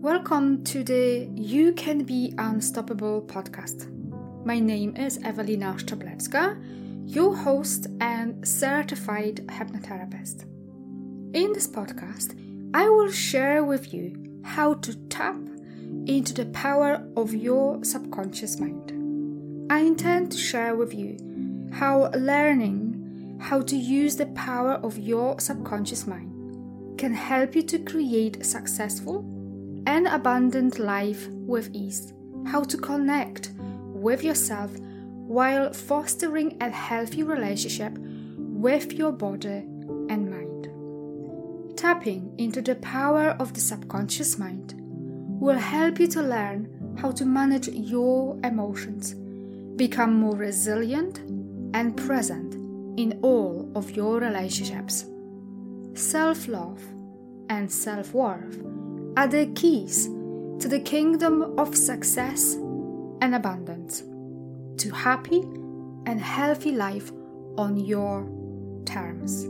Welcome 0.00 0.62
to 0.64 0.84
the 0.84 1.28
You 1.34 1.72
Can 1.72 2.04
Be 2.04 2.32
Unstoppable 2.38 3.22
podcast. 3.22 3.90
My 4.44 4.60
name 4.60 4.94
is 4.96 5.18
Evelina 5.24 5.74
Szczeblewska, 5.78 6.56
your 7.06 7.34
host 7.34 7.88
and 8.00 8.46
certified 8.46 9.44
hypnotherapist. 9.48 10.44
In 11.34 11.52
this 11.52 11.66
podcast, 11.66 12.38
I 12.72 12.88
will 12.88 13.10
share 13.10 13.64
with 13.64 13.92
you 13.92 14.40
how 14.44 14.74
to 14.74 14.94
tap 15.08 15.36
into 16.06 16.34
the 16.34 16.46
power 16.46 17.04
of 17.16 17.34
your 17.34 17.82
subconscious 17.82 18.60
mind. 18.60 18.92
I 19.70 19.80
intend 19.80 20.30
to 20.30 20.38
share 20.38 20.76
with 20.76 20.94
you 20.94 21.16
how 21.72 22.10
learning 22.14 22.85
how 23.38 23.60
to 23.62 23.76
use 23.76 24.16
the 24.16 24.26
power 24.26 24.74
of 24.74 24.98
your 24.98 25.38
subconscious 25.38 26.06
mind 26.06 26.32
can 26.98 27.12
help 27.12 27.54
you 27.54 27.62
to 27.62 27.78
create 27.78 28.38
a 28.38 28.44
successful 28.44 29.24
and 29.86 30.06
abundant 30.06 30.78
life 30.78 31.28
with 31.28 31.70
ease, 31.74 32.12
how 32.46 32.62
to 32.62 32.76
connect 32.76 33.50
with 33.58 34.24
yourself 34.24 34.76
while 34.80 35.72
fostering 35.72 36.56
a 36.60 36.70
healthy 36.70 37.22
relationship 37.22 37.96
with 38.38 38.92
your 38.92 39.12
body 39.12 39.64
and 40.08 40.30
mind. 40.30 41.76
Tapping 41.76 42.34
into 42.38 42.62
the 42.62 42.76
power 42.76 43.36
of 43.38 43.52
the 43.52 43.60
subconscious 43.60 44.38
mind 44.38 44.74
will 44.78 45.58
help 45.58 46.00
you 46.00 46.06
to 46.08 46.22
learn 46.22 46.96
how 46.98 47.10
to 47.10 47.26
manage 47.26 47.68
your 47.68 48.38
emotions, 48.42 49.14
become 49.76 50.14
more 50.14 50.34
resilient 50.34 51.18
and 51.74 51.96
present 51.96 52.65
in 52.96 53.18
all 53.22 53.70
of 53.74 53.90
your 53.90 54.18
relationships. 54.20 55.06
Self 55.94 56.48
love 56.48 56.80
and 57.48 57.70
self 57.70 58.12
worth 58.12 58.58
are 59.16 59.28
the 59.28 59.46
keys 59.54 60.06
to 60.60 60.68
the 60.68 60.80
kingdom 60.80 61.58
of 61.58 61.76
success 61.76 62.54
and 63.20 63.34
abundance, 63.34 64.02
to 64.82 64.90
happy 64.90 65.40
and 66.06 66.20
healthy 66.20 66.72
life 66.72 67.12
on 67.56 67.76
your 67.76 68.24
terms. 68.84 69.46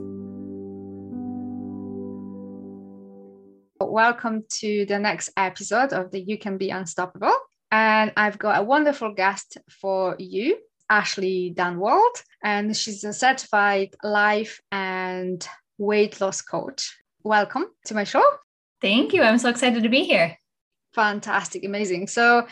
Welcome 3.80 4.44
to 4.60 4.86
the 4.86 4.98
next 4.98 5.30
episode 5.36 5.92
of 5.92 6.10
the 6.10 6.20
You 6.20 6.38
Can 6.38 6.58
Be 6.58 6.70
Unstoppable. 6.70 7.32
And 7.70 8.12
I've 8.16 8.38
got 8.38 8.60
a 8.60 8.62
wonderful 8.62 9.12
guest 9.14 9.58
for 9.68 10.16
you, 10.18 10.58
Ashley 10.90 11.52
Dunnwald, 11.56 12.22
and 12.42 12.76
she's 12.76 13.04
a 13.04 13.12
certified 13.12 13.94
life 14.02 14.60
and 14.70 15.46
weight 15.78 16.20
loss 16.20 16.42
coach. 16.42 16.96
Welcome 17.22 17.66
to 17.86 17.94
my 17.94 18.04
show. 18.04 18.24
Thank 18.80 19.12
you. 19.12 19.22
I'm 19.22 19.38
so 19.38 19.48
excited 19.48 19.82
to 19.82 19.88
be 19.88 20.04
here. 20.04 20.36
Fantastic, 20.94 21.64
amazing. 21.64 22.06
So, 22.06 22.46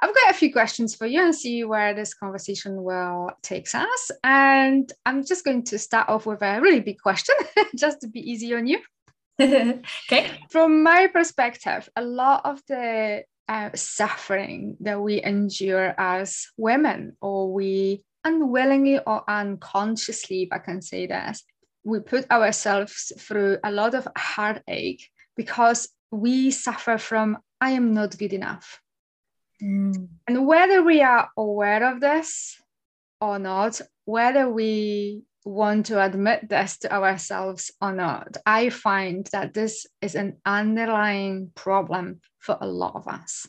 I've 0.00 0.14
got 0.14 0.30
a 0.30 0.34
few 0.34 0.52
questions 0.52 0.94
for 0.94 1.06
you 1.06 1.24
and 1.24 1.34
see 1.34 1.64
where 1.64 1.92
this 1.92 2.14
conversation 2.14 2.84
will 2.84 3.30
take 3.42 3.66
us. 3.74 4.10
And 4.22 4.92
I'm 5.04 5.24
just 5.24 5.44
going 5.44 5.64
to 5.64 5.78
start 5.78 6.08
off 6.08 6.24
with 6.24 6.40
a 6.42 6.60
really 6.60 6.80
big 6.80 7.00
question, 7.00 7.34
just 7.76 8.00
to 8.02 8.08
be 8.08 8.20
easy 8.20 8.54
on 8.54 8.68
you. 8.68 8.78
okay. 9.40 10.30
From 10.50 10.82
my 10.82 11.08
perspective, 11.08 11.88
a 11.96 12.02
lot 12.02 12.42
of 12.44 12.62
the 12.68 13.24
uh, 13.48 13.70
suffering 13.74 14.76
that 14.80 15.00
we 15.00 15.22
endure 15.22 15.94
as 15.98 16.48
women, 16.56 17.16
or 17.20 17.52
we 17.52 18.04
unwillingly 18.24 18.98
or 18.98 19.24
unconsciously, 19.28 20.42
if 20.42 20.48
I 20.52 20.58
can 20.58 20.82
say 20.82 21.06
this, 21.06 21.44
we 21.84 22.00
put 22.00 22.30
ourselves 22.30 23.12
through 23.18 23.58
a 23.64 23.70
lot 23.70 23.94
of 23.94 24.06
heartache 24.16 25.08
because 25.36 25.88
we 26.10 26.50
suffer 26.50 26.98
from 26.98 27.38
I 27.60 27.70
am 27.70 27.94
not 27.94 28.18
good 28.18 28.32
enough. 28.32 28.80
Mm. 29.62 30.08
And 30.26 30.46
whether 30.46 30.82
we 30.82 31.02
are 31.02 31.30
aware 31.36 31.90
of 31.90 32.00
this 32.00 32.56
or 33.20 33.38
not, 33.38 33.80
whether 34.04 34.48
we 34.48 35.22
want 35.48 35.86
to 35.86 36.04
admit 36.04 36.48
this 36.48 36.78
to 36.78 36.92
ourselves 36.92 37.70
or 37.80 37.92
not, 37.92 38.36
I 38.44 38.70
find 38.70 39.26
that 39.32 39.54
this 39.54 39.86
is 40.00 40.14
an 40.14 40.38
underlying 40.44 41.50
problem 41.54 42.20
for 42.38 42.56
a 42.60 42.66
lot 42.66 42.94
of 42.94 43.08
us. 43.08 43.48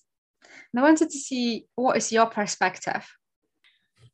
And 0.73 0.79
I 0.79 0.83
wanted 0.83 1.09
to 1.09 1.17
see 1.17 1.65
what 1.75 1.97
is 1.97 2.11
your 2.11 2.27
perspective 2.27 3.05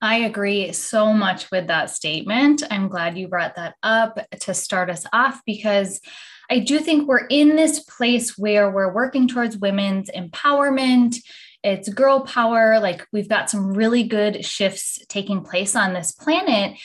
I 0.02 0.18
agree 0.18 0.72
so 0.72 1.14
much 1.14 1.50
with 1.52 1.68
that 1.68 1.90
statement. 1.90 2.64
I'm 2.70 2.90
glad 2.90 3.18
you 3.18 3.28
brought 3.28 3.56
that 3.56 3.76
up 3.82 4.20
to 4.42 4.54
start 4.54 4.90
us 4.90 5.06
off 5.14 5.42
because 5.46 6.02
I 6.50 6.60
do 6.60 6.80
think 6.80 7.08
we're 7.08 7.26
in 7.26 7.56
this 7.56 7.80
place 7.80 8.38
where 8.38 8.70
we're 8.70 8.94
working 8.94 9.28
towards 9.28 9.58
women's 9.58 10.12
empowerment. 10.12 11.18
It's 11.64 11.90
girl 11.90 12.22
power. 12.22 12.80
Like 12.80 13.08
we've 13.12 13.30
got 13.30 13.50
some 13.50 13.74
really 13.74 14.04
good 14.04 14.46
shifts 14.46 15.00
taking 15.08 15.44
place 15.44 15.76
on 15.76 15.94
this 15.94 16.12
planet, 16.12 16.78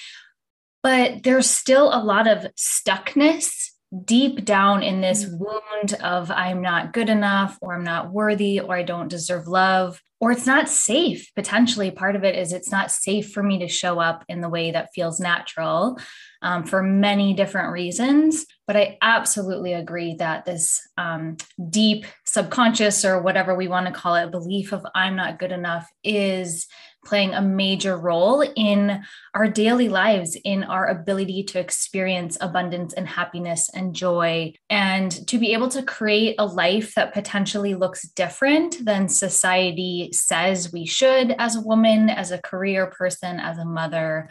but 0.82 1.22
there's 1.22 1.48
still 1.48 1.92
a 1.92 2.02
lot 2.02 2.26
of 2.26 2.46
stuckness 2.54 3.70
deep 4.04 4.44
down 4.44 4.82
in 4.82 5.00
this 5.00 5.24
mm. 5.24 5.38
wound 5.38 5.94
of 6.02 6.30
I'm 6.30 6.62
not 6.62 6.92
good 6.92 7.08
enough, 7.08 7.58
or 7.60 7.74
I'm 7.74 7.84
not 7.84 8.12
worthy, 8.12 8.60
or 8.60 8.74
I 8.74 8.82
don't 8.82 9.08
deserve 9.08 9.48
love, 9.48 10.00
or 10.20 10.30
it's 10.30 10.46
not 10.46 10.68
safe. 10.68 11.30
Potentially, 11.34 11.90
part 11.90 12.14
of 12.14 12.22
it 12.22 12.36
is 12.36 12.52
it's 12.52 12.70
not 12.70 12.92
safe 12.92 13.32
for 13.32 13.42
me 13.42 13.58
to 13.58 13.68
show 13.68 13.98
up 13.98 14.24
in 14.28 14.40
the 14.40 14.48
way 14.48 14.70
that 14.70 14.90
feels 14.94 15.18
natural 15.18 15.98
um, 16.42 16.64
for 16.64 16.82
many 16.82 17.34
different 17.34 17.72
reasons. 17.72 18.46
But 18.66 18.76
I 18.76 18.98
absolutely 19.02 19.72
agree 19.72 20.14
that 20.16 20.44
this 20.44 20.80
um, 20.96 21.36
deep 21.68 22.06
subconscious, 22.24 23.04
or 23.04 23.20
whatever 23.20 23.56
we 23.56 23.66
want 23.66 23.86
to 23.86 23.92
call 23.92 24.14
it, 24.14 24.30
belief 24.30 24.72
of 24.72 24.86
I'm 24.94 25.16
not 25.16 25.40
good 25.40 25.52
enough 25.52 25.90
is 26.04 26.68
playing 27.04 27.34
a 27.34 27.42
major 27.42 27.96
role 27.96 28.42
in 28.56 29.02
our 29.34 29.48
daily 29.48 29.88
lives, 29.88 30.36
in 30.44 30.64
our 30.64 30.88
ability 30.88 31.42
to 31.44 31.58
experience 31.58 32.36
abundance 32.40 32.92
and 32.92 33.08
happiness 33.08 33.70
and 33.74 33.94
joy, 33.94 34.52
and 34.68 35.26
to 35.28 35.38
be 35.38 35.52
able 35.52 35.68
to 35.68 35.82
create 35.82 36.34
a 36.38 36.44
life 36.44 36.94
that 36.94 37.14
potentially 37.14 37.74
looks 37.74 38.08
different 38.08 38.84
than 38.84 39.08
society 39.08 40.10
says 40.12 40.72
we 40.72 40.86
should 40.86 41.32
as 41.38 41.56
a 41.56 41.60
woman, 41.60 42.10
as 42.10 42.30
a 42.30 42.42
career 42.42 42.86
person, 42.86 43.40
as 43.40 43.58
a 43.58 43.64
mother. 43.64 44.28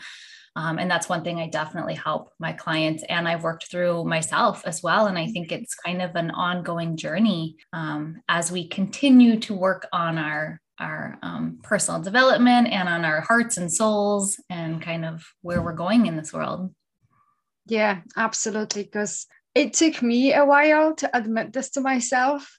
Um, 0.56 0.78
and 0.78 0.90
that's 0.90 1.08
one 1.08 1.24
thing 1.24 1.40
I 1.40 1.47
definitely 1.47 1.96
help 1.96 2.31
my 2.40 2.52
clients 2.52 3.03
and 3.08 3.28
I've 3.28 3.44
worked 3.44 3.69
through 3.69 4.03
myself 4.06 4.63
as 4.66 4.84
well. 4.84 5.06
And 5.06 5.18
I 5.18 5.28
think 5.28 5.52
it's 5.52 5.75
kind 5.75 6.02
of 6.02 6.16
an 6.16 6.31
ongoing 6.31 6.97
journey 6.97 7.56
um, 7.72 8.22
as 8.28 8.52
we 8.52 8.68
continue 8.68 9.40
to 9.41 9.53
work 9.53 9.88
on 9.94 10.18
our 10.18 10.59
our 10.79 11.17
um, 11.22 11.59
personal 11.63 12.01
development 12.01 12.67
and 12.69 12.88
on 12.88 13.06
our 13.06 13.22
hearts 13.22 13.57
and 13.57 13.72
souls 13.72 14.41
and 14.50 14.81
kind 14.81 15.06
of 15.06 15.23
where 15.41 15.62
we're 15.62 15.73
going 15.73 16.06
in 16.06 16.16
this 16.16 16.34
world. 16.34 16.73
Yeah, 17.66 18.01
absolutely. 18.17 18.84
Because 18.84 19.28
it 19.53 19.73
took 19.73 20.01
me 20.01 20.34
a 20.34 20.45
while 20.45 20.95
to 20.95 21.17
admit 21.17 21.53
this 21.53 21.72
to 21.72 21.81
myself 21.81 22.57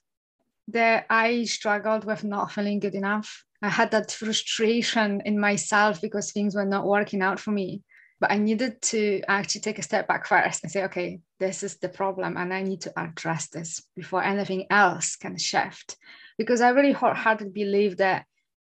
that 0.69 1.05
I 1.09 1.45
struggled 1.45 2.05
with 2.05 2.23
not 2.23 2.51
feeling 2.51 2.79
good 2.79 2.95
enough. 2.95 3.43
I 3.61 3.69
had 3.69 3.91
that 3.91 4.11
frustration 4.11 5.21
in 5.25 5.39
myself 5.39 6.01
because 6.01 6.31
things 6.31 6.55
were 6.55 6.65
not 6.65 6.85
working 6.85 7.21
out 7.21 7.39
for 7.39 7.51
me. 7.51 7.81
But 8.19 8.31
I 8.31 8.37
needed 8.37 8.81
to 8.83 9.21
actually 9.27 9.61
take 9.61 9.79
a 9.79 9.83
step 9.83 10.07
back 10.07 10.27
first 10.27 10.63
and 10.63 10.71
say, 10.71 10.83
okay, 10.83 11.21
this 11.39 11.63
is 11.63 11.77
the 11.77 11.89
problem, 11.89 12.37
and 12.37 12.53
I 12.53 12.61
need 12.61 12.81
to 12.81 12.93
address 12.95 13.47
this 13.47 13.81
before 13.95 14.23
anything 14.23 14.67
else 14.69 15.15
can 15.15 15.37
shift 15.37 15.97
because 16.37 16.61
I 16.61 16.69
really 16.69 16.91
wholeheartedly 16.91 17.51
believe 17.51 17.97
that 17.97 18.25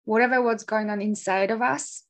whatever 0.04 0.42
what's 0.42 0.64
going 0.64 0.90
on 0.90 1.00
inside 1.00 1.50
of 1.50 1.62
us, 1.62 2.04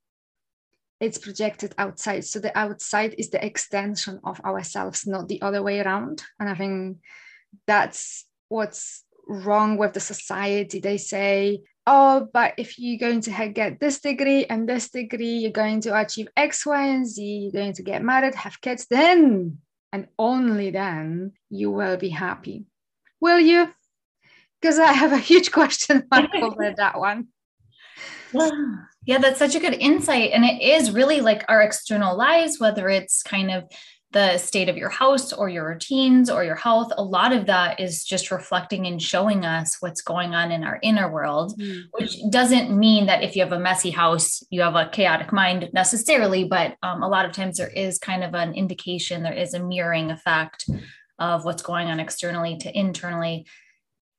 it's 1.00 1.18
projected 1.18 1.74
outside. 1.78 2.24
So 2.24 2.38
the 2.38 2.56
outside 2.56 3.14
is 3.18 3.30
the 3.30 3.44
extension 3.44 4.20
of 4.24 4.40
ourselves, 4.40 5.06
not 5.06 5.28
the 5.28 5.42
other 5.42 5.62
way 5.62 5.80
around. 5.80 6.22
And 6.40 6.48
I 6.48 6.54
think 6.54 6.98
that's 7.66 8.24
what's 8.48 9.04
wrong 9.26 9.76
with 9.76 9.92
the 9.92 10.00
society. 10.00 10.80
They 10.80 10.96
say, 10.96 11.62
oh, 11.86 12.28
but 12.32 12.54
if 12.56 12.78
you're 12.78 12.98
going 12.98 13.20
to 13.22 13.48
get 13.48 13.78
this 13.78 14.00
degree 14.00 14.46
and 14.46 14.68
this 14.68 14.88
degree, 14.90 15.38
you're 15.38 15.52
going 15.52 15.80
to 15.82 15.98
achieve 15.98 16.28
X, 16.36 16.64
Y, 16.64 16.86
and 16.86 17.06
Z, 17.06 17.22
you're 17.22 17.52
going 17.52 17.74
to 17.74 17.82
get 17.82 18.02
married, 18.02 18.34
have 18.34 18.60
kids, 18.60 18.86
then 18.88 19.58
and 19.92 20.08
only 20.18 20.70
then 20.70 21.32
you 21.48 21.70
will 21.70 21.96
be 21.96 22.10
happy. 22.10 22.64
Will 23.20 23.38
you? 23.38 23.72
Because 24.60 24.78
I 24.78 24.92
have 24.92 25.12
a 25.12 25.18
huge 25.18 25.52
question 25.52 26.06
mark 26.10 26.30
over 26.34 26.74
that 26.76 26.98
one. 26.98 27.28
Yeah, 29.06 29.18
that's 29.18 29.38
such 29.38 29.54
a 29.54 29.60
good 29.60 29.74
insight. 29.74 30.32
And 30.32 30.44
it 30.44 30.60
is 30.60 30.90
really 30.90 31.20
like 31.20 31.44
our 31.48 31.62
external 31.62 32.16
lives, 32.16 32.58
whether 32.58 32.88
it's 32.88 33.22
kind 33.22 33.50
of 33.50 33.64
the 34.16 34.38
state 34.38 34.68
of 34.68 34.76
your 34.76 34.88
house 34.88 35.32
or 35.32 35.48
your 35.48 35.68
routines 35.68 36.30
or 36.30 36.42
your 36.42 36.54
health, 36.54 36.92
a 36.96 37.02
lot 37.02 37.32
of 37.32 37.46
that 37.46 37.78
is 37.78 38.04
just 38.04 38.30
reflecting 38.30 38.86
and 38.86 39.02
showing 39.02 39.44
us 39.44 39.76
what's 39.80 40.00
going 40.00 40.34
on 40.34 40.50
in 40.52 40.64
our 40.64 40.78
inner 40.82 41.12
world, 41.12 41.52
mm. 41.60 41.82
which 41.92 42.16
doesn't 42.30 42.76
mean 42.76 43.06
that 43.06 43.22
if 43.22 43.36
you 43.36 43.42
have 43.42 43.52
a 43.52 43.58
messy 43.58 43.90
house, 43.90 44.42
you 44.48 44.62
have 44.62 44.74
a 44.76 44.88
chaotic 44.88 45.32
mind 45.32 45.68
necessarily. 45.74 46.44
But 46.44 46.76
um, 46.82 47.02
a 47.02 47.08
lot 47.08 47.26
of 47.26 47.32
times 47.32 47.58
there 47.58 47.68
is 47.68 47.98
kind 47.98 48.24
of 48.24 48.34
an 48.34 48.54
indication, 48.54 49.22
there 49.22 49.34
is 49.34 49.54
a 49.54 49.62
mirroring 49.62 50.10
effect 50.10 50.64
of 51.18 51.44
what's 51.44 51.62
going 51.62 51.88
on 51.88 52.00
externally 52.00 52.56
to 52.58 52.78
internally. 52.78 53.46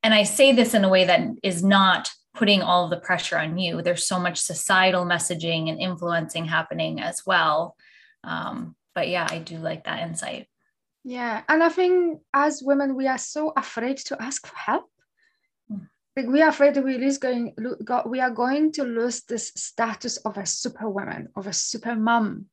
And 0.04 0.14
I 0.14 0.24
say 0.24 0.52
this 0.52 0.74
in 0.74 0.84
a 0.84 0.90
way 0.90 1.06
that 1.06 1.22
is 1.44 1.64
not 1.64 2.10
putting 2.34 2.62
all 2.62 2.86
of 2.86 2.92
the 2.92 2.98
pressure 2.98 3.38
on 3.38 3.58
you. 3.58 3.82
There's 3.82 4.08
so 4.08 4.20
much 4.20 4.40
societal 4.40 5.06
messaging 5.06 5.70
and 5.70 5.82
influencing 5.82 6.46
happening 6.46 7.02
as 7.02 7.24
well. 7.26 7.76
Um, 8.24 8.76
but 8.94 9.10
yeah, 9.10 9.28
I 9.30 9.40
do 9.40 9.58
like 9.58 9.86
that 9.86 10.08
insight. 10.08 10.48
Yeah. 11.04 11.42
And 11.48 11.64
I 11.64 11.70
think 11.70 12.20
as 12.34 12.62
women, 12.64 12.96
we 12.96 13.08
are 13.08 13.18
so 13.18 13.54
afraid 13.56 13.98
to 14.08 14.22
ask 14.22 14.46
for 14.46 14.56
help. 14.56 14.90
Mm. 15.72 15.88
Like 16.16 16.28
we 16.28 16.42
are 16.42 16.50
afraid 16.50 16.74
that 16.76 16.84
we 16.84 16.98
lose 16.98 17.18
going 17.18 17.56
we 18.06 18.20
are 18.20 18.32
going 18.32 18.72
to 18.74 18.84
lose 18.84 19.24
this 19.24 19.52
status 19.56 20.18
of 20.18 20.38
a 20.38 20.46
superwoman, 20.46 21.30
of 21.36 21.48
a 21.48 21.54
super 21.54 21.96
mom 21.96 22.48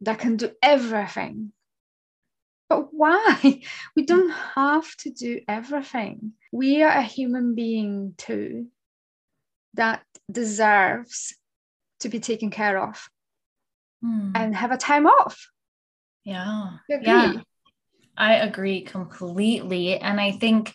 that 0.00 0.18
can 0.18 0.36
do 0.36 0.50
everything. 0.62 1.52
But 2.68 2.92
why? 2.92 3.62
We 3.96 4.04
don't 4.04 4.30
have 4.30 4.94
to 4.98 5.10
do 5.10 5.40
everything. 5.48 6.32
We 6.52 6.82
are 6.82 6.90
a 6.90 7.02
human 7.02 7.54
being 7.54 8.14
too 8.18 8.68
that 9.74 10.02
deserves 10.30 11.34
to 12.00 12.08
be 12.08 12.20
taken 12.20 12.50
care 12.50 12.78
of 12.78 13.08
mm. 14.04 14.32
and 14.34 14.54
have 14.54 14.72
a 14.72 14.76
time 14.76 15.06
off. 15.06 15.48
Yeah. 16.24 16.78
Yeah. 16.88 17.34
I 18.18 18.34
agree 18.34 18.82
completely. 18.82 19.98
And 19.98 20.20
I 20.20 20.32
think 20.32 20.74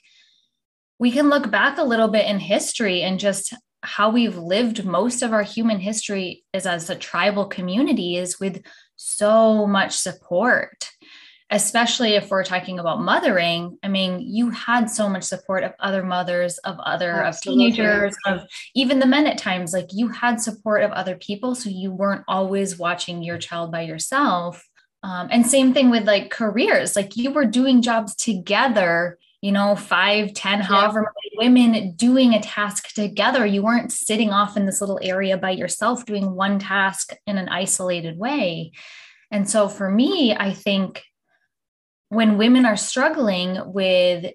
we 1.00 1.12
can 1.12 1.30
look 1.30 1.50
back 1.50 1.78
a 1.78 1.84
little 1.84 2.08
bit 2.08 2.28
in 2.28 2.40
history 2.40 3.02
and 3.02 3.20
just 3.20 3.54
how 3.84 4.12
we've 4.12 4.38
lived 4.38 4.86
most 4.86 5.24
of 5.24 5.34
our 5.34 5.42
human 5.42 5.80
history 5.80 6.44
is 6.54 6.68
as 6.68 6.90
a 6.90 6.96
tribal 6.96 7.46
community 7.46 8.18
is 8.18 8.40
with 8.40 8.62
so 8.96 9.66
much 9.66 9.98
support 9.98 10.92
especially 11.52 12.16
if 12.16 12.30
we're 12.32 12.44
talking 12.44 12.80
about 12.80 13.02
mothering 13.02 13.78
i 13.84 13.88
mean 13.88 14.20
you 14.20 14.50
had 14.50 14.90
so 14.90 15.08
much 15.08 15.24
support 15.24 15.64
of 15.64 15.74
other 15.80 16.02
mothers 16.02 16.58
of 16.60 16.80
other 16.80 17.12
Absolutely. 17.12 17.68
of 17.68 17.76
teenagers 17.76 18.16
of 18.26 18.42
even 18.74 19.00
the 19.00 19.06
men 19.06 19.28
at 19.28 19.38
times 19.38 19.74
like 19.74 19.90
you 19.92 20.08
had 20.08 20.42
support 20.42 20.84
of 20.84 20.92
other 20.92 21.16
people 21.16 21.54
so 21.54 21.70
you 21.70 21.92
weren't 21.92 22.24
always 22.28 22.80
watching 22.80 23.22
your 23.22 23.38
child 23.38 23.72
by 23.72 23.82
yourself 23.82 24.68
um, 25.04 25.30
and 25.32 25.46
same 25.46 25.74
thing 25.74 25.90
with 25.90 26.06
like 26.06 26.30
careers 26.30 26.96
like 26.96 27.16
you 27.16 27.32
were 27.32 27.46
doing 27.46 27.82
jobs 27.82 28.16
together 28.16 29.18
you 29.42 29.52
know, 29.52 29.76
five, 29.76 30.34
ten, 30.36 30.60
yeah. 30.60 30.66
however 30.66 31.02
many 31.02 31.50
women 31.50 31.94
doing 31.94 32.36
a 32.36 32.42
task 32.42 32.94
together. 32.94 33.44
You 33.44 33.64
weren't 33.64 33.92
sitting 33.92 34.30
off 34.30 34.56
in 34.56 34.68
this 34.68 34.82
little 34.82 35.00
area 35.02 35.36
by 35.36 35.50
yourself 35.50 36.06
doing 36.06 36.36
one 36.36 36.60
task 36.60 37.16
in 37.26 37.40
an 37.40 37.50
isolated 37.50 38.20
way. 38.20 38.72
And 39.32 39.50
so 39.50 39.68
for 39.68 39.90
me, 39.90 40.36
I 40.36 40.54
think 40.54 41.04
when 42.12 42.38
women 42.38 42.66
are 42.66 42.76
struggling 42.76 43.58
with 43.72 44.34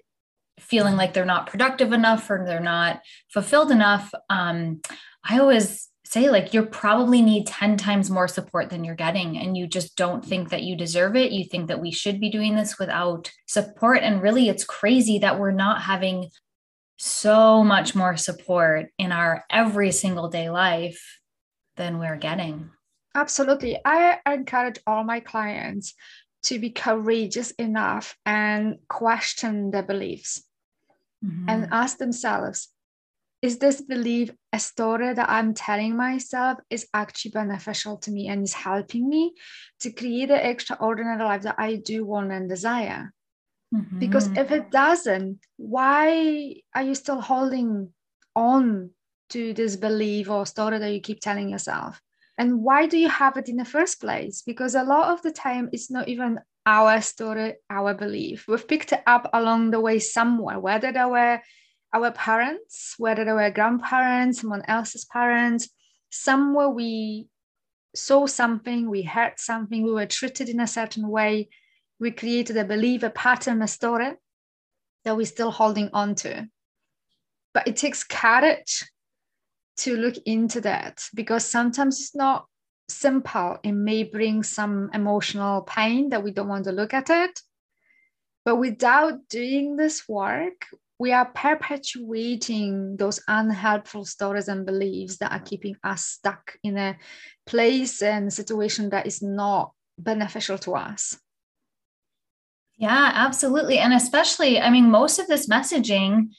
feeling 0.59 0.95
like 0.95 1.13
they're 1.13 1.25
not 1.25 1.45
productive 1.45 1.93
enough 1.93 2.27
or 2.27 2.43
they're 2.43 2.59
not 2.59 3.01
fulfilled 3.31 3.69
enough, 3.69 4.11
um, 4.31 4.81
I 5.23 5.37
always 5.37 5.87
say 6.03 6.31
like 6.31 6.55
you 6.55 6.65
probably 6.65 7.21
need 7.21 7.45
10 7.45 7.77
times 7.77 8.09
more 8.09 8.27
support 8.27 8.71
than 8.71 8.83
you're 8.83 8.95
getting 8.95 9.37
and 9.37 9.55
you 9.55 9.67
just 9.67 9.95
don't 9.95 10.25
think 10.25 10.49
that 10.49 10.63
you 10.63 10.75
deserve 10.75 11.15
it. 11.15 11.31
You 11.31 11.45
think 11.45 11.67
that 11.67 11.79
we 11.79 11.91
should 11.91 12.19
be 12.19 12.31
doing 12.31 12.55
this 12.55 12.79
without 12.79 13.29
support 13.45 14.01
and 14.01 14.23
really 14.23 14.49
it's 14.49 14.63
crazy 14.63 15.19
that 15.19 15.39
we're 15.39 15.51
not 15.51 15.83
having 15.83 16.29
so 16.97 17.63
much 17.63 17.93
more 17.93 18.17
support 18.17 18.87
in 18.97 19.11
our 19.11 19.45
every 19.51 19.91
single 19.91 20.29
day 20.29 20.49
life 20.49 21.19
than 21.75 21.99
we're 21.99 22.17
getting. 22.17 22.71
Absolutely. 23.13 23.77
I 23.85 24.17
encourage 24.25 24.79
all 24.87 25.03
my 25.03 25.19
clients 25.19 25.93
to 26.43 26.59
be 26.59 26.69
courageous 26.69 27.51
enough 27.51 28.15
and 28.25 28.77
question 28.87 29.71
their 29.71 29.83
beliefs 29.83 30.43
mm-hmm. 31.23 31.49
and 31.49 31.69
ask 31.71 31.97
themselves 31.97 32.69
is 33.41 33.59
this 33.59 33.81
belief 33.81 34.31
a 34.51 34.59
story 34.59 35.13
that 35.13 35.29
I'm 35.29 35.53
telling 35.53 35.95
myself 35.95 36.57
is 36.69 36.87
actually 36.93 37.31
beneficial 37.31 37.97
to 37.97 38.11
me 38.11 38.27
and 38.27 38.43
is 38.43 38.53
helping 38.53 39.07
me 39.07 39.33
to 39.81 39.91
create 39.91 40.29
the 40.29 40.49
extraordinary 40.49 41.23
life 41.23 41.43
that 41.43 41.55
I 41.59 41.75
do 41.75 42.03
want 42.03 42.31
and 42.31 42.49
desire? 42.49 43.13
Mm-hmm. 43.73 43.99
Because 43.99 44.27
if 44.27 44.51
it 44.51 44.71
doesn't, 44.71 45.39
why 45.57 46.55
are 46.73 46.83
you 46.83 46.95
still 46.95 47.21
holding 47.21 47.93
on 48.35 48.89
to 49.29 49.53
this 49.53 49.75
belief 49.75 50.29
or 50.29 50.45
story 50.45 50.79
that 50.79 50.91
you 50.91 51.01
keep 51.01 51.19
telling 51.19 51.49
yourself? 51.49 52.01
And 52.37 52.61
why 52.61 52.85
do 52.85 52.97
you 52.97 53.09
have 53.09 53.37
it 53.37 53.49
in 53.49 53.57
the 53.57 53.65
first 53.65 53.99
place? 53.99 54.43
Because 54.45 54.75
a 54.75 54.83
lot 54.83 55.09
of 55.09 55.21
the 55.21 55.31
time, 55.31 55.69
it's 55.71 55.89
not 55.89 56.07
even 56.07 56.39
our 56.65 57.01
story, 57.01 57.55
our 57.69 57.93
belief. 57.93 58.45
We've 58.47 58.67
picked 58.67 58.91
it 58.91 59.01
up 59.07 59.29
along 59.33 59.71
the 59.71 59.79
way 59.79 59.99
somewhere, 59.99 60.59
whether 60.59 60.91
they 60.91 61.05
were 61.05 61.41
our 61.93 62.11
parents, 62.11 62.95
whether 62.97 63.23
they 63.23 63.31
were 63.31 63.49
grandparents, 63.49 64.41
someone 64.41 64.63
else's 64.67 65.05
parents, 65.05 65.69
somewhere 66.09 66.69
we 66.69 67.27
saw 67.95 68.27
something, 68.27 68.89
we 68.89 69.01
heard 69.01 69.33
something, 69.37 69.83
we 69.83 69.91
were 69.91 70.05
treated 70.05 70.49
in 70.49 70.59
a 70.59 70.67
certain 70.67 71.07
way, 71.07 71.49
we 71.99 72.11
created 72.11 72.57
a 72.57 72.65
belief, 72.65 73.03
a 73.03 73.09
pattern, 73.09 73.61
a 73.61 73.67
story 73.67 74.11
that 75.03 75.17
we're 75.17 75.25
still 75.25 75.51
holding 75.51 75.89
on 75.93 76.15
to. 76.15 76.47
But 77.53 77.67
it 77.67 77.77
takes 77.77 78.03
courage 78.03 78.83
to 79.77 79.95
look 79.95 80.15
into 80.25 80.61
that 80.61 81.03
because 81.13 81.45
sometimes 81.45 81.99
it's 81.99 82.15
not 82.15 82.45
simple. 82.89 83.57
It 83.63 83.73
may 83.73 84.03
bring 84.03 84.43
some 84.43 84.89
emotional 84.93 85.61
pain 85.61 86.09
that 86.09 86.23
we 86.23 86.31
don't 86.31 86.47
want 86.47 86.65
to 86.65 86.71
look 86.71 86.93
at 86.93 87.09
it. 87.09 87.39
But 88.45 88.57
without 88.57 89.27
doing 89.29 89.75
this 89.75 90.07
work, 90.07 90.65
we 90.99 91.11
are 91.11 91.25
perpetuating 91.25 92.97
those 92.97 93.19
unhelpful 93.27 94.05
stories 94.05 94.47
and 94.47 94.65
beliefs 94.65 95.17
that 95.17 95.31
are 95.31 95.39
keeping 95.39 95.75
us 95.83 96.05
stuck 96.05 96.57
in 96.63 96.77
a 96.77 96.97
place 97.45 98.01
and 98.01 98.33
situation 98.33 98.89
that 98.89 99.05
is 99.05 99.21
not 99.21 99.73
beneficial 99.99 100.57
to 100.59 100.75
us. 100.75 101.17
Yeah, 102.77 103.11
absolutely. 103.13 103.79
And 103.79 103.93
especially, 103.93 104.59
I 104.59 104.69
mean, 104.69 104.89
most 104.89 105.19
of 105.19 105.27
this 105.27 105.47
messaging, 105.47 106.29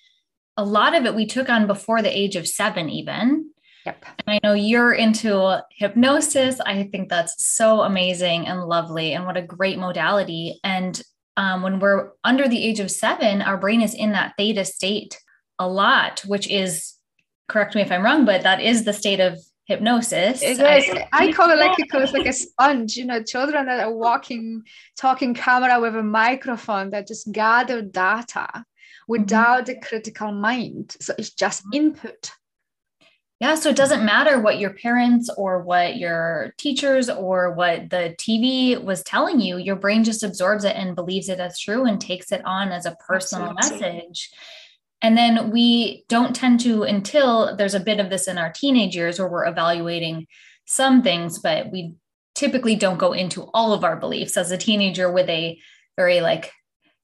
a 0.58 0.64
lot 0.64 0.94
of 0.94 1.06
it 1.06 1.14
we 1.14 1.25
took 1.25 1.49
on 1.49 1.69
before 1.69 2.02
the 2.02 2.19
age 2.19 2.34
of 2.34 2.46
seven, 2.46 2.90
even. 2.90 3.50
Yep. 3.87 4.05
And 4.19 4.34
I 4.34 4.40
know 4.43 4.55
you're 4.55 4.93
into 4.93 5.62
hypnosis. 5.70 6.60
I 6.60 6.82
think 6.82 7.08
that's 7.08 7.46
so 7.46 7.82
amazing 7.82 8.49
and 8.49 8.64
lovely, 8.64 9.14
and 9.14 9.25
what 9.25 9.37
a 9.37 9.43
great 9.43 9.78
modality. 9.78 10.58
And 10.64 11.00
um, 11.37 11.62
when 11.62 11.78
we're 11.78 12.11
under 12.25 12.49
the 12.49 12.62
age 12.62 12.80
of 12.80 12.90
seven, 12.90 13.40
our 13.40 13.56
brain 13.56 13.80
is 13.82 13.94
in 13.94 14.12
that 14.12 14.35
theta 14.37 14.64
state 14.64 15.16
a 15.61 15.68
lot, 15.68 16.23
which 16.26 16.49
is, 16.50 16.94
correct 17.47 17.76
me 17.76 17.82
if 17.82 17.92
I'm 17.92 18.02
wrong, 18.02 18.25
but 18.25 18.42
that 18.42 18.61
is 18.61 18.85
the 18.85 18.92
state 18.92 19.21
of 19.21 19.38
hypnosis. 19.66 20.42
It 20.42 20.59
is. 20.59 20.61
I, 20.61 21.09
I 21.12 21.32
call 21.32 21.50
it 21.50 21.59
like 21.59 21.76
it's 21.78 22.12
like 22.12 22.26
a 22.26 22.32
sponge, 22.44 22.97
you 22.97 23.04
know, 23.04 23.23
children 23.23 23.66
that 23.66 23.78
are 23.78 23.94
walking, 23.94 24.64
talking 24.97 25.35
camera 25.35 25.80
with 25.80 25.94
a 25.94 26.02
microphone 26.02 26.90
that 26.90 27.06
just 27.06 27.30
gather 27.30 27.80
data 27.80 28.64
without 29.08 29.64
mm-hmm. 29.64 29.80
the 29.80 29.86
critical 29.86 30.30
mind. 30.30 30.94
So 31.00 31.14
it's 31.18 31.30
just 31.30 31.64
input. 31.72 32.30
Yeah, 33.40 33.54
so 33.54 33.70
it 33.70 33.76
doesn't 33.76 34.04
matter 34.04 34.40
what 34.40 34.58
your 34.58 34.70
parents 34.70 35.30
or 35.36 35.62
what 35.62 35.96
your 35.96 36.54
teachers 36.58 37.08
or 37.08 37.52
what 37.52 37.88
the 37.88 38.16
TV 38.18 38.82
was 38.82 39.04
telling 39.04 39.40
you, 39.40 39.58
your 39.58 39.76
brain 39.76 40.02
just 40.02 40.24
absorbs 40.24 40.64
it 40.64 40.74
and 40.74 40.96
believes 40.96 41.28
it 41.28 41.38
as 41.38 41.58
true 41.58 41.84
and 41.84 42.00
takes 42.00 42.32
it 42.32 42.44
on 42.44 42.72
as 42.72 42.84
a 42.84 42.96
personal 43.06 43.54
Absolutely. 43.56 43.92
message. 43.92 44.30
And 45.02 45.16
then 45.16 45.52
we 45.52 46.04
don't 46.08 46.34
tend 46.34 46.58
to, 46.60 46.82
until 46.82 47.54
there's 47.54 47.76
a 47.76 47.80
bit 47.80 48.00
of 48.00 48.10
this 48.10 48.26
in 48.26 48.38
our 48.38 48.52
teenage 48.52 48.96
years 48.96 49.20
where 49.20 49.28
we're 49.28 49.46
evaluating 49.46 50.26
some 50.64 51.02
things, 51.02 51.38
but 51.38 51.70
we 51.70 51.94
typically 52.34 52.74
don't 52.74 52.98
go 52.98 53.12
into 53.12 53.48
all 53.54 53.72
of 53.72 53.84
our 53.84 53.96
beliefs 53.96 54.36
as 54.36 54.50
a 54.50 54.58
teenager 54.58 55.12
with 55.12 55.28
a 55.28 55.60
very 55.96 56.20
like 56.20 56.50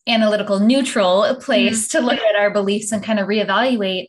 analytical, 0.06 0.60
neutral 0.60 1.34
place 1.40 1.88
mm-hmm. 1.88 1.98
to 1.98 2.04
look 2.04 2.20
at 2.20 2.36
our 2.36 2.50
beliefs 2.50 2.92
and 2.92 3.02
kind 3.02 3.18
of 3.18 3.26
reevaluate 3.26 4.08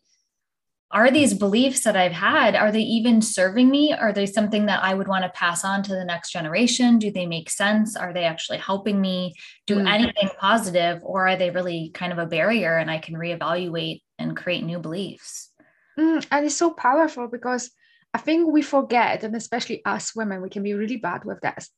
are 0.95 1.11
these 1.11 1.33
beliefs 1.33 1.83
that 1.83 1.97
I've 1.97 2.13
had, 2.13 2.55
are 2.55 2.71
they 2.71 2.79
even 2.79 3.21
serving 3.21 3.69
me? 3.69 3.91
Are 3.91 4.13
they 4.13 4.25
something 4.25 4.67
that 4.67 4.81
I 4.81 4.93
would 4.93 5.09
want 5.09 5.23
to 5.23 5.29
pass 5.29 5.65
on 5.65 5.83
to 5.83 5.93
the 5.93 6.05
next 6.05 6.31
generation? 6.31 6.99
Do 6.99 7.11
they 7.11 7.25
make 7.25 7.49
sense? 7.49 7.97
Are 7.97 8.13
they 8.13 8.23
actually 8.23 8.59
helping 8.59 9.01
me 9.01 9.33
do 9.67 9.75
mm. 9.75 9.89
anything 9.91 10.29
positive? 10.39 11.01
Or 11.03 11.27
are 11.27 11.35
they 11.35 11.49
really 11.49 11.91
kind 11.93 12.13
of 12.13 12.17
a 12.17 12.25
barrier 12.25 12.77
and 12.77 12.89
I 12.89 12.99
can 12.99 13.15
reevaluate 13.15 14.03
and 14.19 14.37
create 14.37 14.63
new 14.63 14.79
beliefs? 14.79 15.51
Mm, 15.99 16.25
and 16.31 16.45
it's 16.45 16.55
so 16.55 16.71
powerful 16.71 17.27
because 17.27 17.71
I 18.13 18.19
think 18.19 18.49
we 18.49 18.61
forget, 18.61 19.23
and 19.23 19.35
especially 19.35 19.83
us 19.83 20.15
women, 20.15 20.41
we 20.41 20.49
can 20.49 20.63
be 20.63 20.75
really 20.75 20.97
bad 20.97 21.25
with 21.25 21.41
this. 21.41 21.69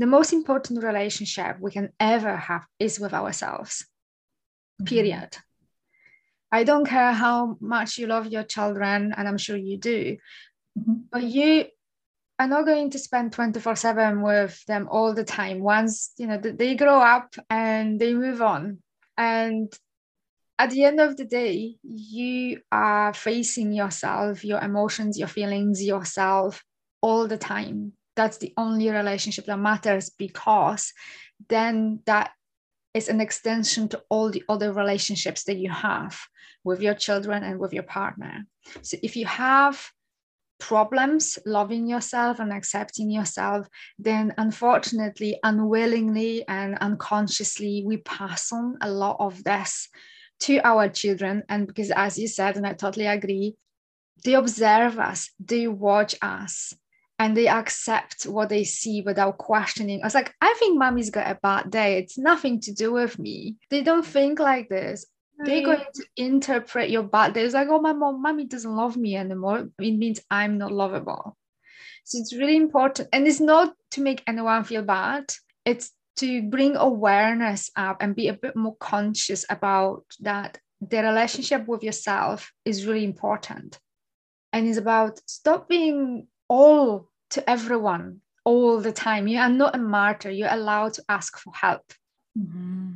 The 0.00 0.06
most 0.06 0.32
important 0.32 0.82
relationship 0.82 1.60
we 1.60 1.72
can 1.72 1.90
ever 2.00 2.34
have 2.34 2.64
is 2.78 2.98
with 2.98 3.12
ourselves, 3.12 3.84
mm-hmm. 4.80 4.86
period. 4.86 5.36
I 6.50 6.64
don't 6.64 6.86
care 6.86 7.12
how 7.12 7.58
much 7.60 7.98
you 7.98 8.06
love 8.06 8.26
your 8.26 8.44
children, 8.44 9.12
and 9.14 9.28
I'm 9.28 9.36
sure 9.36 9.58
you 9.58 9.76
do, 9.76 10.16
mm-hmm. 10.78 10.94
but 11.12 11.22
you 11.22 11.66
are 12.38 12.48
not 12.48 12.64
going 12.64 12.88
to 12.92 12.98
spend 12.98 13.34
24 13.34 13.76
7 13.76 14.22
with 14.22 14.64
them 14.64 14.88
all 14.90 15.12
the 15.12 15.24
time 15.24 15.60
once 15.60 16.12
you 16.16 16.26
know 16.26 16.38
they 16.38 16.74
grow 16.76 16.98
up 16.98 17.34
and 17.50 18.00
they 18.00 18.14
move 18.14 18.40
on 18.40 18.78
and 19.18 19.70
at 20.58 20.70
the 20.70 20.84
end 20.84 20.98
of 21.00 21.18
the 21.18 21.26
day 21.26 21.76
you 21.82 22.58
are 22.72 23.12
facing 23.12 23.74
yourself 23.74 24.42
your 24.42 24.60
emotions 24.60 25.18
your 25.18 25.28
feelings 25.28 25.84
yourself 25.84 26.64
all 27.02 27.28
the 27.28 27.36
time 27.36 27.92
that's 28.16 28.38
the 28.38 28.52
only 28.56 28.90
relationship 28.90 29.46
that 29.46 29.58
matters 29.58 30.10
because 30.10 30.92
then 31.48 32.00
that 32.06 32.32
is 32.92 33.08
an 33.08 33.20
extension 33.20 33.88
to 33.88 34.02
all 34.08 34.30
the 34.30 34.42
other 34.48 34.72
relationships 34.72 35.44
that 35.44 35.56
you 35.56 35.70
have 35.70 36.18
with 36.64 36.82
your 36.82 36.94
children 36.94 37.42
and 37.42 37.58
with 37.58 37.72
your 37.72 37.84
partner. 37.84 38.44
So 38.82 38.96
if 39.02 39.16
you 39.16 39.26
have 39.26 39.90
problems 40.58 41.38
loving 41.46 41.86
yourself 41.86 42.38
and 42.38 42.52
accepting 42.52 43.10
yourself, 43.10 43.66
then 43.98 44.34
unfortunately, 44.38 45.38
unwillingly 45.42 46.44
and 46.46 46.76
unconsciously, 46.78 47.82
we 47.86 47.96
pass 47.98 48.52
on 48.52 48.76
a 48.80 48.90
lot 48.90 49.16
of 49.18 49.42
this 49.42 49.88
to 50.40 50.58
our 50.58 50.88
children. 50.88 51.42
And 51.48 51.66
because, 51.66 51.90
as 51.90 52.18
you 52.18 52.28
said, 52.28 52.56
and 52.56 52.66
I 52.66 52.74
totally 52.74 53.06
agree, 53.06 53.56
they 54.24 54.34
observe 54.34 54.98
us, 54.98 55.30
they 55.40 55.66
watch 55.66 56.14
us, 56.20 56.74
and 57.20 57.36
they 57.36 57.48
accept 57.48 58.24
what 58.24 58.48
they 58.48 58.64
see 58.64 59.02
without 59.02 59.36
questioning. 59.36 60.00
I 60.00 60.06
was 60.06 60.14
like, 60.14 60.34
I 60.40 60.54
think 60.58 60.78
mommy's 60.78 61.10
got 61.10 61.30
a 61.30 61.38
bad 61.42 61.70
day. 61.70 61.98
It's 61.98 62.16
nothing 62.16 62.60
to 62.62 62.72
do 62.72 62.92
with 62.92 63.18
me. 63.18 63.56
They 63.68 63.82
don't 63.82 64.06
think 64.06 64.40
like 64.40 64.70
this. 64.70 65.04
They're 65.38 65.62
going 65.62 65.84
to 65.94 66.04
interpret 66.16 66.88
your 66.88 67.02
bad 67.02 67.34
day. 67.34 67.42
It's 67.42 67.52
like, 67.52 67.68
oh, 67.68 67.80
my 67.80 67.92
mom, 67.92 68.22
mommy 68.22 68.46
doesn't 68.46 68.74
love 68.74 68.96
me 68.96 69.16
anymore. 69.16 69.68
It 69.78 69.98
means 69.98 70.20
I'm 70.30 70.56
not 70.56 70.72
lovable. 70.72 71.36
So 72.04 72.18
it's 72.18 72.34
really 72.34 72.56
important. 72.56 73.10
And 73.12 73.26
it's 73.26 73.40
not 73.40 73.74
to 73.92 74.00
make 74.00 74.22
anyone 74.26 74.64
feel 74.64 74.82
bad. 74.82 75.24
It's 75.66 75.92
to 76.16 76.42
bring 76.48 76.76
awareness 76.76 77.70
up 77.76 77.98
and 78.00 78.16
be 78.16 78.28
a 78.28 78.34
bit 78.34 78.56
more 78.56 78.76
conscious 78.76 79.44
about 79.50 80.04
that 80.20 80.58
the 80.80 81.02
relationship 81.02 81.68
with 81.68 81.82
yourself 81.82 82.50
is 82.64 82.86
really 82.86 83.04
important. 83.04 83.78
And 84.54 84.66
it's 84.66 84.78
about 84.78 85.20
stop 85.26 85.68
being 85.68 86.26
all 86.48 87.09
to 87.30 87.48
everyone 87.48 88.20
all 88.44 88.80
the 88.80 88.92
time. 88.92 89.28
You 89.28 89.38
are 89.38 89.48
not 89.48 89.74
a 89.74 89.78
martyr. 89.78 90.30
You're 90.30 90.52
allowed 90.52 90.94
to 90.94 91.04
ask 91.08 91.38
for 91.38 91.52
help. 91.54 91.92
Mm-hmm. 92.38 92.90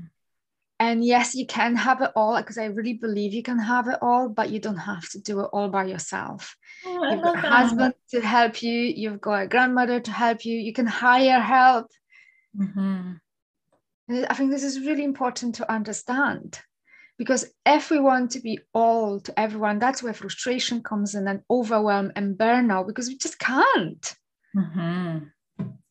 And 0.80 1.04
yes, 1.04 1.34
you 1.34 1.46
can 1.46 1.76
have 1.76 2.02
it 2.02 2.10
all 2.16 2.36
because 2.36 2.58
I 2.58 2.66
really 2.66 2.94
believe 2.94 3.32
you 3.32 3.42
can 3.42 3.58
have 3.58 3.88
it 3.88 3.98
all, 4.02 4.28
but 4.28 4.50
you 4.50 4.58
don't 4.58 4.76
have 4.76 5.08
to 5.10 5.20
do 5.20 5.40
it 5.40 5.50
all 5.52 5.68
by 5.68 5.84
yourself. 5.84 6.56
Oh, 6.84 7.10
you've 7.10 7.22
got 7.22 7.36
a 7.36 7.48
husband 7.48 7.94
to 8.10 8.20
help 8.20 8.62
you, 8.62 8.72
you've 8.72 9.20
got 9.20 9.42
a 9.42 9.46
grandmother 9.46 10.00
to 10.00 10.10
help 10.10 10.44
you, 10.44 10.58
you 10.58 10.72
can 10.72 10.86
hire 10.86 11.40
help. 11.40 11.90
Mm-hmm. 12.58 13.12
I 14.28 14.34
think 14.34 14.50
this 14.50 14.64
is 14.64 14.80
really 14.80 15.04
important 15.04 15.54
to 15.56 15.72
understand 15.72 16.60
because 17.18 17.46
if 17.64 17.90
we 17.90 18.00
want 18.00 18.32
to 18.32 18.40
be 18.40 18.58
all 18.74 19.20
to 19.20 19.38
everyone, 19.38 19.78
that's 19.78 20.02
where 20.02 20.12
frustration 20.12 20.82
comes 20.82 21.14
in 21.14 21.28
and 21.28 21.42
overwhelm 21.48 22.12
and 22.16 22.36
burnout 22.36 22.88
because 22.88 23.08
we 23.08 23.16
just 23.16 23.38
can't. 23.38 24.14
Mm-hmm. 24.56 25.18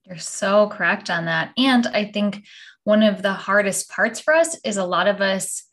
You're 0.06 0.18
so 0.18 0.68
correct 0.68 1.10
on 1.10 1.26
that. 1.26 1.52
And 1.58 1.88
I 1.88 2.06
think 2.06 2.46
one 2.84 3.04
of 3.04 3.22
the 3.22 3.34
hardest 3.34 3.90
parts 3.90 4.20
for 4.20 4.34
us 4.34 4.58
is 4.64 4.78
a 4.78 4.86
lot 4.86 5.08
of 5.08 5.22
us 5.22 5.64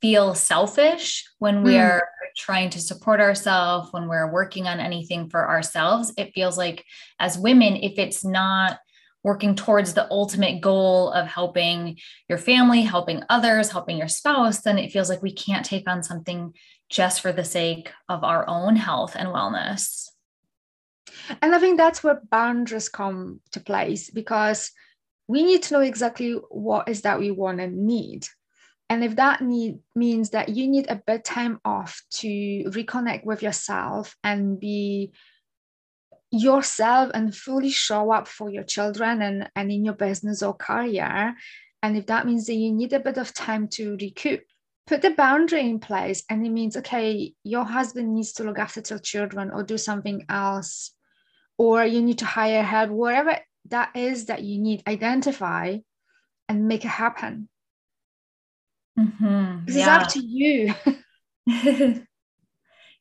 feel 0.00 0.34
selfish 0.34 1.24
when 1.38 1.62
we 1.62 1.74
mm. 1.74 1.82
are 1.82 2.08
trying 2.36 2.70
to 2.70 2.80
support 2.80 3.20
ourselves, 3.20 3.92
when 3.92 4.08
we're 4.08 4.30
working 4.30 4.66
on 4.66 4.80
anything 4.80 5.28
for 5.28 5.48
ourselves. 5.48 6.12
It 6.16 6.32
feels 6.34 6.56
like, 6.56 6.84
as 7.18 7.38
women, 7.38 7.76
if 7.76 7.98
it's 7.98 8.24
not 8.24 8.78
working 9.22 9.54
towards 9.54 9.92
the 9.92 10.10
ultimate 10.10 10.62
goal 10.62 11.10
of 11.10 11.26
helping 11.26 11.98
your 12.28 12.38
family, 12.38 12.82
helping 12.82 13.22
others, 13.28 13.70
helping 13.70 13.98
your 13.98 14.08
spouse, 14.08 14.60
then 14.60 14.78
it 14.78 14.92
feels 14.92 15.10
like 15.10 15.22
we 15.22 15.32
can't 15.32 15.66
take 15.66 15.88
on 15.88 16.02
something 16.02 16.54
just 16.88 17.20
for 17.20 17.32
the 17.32 17.44
sake 17.44 17.92
of 18.08 18.24
our 18.24 18.48
own 18.48 18.76
health 18.76 19.14
and 19.16 19.28
wellness. 19.28 20.08
And 21.42 21.54
I 21.54 21.58
think 21.58 21.76
that's 21.76 22.02
where 22.02 22.20
boundaries 22.30 22.88
come 22.88 23.40
to 23.52 23.60
place 23.60 24.10
because 24.10 24.72
we 25.28 25.42
need 25.42 25.62
to 25.64 25.74
know 25.74 25.80
exactly 25.80 26.32
what 26.50 26.88
is 26.88 27.02
that 27.02 27.20
we 27.20 27.30
want 27.30 27.60
and 27.60 27.86
need. 27.86 28.26
And 28.88 29.04
if 29.04 29.14
that 29.16 29.40
need 29.40 29.78
means 29.94 30.30
that 30.30 30.48
you 30.48 30.66
need 30.66 30.90
a 30.90 30.96
bit 31.06 31.24
time 31.24 31.60
off 31.64 32.02
to 32.14 32.28
reconnect 32.28 33.24
with 33.24 33.40
yourself 33.40 34.16
and 34.24 34.58
be 34.58 35.12
yourself 36.32 37.12
and 37.14 37.34
fully 37.34 37.70
show 37.70 38.10
up 38.10 38.26
for 38.26 38.50
your 38.50 38.64
children 38.64 39.22
and, 39.22 39.48
and 39.54 39.70
in 39.70 39.84
your 39.84 39.94
business 39.94 40.42
or 40.42 40.54
career. 40.54 41.36
And 41.82 41.96
if 41.96 42.06
that 42.06 42.26
means 42.26 42.46
that 42.46 42.54
you 42.54 42.72
need 42.72 42.92
a 42.92 42.98
bit 42.98 43.16
of 43.16 43.32
time 43.32 43.68
to 43.68 43.96
recoup, 44.00 44.40
put 44.88 45.02
the 45.02 45.10
boundary 45.10 45.60
in 45.60 45.78
place. 45.78 46.24
And 46.28 46.44
it 46.44 46.50
means, 46.50 46.76
okay, 46.76 47.34
your 47.44 47.64
husband 47.64 48.12
needs 48.12 48.32
to 48.34 48.44
look 48.44 48.58
after 48.58 48.82
your 48.90 48.98
children 48.98 49.52
or 49.52 49.62
do 49.62 49.78
something 49.78 50.26
else 50.28 50.92
or 51.60 51.84
you 51.84 52.00
need 52.00 52.16
to 52.16 52.24
hire 52.24 52.62
help, 52.62 52.88
whatever 52.88 53.36
that 53.68 53.94
is 53.94 54.24
that 54.26 54.42
you 54.42 54.58
need, 54.58 54.82
identify 54.88 55.76
and 56.48 56.66
make 56.66 56.86
it 56.86 56.88
happen. 56.88 57.50
Mm-hmm. 58.98 59.68
Yeah. 59.68 59.76
It's 59.76 59.86
up 59.86 60.08
to 60.14 60.20
you. 60.26 60.74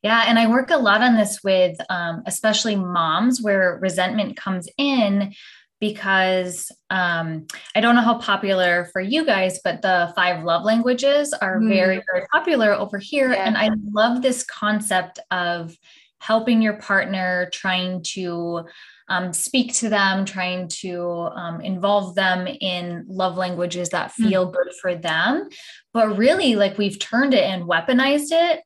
yeah. 0.04 0.26
And 0.28 0.38
I 0.38 0.48
work 0.48 0.72
a 0.72 0.78
lot 0.78 1.02
on 1.02 1.16
this 1.16 1.40
with 1.42 1.78
um, 1.90 2.24
especially 2.26 2.76
moms 2.76 3.42
where 3.42 3.80
resentment 3.82 4.36
comes 4.36 4.68
in 4.78 5.34
because 5.80 6.70
um, 6.90 7.48
I 7.78 7.80
don't 7.80 7.96
know 7.96 8.02
how 8.02 8.18
popular 8.18 8.90
for 8.92 9.00
you 9.00 9.26
guys, 9.26 9.62
but 9.64 9.82
the 9.82 10.12
five 10.18 10.44
love 10.44 10.66
languages 10.66 11.32
are 11.32 11.62
mm. 11.62 11.70
very, 11.70 12.04
very 12.12 12.28
popular 12.34 12.74
over 12.74 12.98
here. 12.98 13.32
Yeah. 13.32 13.46
And 13.46 13.58
I 13.58 13.70
love 13.90 14.22
this 14.22 14.44
concept 14.44 15.20
of 15.32 15.78
helping 16.20 16.62
your 16.62 16.74
partner, 16.74 17.50
trying 17.52 18.04
to 18.04 18.66
um, 19.08 19.34
speak 19.34 19.74
to 19.74 19.90
them, 19.90 20.24
trying 20.26 20.68
to 20.68 21.02
um, 21.34 21.62
involve 21.62 22.16
them 22.16 22.48
in 22.48 23.06
love 23.08 23.38
languages 23.38 23.90
that 23.90 24.14
hmm. 24.16 24.28
feel 24.28 24.48
mm 24.48 24.54
good 24.54 24.74
for 24.82 24.96
them. 24.96 25.48
But 25.94 26.18
really, 26.18 26.56
like 26.56 26.78
we've 26.78 27.00
turned 27.00 27.34
it 27.34 27.44
and 27.44 27.64
weaponized 27.64 28.32
it 28.32 28.62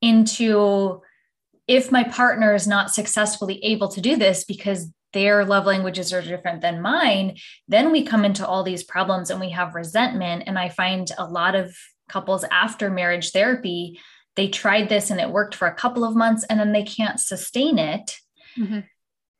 into 0.00 1.02
if 1.68 1.92
my 1.92 2.02
partner 2.02 2.54
is 2.54 2.66
not 2.66 2.90
successfully 2.90 3.62
able 3.64 3.88
to 3.88 4.00
do 4.00 4.16
this 4.16 4.44
because 4.44 4.88
their 5.12 5.44
love 5.44 5.66
languages 5.66 6.12
are 6.12 6.22
different 6.22 6.62
than 6.62 6.82
mine, 6.82 7.36
then 7.68 7.92
we 7.92 8.04
come 8.04 8.24
into 8.24 8.46
all 8.46 8.62
these 8.62 8.84
problems 8.84 9.30
and 9.30 9.40
we 9.40 9.50
have 9.50 9.74
resentment. 9.74 10.44
And 10.46 10.58
I 10.58 10.68
find 10.68 11.10
a 11.18 11.24
lot 11.24 11.54
of 11.54 11.76
couples 12.08 12.44
after 12.50 12.90
marriage 12.90 13.30
therapy 13.30 14.00
they 14.36 14.48
tried 14.48 14.88
this 14.88 15.10
and 15.10 15.20
it 15.20 15.30
worked 15.30 15.54
for 15.54 15.66
a 15.66 15.74
couple 15.74 16.04
of 16.04 16.16
months 16.16 16.44
and 16.44 16.58
then 16.58 16.72
they 16.72 16.84
can't 16.84 17.20
sustain 17.20 17.78
it. 17.78 18.16
Mm-hmm. 18.56 18.80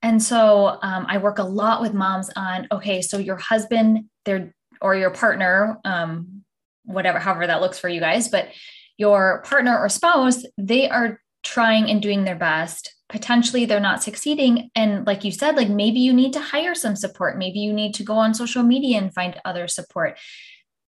And 0.02 0.22
so 0.22 0.78
um, 0.82 1.06
I 1.08 1.18
work 1.18 1.38
a 1.38 1.44
lot 1.44 1.80
with 1.80 1.94
moms 1.94 2.30
on 2.34 2.66
okay, 2.72 3.02
so 3.02 3.18
your 3.18 3.36
husband, 3.36 4.06
their 4.24 4.54
or 4.80 4.94
your 4.94 5.10
partner, 5.10 5.78
um, 5.84 6.42
whatever, 6.84 7.18
however 7.18 7.46
that 7.46 7.60
looks 7.60 7.78
for 7.78 7.88
you 7.88 8.00
guys, 8.00 8.28
but 8.28 8.48
your 8.96 9.42
partner 9.46 9.78
or 9.78 9.88
spouse, 9.88 10.44
they 10.56 10.88
are 10.88 11.20
trying 11.42 11.90
and 11.90 12.02
doing 12.02 12.24
their 12.24 12.36
best. 12.36 12.94
Potentially 13.08 13.64
they're 13.64 13.80
not 13.80 14.02
succeeding. 14.02 14.70
And 14.74 15.06
like 15.06 15.24
you 15.24 15.32
said, 15.32 15.56
like 15.56 15.68
maybe 15.68 16.00
you 16.00 16.12
need 16.12 16.32
to 16.34 16.40
hire 16.40 16.74
some 16.74 16.96
support. 16.96 17.38
Maybe 17.38 17.60
you 17.60 17.72
need 17.72 17.94
to 17.94 18.04
go 18.04 18.14
on 18.14 18.34
social 18.34 18.62
media 18.62 18.98
and 18.98 19.12
find 19.12 19.40
other 19.44 19.68
support. 19.68 20.18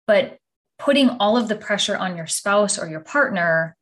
But 0.08 0.38
putting 0.80 1.10
all 1.10 1.38
of 1.38 1.48
the 1.48 1.56
pressure 1.56 1.96
on 1.96 2.18
your 2.18 2.28
spouse 2.28 2.78
or 2.78 2.88
your 2.88 3.00
partner 3.00 3.76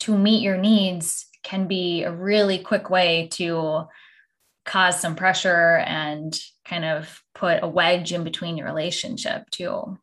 to 0.00 0.16
meet 0.16 0.42
your 0.42 0.56
needs 0.56 1.26
can 1.42 1.66
be 1.66 2.02
a 2.02 2.12
really 2.12 2.58
quick 2.58 2.90
way 2.90 3.28
to 3.32 3.84
cause 4.64 5.00
some 5.00 5.14
pressure 5.14 5.76
and 5.86 6.38
kind 6.64 6.84
of 6.84 7.22
put 7.34 7.62
a 7.62 7.68
wedge 7.68 8.12
in 8.12 8.24
between 8.24 8.56
your 8.56 8.66
relationship 8.66 9.48
too. 9.50 9.96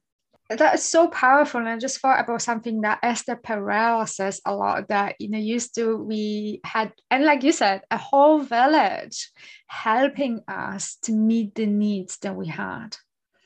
That 0.49 0.75
is 0.75 0.83
so 0.83 1.07
powerful. 1.07 1.59
And 1.59 1.69
I 1.69 1.77
just 1.77 1.99
thought 1.99 2.19
about 2.19 2.41
something 2.41 2.81
that 2.81 2.99
Esther 3.01 3.35
Perel 3.35 4.07
says 4.07 4.41
a 4.45 4.53
lot 4.55 4.89
that, 4.89 5.15
you 5.19 5.29
know, 5.29 5.37
used 5.37 5.75
to, 5.75 5.97
we 5.97 6.61
had, 6.63 6.93
and 7.09 7.23
like 7.23 7.43
you 7.43 7.51
said, 7.51 7.81
a 7.89 7.97
whole 7.97 8.39
village 8.39 9.31
helping 9.67 10.41
us 10.47 10.97
to 11.03 11.11
meet 11.11 11.55
the 11.55 11.65
needs 11.65 12.17
that 12.19 12.35
we 12.35 12.47
had. 12.47 12.95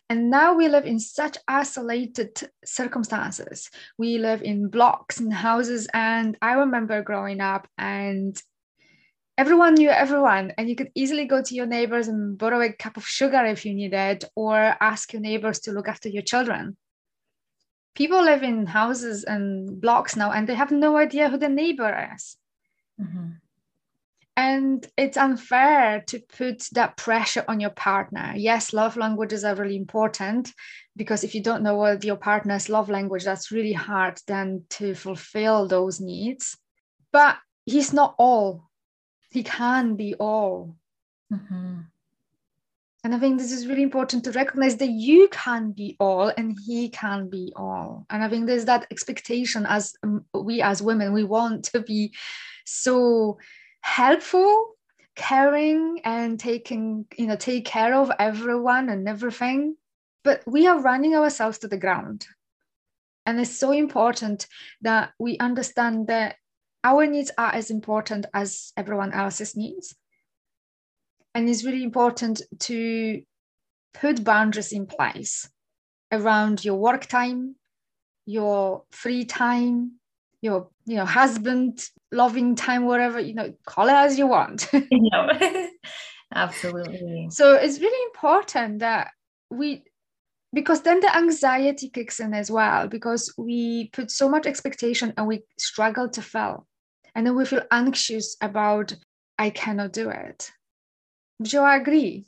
And 0.09 0.29
now 0.29 0.53
we 0.53 0.69
live 0.69 0.85
in 0.85 0.99
such 0.99 1.37
isolated 1.47 2.39
circumstances. 2.63 3.69
We 3.97 4.17
live 4.17 4.41
in 4.41 4.69
blocks 4.69 5.19
and 5.19 5.33
houses. 5.33 5.87
And 5.93 6.37
I 6.41 6.53
remember 6.53 7.01
growing 7.01 7.41
up 7.41 7.67
and 7.77 8.41
everyone 9.37 9.75
knew 9.75 9.89
everyone 9.89 10.51
and 10.57 10.67
you 10.67 10.75
could 10.75 10.91
easily 10.95 11.25
go 11.25 11.41
to 11.43 11.53
your 11.53 11.67
neighbors 11.67 12.07
and 12.07 12.37
borrow 12.37 12.61
a 12.61 12.73
cup 12.73 12.97
of 12.97 13.07
sugar 13.07 13.45
if 13.45 13.65
you 13.65 13.73
needed 13.73 14.25
or 14.35 14.55
ask 14.55 15.13
your 15.13 15.21
neighbors 15.21 15.59
to 15.59 15.71
look 15.71 15.87
after 15.87 16.09
your 16.09 16.23
children 16.23 16.75
people 17.93 18.23
live 18.23 18.43
in 18.43 18.65
houses 18.65 19.23
and 19.23 19.79
blocks 19.79 20.15
now 20.15 20.31
and 20.31 20.47
they 20.47 20.55
have 20.55 20.71
no 20.71 20.97
idea 20.97 21.29
who 21.29 21.37
the 21.37 21.49
neighbor 21.49 22.09
is 22.15 22.37
mm-hmm. 22.99 23.29
And 24.37 24.87
it's 24.95 25.17
unfair 25.17 26.03
to 26.05 26.19
put 26.19 26.67
that 26.73 26.95
pressure 26.95 27.43
on 27.47 27.59
your 27.59 27.71
partner. 27.71 28.33
Yes, 28.35 28.71
love 28.71 28.95
languages 28.95 29.43
are 29.43 29.55
really 29.55 29.75
important 29.75 30.53
because 30.95 31.23
if 31.23 31.33
you 31.33 31.41
don't 31.41 31.63
know 31.63 31.75
what 31.75 32.03
your 32.03 32.17
partner's 32.17 32.69
love 32.69 32.87
language, 32.87 33.23
that's 33.23 33.51
really 33.51 33.73
hard 33.73 34.21
then 34.27 34.63
to 34.69 34.93
fulfill 34.93 35.67
those 35.67 35.99
needs. 35.99 36.55
But 37.11 37.37
he's 37.65 37.93
not 37.93 38.13
all, 38.19 38.69
he 39.31 39.41
can 39.41 39.95
be 39.95 40.13
all. 40.13 40.75
Mm-hmm. 41.33 41.79
And 43.03 43.15
I 43.15 43.19
think 43.19 43.39
this 43.39 43.51
is 43.51 43.65
really 43.65 43.83
important 43.83 44.23
to 44.25 44.31
recognize 44.33 44.77
that 44.77 44.89
you 44.91 45.29
can 45.31 45.71
be 45.71 45.95
all 45.99 46.31
and 46.37 46.55
he 46.63 46.89
can 46.89 47.27
be 47.27 47.53
all. 47.55 48.05
And 48.11 48.23
I 48.23 48.29
think 48.29 48.45
there's 48.45 48.65
that 48.65 48.85
expectation 48.91 49.65
as 49.65 49.95
we 50.33 50.61
as 50.61 50.83
women, 50.83 51.13
we 51.13 51.23
want 51.23 51.63
to 51.65 51.79
be 51.81 52.13
so 52.65 53.39
helpful 53.81 54.75
caring 55.15 55.99
and 56.03 56.39
taking 56.39 57.05
you 57.17 57.25
know 57.25 57.35
take 57.35 57.65
care 57.65 57.95
of 57.95 58.11
everyone 58.19 58.89
and 58.89 59.07
everything. 59.07 59.75
But 60.23 60.43
we 60.45 60.67
are 60.67 60.79
running 60.79 61.15
ourselves 61.15 61.57
to 61.59 61.67
the 61.67 61.77
ground. 61.77 62.27
And 63.25 63.39
it's 63.39 63.57
so 63.57 63.71
important 63.71 64.47
that 64.81 65.11
we 65.19 65.37
understand 65.37 66.07
that 66.07 66.35
our 66.83 67.05
needs 67.05 67.31
are 67.37 67.53
as 67.53 67.69
important 67.69 68.25
as 68.33 68.71
everyone 68.77 69.13
else's 69.13 69.55
needs. 69.55 69.95
And 71.35 71.49
it's 71.49 71.65
really 71.65 71.83
important 71.83 72.41
to 72.59 73.21
put 73.93 74.23
boundaries 74.23 74.71
in 74.71 74.85
place 74.85 75.49
around 76.11 76.63
your 76.63 76.75
work 76.75 77.05
time 77.05 77.55
your 78.27 78.83
free 78.91 79.23
time 79.23 79.93
your 80.41 80.69
you 80.87 80.95
know 80.95 81.05
husband 81.05 81.83
loving 82.11 82.55
time 82.55 82.85
whatever 82.85 83.19
you 83.19 83.33
know 83.33 83.53
call 83.65 83.87
it 83.87 83.93
as 83.93 84.17
you 84.17 84.25
want. 84.25 84.71
Absolutely. 86.33 87.27
So 87.29 87.55
it's 87.55 87.79
really 87.79 88.05
important 88.05 88.79
that 88.79 89.11
we 89.51 89.83
because 90.53 90.81
then 90.81 91.01
the 91.01 91.15
anxiety 91.15 91.89
kicks 91.89 92.19
in 92.19 92.33
as 92.33 92.49
well 92.49 92.87
because 92.87 93.33
we 93.37 93.89
put 93.91 94.09
so 94.09 94.29
much 94.29 94.45
expectation 94.47 95.13
and 95.17 95.27
we 95.27 95.43
struggle 95.59 96.09
to 96.09 96.21
fail. 96.21 96.65
And 97.13 97.27
then 97.27 97.35
we 97.35 97.45
feel 97.45 97.63
anxious 97.71 98.37
about 98.41 98.95
i 99.37 99.49
cannot 99.49 99.91
do 99.91 100.09
it. 100.09 100.51
Do 101.41 101.61
I 101.61 101.75
agree? 101.75 102.25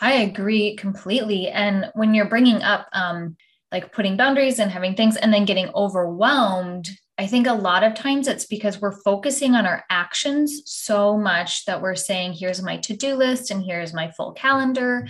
I 0.00 0.12
agree 0.14 0.76
completely. 0.76 1.48
And 1.48 1.90
when 1.94 2.14
you're 2.14 2.28
bringing 2.28 2.62
up 2.62 2.88
um 2.92 3.36
like 3.72 3.92
putting 3.92 4.16
boundaries 4.18 4.58
and 4.58 4.70
having 4.70 4.94
things 4.94 5.16
and 5.16 5.32
then 5.32 5.46
getting 5.46 5.68
overwhelmed 5.74 6.88
I 7.16 7.26
think 7.26 7.46
a 7.46 7.54
lot 7.54 7.84
of 7.84 7.94
times 7.94 8.26
it's 8.26 8.46
because 8.46 8.80
we're 8.80 9.00
focusing 9.02 9.54
on 9.54 9.66
our 9.66 9.84
actions 9.88 10.62
so 10.66 11.16
much 11.16 11.64
that 11.66 11.80
we're 11.80 11.94
saying, 11.94 12.32
here's 12.32 12.62
my 12.62 12.78
to 12.78 12.96
do 12.96 13.14
list 13.14 13.50
and 13.50 13.62
here's 13.62 13.94
my 13.94 14.10
full 14.10 14.32
calendar. 14.32 15.06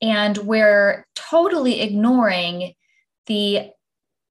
And 0.00 0.38
we're 0.38 1.06
totally 1.14 1.80
ignoring 1.82 2.74
the 3.26 3.70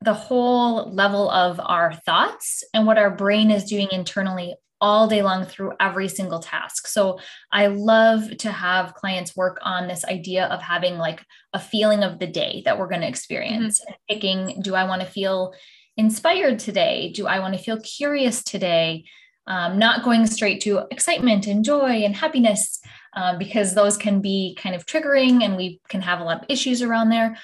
the 0.02 0.14
whole 0.14 0.92
level 0.92 1.30
of 1.32 1.60
our 1.60 1.92
thoughts 1.92 2.64
and 2.74 2.86
what 2.86 3.00
our 3.00 3.10
brain 3.10 3.50
is 3.50 3.64
doing 3.64 3.88
internally 3.92 4.56
all 4.80 5.08
day 5.08 5.24
long 5.24 5.44
through 5.44 5.74
every 5.80 6.08
single 6.08 6.40
task. 6.40 6.88
So 6.88 7.20
I 7.52 7.68
love 7.68 8.38
to 8.38 8.52
have 8.52 8.94
clients 8.94 9.36
work 9.36 9.58
on 9.64 9.88
this 9.88 10.06
idea 10.06 10.46
of 10.46 10.62
having 10.62 10.98
like 10.98 11.26
a 11.54 11.60
feeling 11.60 12.04
of 12.04 12.20
the 12.20 12.28
day 12.28 12.62
that 12.66 12.78
we're 12.78 12.88
going 12.88 13.02
to 13.02 13.08
experience 13.08 13.82
mm-hmm. 13.82 13.94
and 13.94 13.98
picking 14.08 14.62
do 14.62 14.76
I 14.76 14.84
want 14.84 15.02
to 15.02 15.08
feel 15.08 15.54
inspired 15.98 16.60
today? 16.60 17.12
Do 17.14 17.28
I 17.28 17.40
want 17.40 17.56
to 17.56 17.64
feel 17.64 17.80
curious 17.82 18.44
today? 18.44 19.06
Um, 19.48 19.80
not 19.80 20.04
going 20.04 20.28
straight 20.28 20.62
to 20.62 20.84
excitement 20.92 21.48
and 21.48 21.64
joy 21.64 22.04
and 22.04 22.16
happiness, 22.16 22.80
um, 23.14 23.38
because 23.38 23.74
those 23.74 23.98
can 23.98 24.22
be 24.22 24.58
kind 24.62 24.76
of 24.76 24.86
triggering 24.86 25.44
and 25.44 25.56
we 25.56 25.80
can 25.90 26.02
have 26.02 26.20
a 26.20 26.24
lot 26.24 26.42
of 26.42 26.46
issues 26.50 26.82
around 26.82 27.10
there. 27.10 27.38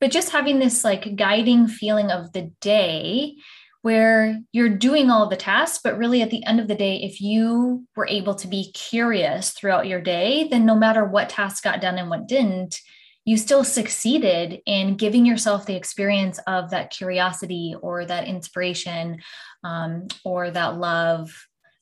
But 0.00 0.12
just 0.12 0.30
having 0.30 0.58
this 0.58 0.84
like 0.84 1.16
guiding 1.16 1.66
feeling 1.66 2.10
of 2.10 2.32
the 2.32 2.52
day 2.60 3.36
where 3.82 4.40
you're 4.52 4.76
doing 4.76 5.10
all 5.10 5.28
the 5.28 5.36
tasks, 5.36 5.80
but 5.82 5.98
really 5.98 6.22
at 6.22 6.30
the 6.30 6.44
end 6.44 6.60
of 6.60 6.68
the 6.68 6.74
day, 6.74 6.96
if 6.96 7.20
you 7.20 7.86
were 7.96 8.06
able 8.06 8.34
to 8.36 8.48
be 8.48 8.72
curious 8.72 9.50
throughout 9.50 9.86
your 9.86 10.00
day, 10.00 10.48
then 10.48 10.66
no 10.66 10.76
matter 10.76 11.04
what 11.04 11.28
task 11.28 11.64
got 11.64 11.80
done 11.80 11.98
and 11.98 12.10
what 12.10 12.26
didn't, 12.26 12.80
you 13.28 13.36
still 13.36 13.62
succeeded 13.62 14.62
in 14.64 14.96
giving 14.96 15.26
yourself 15.26 15.66
the 15.66 15.76
experience 15.76 16.40
of 16.46 16.70
that 16.70 16.88
curiosity 16.88 17.74
or 17.82 18.06
that 18.06 18.26
inspiration 18.26 19.18
um, 19.62 20.08
or 20.24 20.50
that 20.50 20.78
love, 20.78 21.30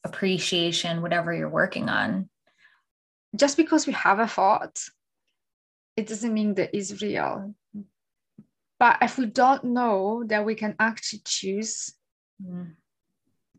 appreciation, 0.03 1.03
whatever 1.03 1.33
you're 1.33 1.49
working 1.49 1.89
on. 1.89 2.29
Just 3.37 3.57
because 3.57 3.87
we 3.87 3.93
have 3.93 4.19
a 4.19 4.27
thought, 4.27 4.77
it 5.97 6.09
doesn't 6.09 6.35
mean 6.35 6.55
that 6.55 6.77
it's 6.77 7.01
real. 7.01 7.55
But 8.81 8.99
if 9.03 9.17
we 9.17 9.27
don't 9.27 9.63
know 9.67 10.25
that 10.27 10.45
we 10.45 10.57
can 10.57 10.75
actually 10.81 11.23
choose 11.25 11.95
mm. 12.45 12.73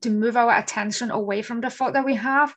to 0.01 0.09
move 0.09 0.35
our 0.35 0.57
attention 0.57 1.09
away 1.09 1.41
from 1.41 1.61
the 1.61 1.69
thought 1.69 1.93
that 1.93 2.05
we 2.05 2.15
have, 2.15 2.53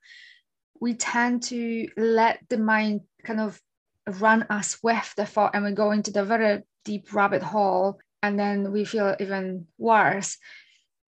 we 0.81 0.95
tend 0.95 1.45
to 1.45 1.87
let 1.97 2.41
the 2.49 2.59
mind 2.59 3.03
kind 3.25 3.39
of 3.39 3.61
run 4.07 4.45
us 4.51 4.79
with 4.83 5.15
the 5.17 5.27
thought 5.27 5.55
and 5.55 5.65
we 5.65 5.73
go 5.73 5.91
into 5.91 6.11
the 6.11 6.25
very 6.25 6.63
deep 6.85 7.13
rabbit 7.13 7.43
hole 7.43 7.99
and 8.23 8.39
then 8.39 8.73
we 8.73 8.85
feel 8.85 9.15
even 9.21 9.67
worse 9.79 10.37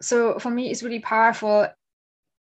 so 0.00 0.38
for 0.38 0.50
me 0.50 0.70
it's 0.70 0.82
really 0.82 1.00
powerful 1.00 1.66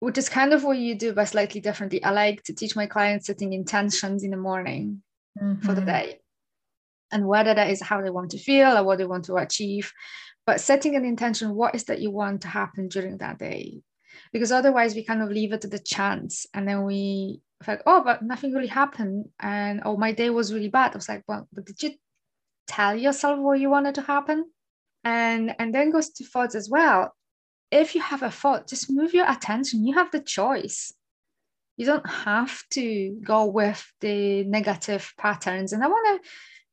which 0.00 0.18
is 0.18 0.28
kind 0.28 0.52
of 0.52 0.62
what 0.62 0.78
you 0.78 0.94
do 0.94 1.12
but 1.12 1.28
slightly 1.28 1.60
differently 1.60 2.02
i 2.04 2.10
like 2.10 2.42
to 2.42 2.54
teach 2.54 2.76
my 2.76 2.86
clients 2.86 3.26
setting 3.26 3.52
intentions 3.52 4.22
in 4.22 4.30
the 4.30 4.36
morning 4.36 5.02
mm-hmm. 5.40 5.60
for 5.60 5.74
the 5.74 5.80
mm-hmm. 5.80 5.90
day 5.90 6.20
and 7.12 7.26
whether 7.26 7.54
that 7.54 7.70
is 7.70 7.82
how 7.82 8.00
they 8.00 8.10
want 8.10 8.30
to 8.30 8.38
feel 8.38 8.76
or 8.76 8.84
what 8.84 8.98
they 8.98 9.06
want 9.06 9.24
to 9.24 9.36
achieve 9.36 9.92
but 10.46 10.60
setting 10.60 10.94
an 10.94 11.04
intention 11.04 11.54
what 11.54 11.74
is 11.74 11.84
that 11.84 12.00
you 12.00 12.10
want 12.10 12.42
to 12.42 12.48
happen 12.48 12.88
during 12.88 13.18
that 13.18 13.38
day 13.38 13.80
because 14.32 14.52
otherwise 14.52 14.94
we 14.94 15.04
kind 15.04 15.22
of 15.22 15.30
leave 15.30 15.52
it 15.52 15.60
to 15.60 15.68
the 15.68 15.78
chance 15.78 16.46
and 16.54 16.68
then 16.68 16.84
we 16.84 17.40
like, 17.66 17.82
oh, 17.86 18.02
but 18.04 18.22
nothing 18.22 18.52
really 18.52 18.66
happened. 18.66 19.28
And 19.40 19.82
oh, 19.84 19.96
my 19.96 20.12
day 20.12 20.30
was 20.30 20.52
really 20.52 20.68
bad. 20.68 20.92
I 20.92 20.96
was 20.96 21.08
like, 21.08 21.24
well, 21.26 21.48
but 21.52 21.64
did 21.64 21.82
you 21.82 21.90
tell 22.66 22.96
yourself 22.96 23.38
what 23.38 23.60
you 23.60 23.70
wanted 23.70 23.94
to 23.96 24.02
happen? 24.02 24.50
And 25.04 25.54
and 25.58 25.74
then 25.74 25.90
goes 25.90 26.10
to 26.10 26.24
thoughts 26.24 26.54
as 26.54 26.68
well. 26.68 27.14
If 27.70 27.94
you 27.94 28.00
have 28.00 28.22
a 28.22 28.30
thought, 28.30 28.68
just 28.68 28.90
move 28.90 29.14
your 29.14 29.30
attention. 29.30 29.86
You 29.86 29.94
have 29.94 30.10
the 30.10 30.20
choice. 30.20 30.92
You 31.76 31.86
don't 31.86 32.08
have 32.08 32.62
to 32.70 33.18
go 33.22 33.46
with 33.46 33.84
the 34.00 34.44
negative 34.44 35.12
patterns. 35.18 35.72
And 35.72 35.82
I 35.84 35.88
want 35.88 36.22
to 36.22 36.28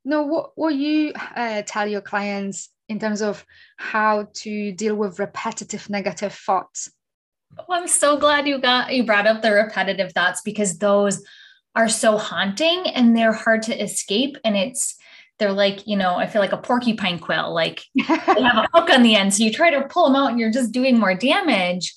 know 0.06 0.24
what, 0.24 0.52
what 0.56 0.76
you 0.76 1.14
uh, 1.36 1.64
tell 1.66 1.88
your 1.88 2.02
clients 2.02 2.70
in 2.90 3.00
terms 3.00 3.22
of 3.22 3.46
how 3.78 4.28
to 4.34 4.72
deal 4.72 4.96
with 4.96 5.20
repetitive 5.20 5.90
negative 5.90 6.34
thoughts 6.34 6.92
Oh, 7.58 7.74
I'm 7.74 7.88
so 7.88 8.18
glad 8.18 8.48
you 8.48 8.60
got 8.60 8.94
you 8.94 9.04
brought 9.04 9.28
up 9.28 9.42
the 9.42 9.52
repetitive 9.52 10.12
thoughts 10.12 10.42
because 10.42 10.78
those 10.78 11.24
are 11.76 11.90
so 11.90 12.18
haunting 12.18 12.88
and 12.88 13.16
they're 13.16 13.34
hard 13.34 13.64
to 13.64 13.84
escape. 13.84 14.38
And 14.44 14.56
it's 14.56 14.96
they're 15.40 15.52
like 15.52 15.88
you 15.88 15.98
know 15.98 16.16
i 16.16 16.28
feel 16.28 16.42
like 16.42 16.52
a 16.52 16.58
porcupine 16.58 17.18
quill 17.18 17.52
like 17.54 17.84
they 17.96 18.04
have 18.04 18.56
a 18.56 18.70
hook 18.74 18.90
on 18.90 19.04
the 19.04 19.16
end. 19.16 19.34
So 19.34 19.44
you 19.44 19.52
try 19.52 19.72
to 19.72 19.88
pull 19.88 20.06
them 20.06 20.16
out 20.16 20.32
and 20.32 20.40
you're 20.40 20.52
just 20.52 20.72
doing 20.72 21.00
more 21.00 21.16
damage. 21.16 21.94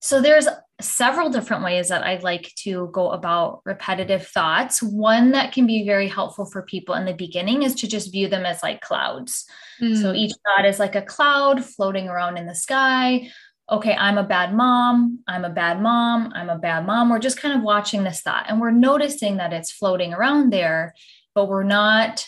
So 0.00 0.20
there's 0.20 0.48
several 0.80 1.28
different 1.28 1.62
ways 1.62 1.88
that 1.88 2.02
i 2.04 2.16
like 2.22 2.50
to 2.56 2.88
go 2.92 3.10
about 3.10 3.60
repetitive 3.64 4.26
thoughts. 4.26 4.82
One 4.82 5.32
that 5.32 5.52
can 5.52 5.66
be 5.66 5.84
very 5.84 6.08
helpful 6.08 6.46
for 6.46 6.62
people 6.62 6.94
in 6.94 7.04
the 7.04 7.12
beginning 7.12 7.62
is 7.62 7.74
to 7.76 7.88
just 7.88 8.10
view 8.10 8.28
them 8.28 8.46
as 8.46 8.62
like 8.62 8.80
clouds. 8.80 9.46
Mm. 9.80 10.00
so 10.00 10.12
each 10.12 10.32
thought 10.44 10.66
is 10.66 10.78
like 10.78 10.94
a 10.94 11.02
cloud 11.02 11.64
floating 11.64 12.08
around 12.08 12.38
in 12.38 12.46
the 12.46 12.54
sky 12.54 13.30
okay, 13.70 13.94
I'm 13.94 14.18
a 14.18 14.24
bad 14.24 14.52
mom, 14.52 15.20
I'm 15.28 15.44
a 15.44 15.50
bad 15.50 15.80
mom, 15.80 16.32
I'm 16.34 16.50
a 16.50 16.58
bad 16.58 16.86
mom. 16.86 17.08
We're 17.08 17.20
just 17.20 17.40
kind 17.40 17.56
of 17.56 17.62
watching 17.62 18.02
this 18.02 18.20
thought 18.20 18.46
and 18.48 18.60
we're 18.60 18.72
noticing 18.72 19.36
that 19.36 19.52
it's 19.52 19.70
floating 19.70 20.12
around 20.12 20.52
there, 20.52 20.94
but 21.34 21.48
we're 21.48 21.62
not 21.62 22.26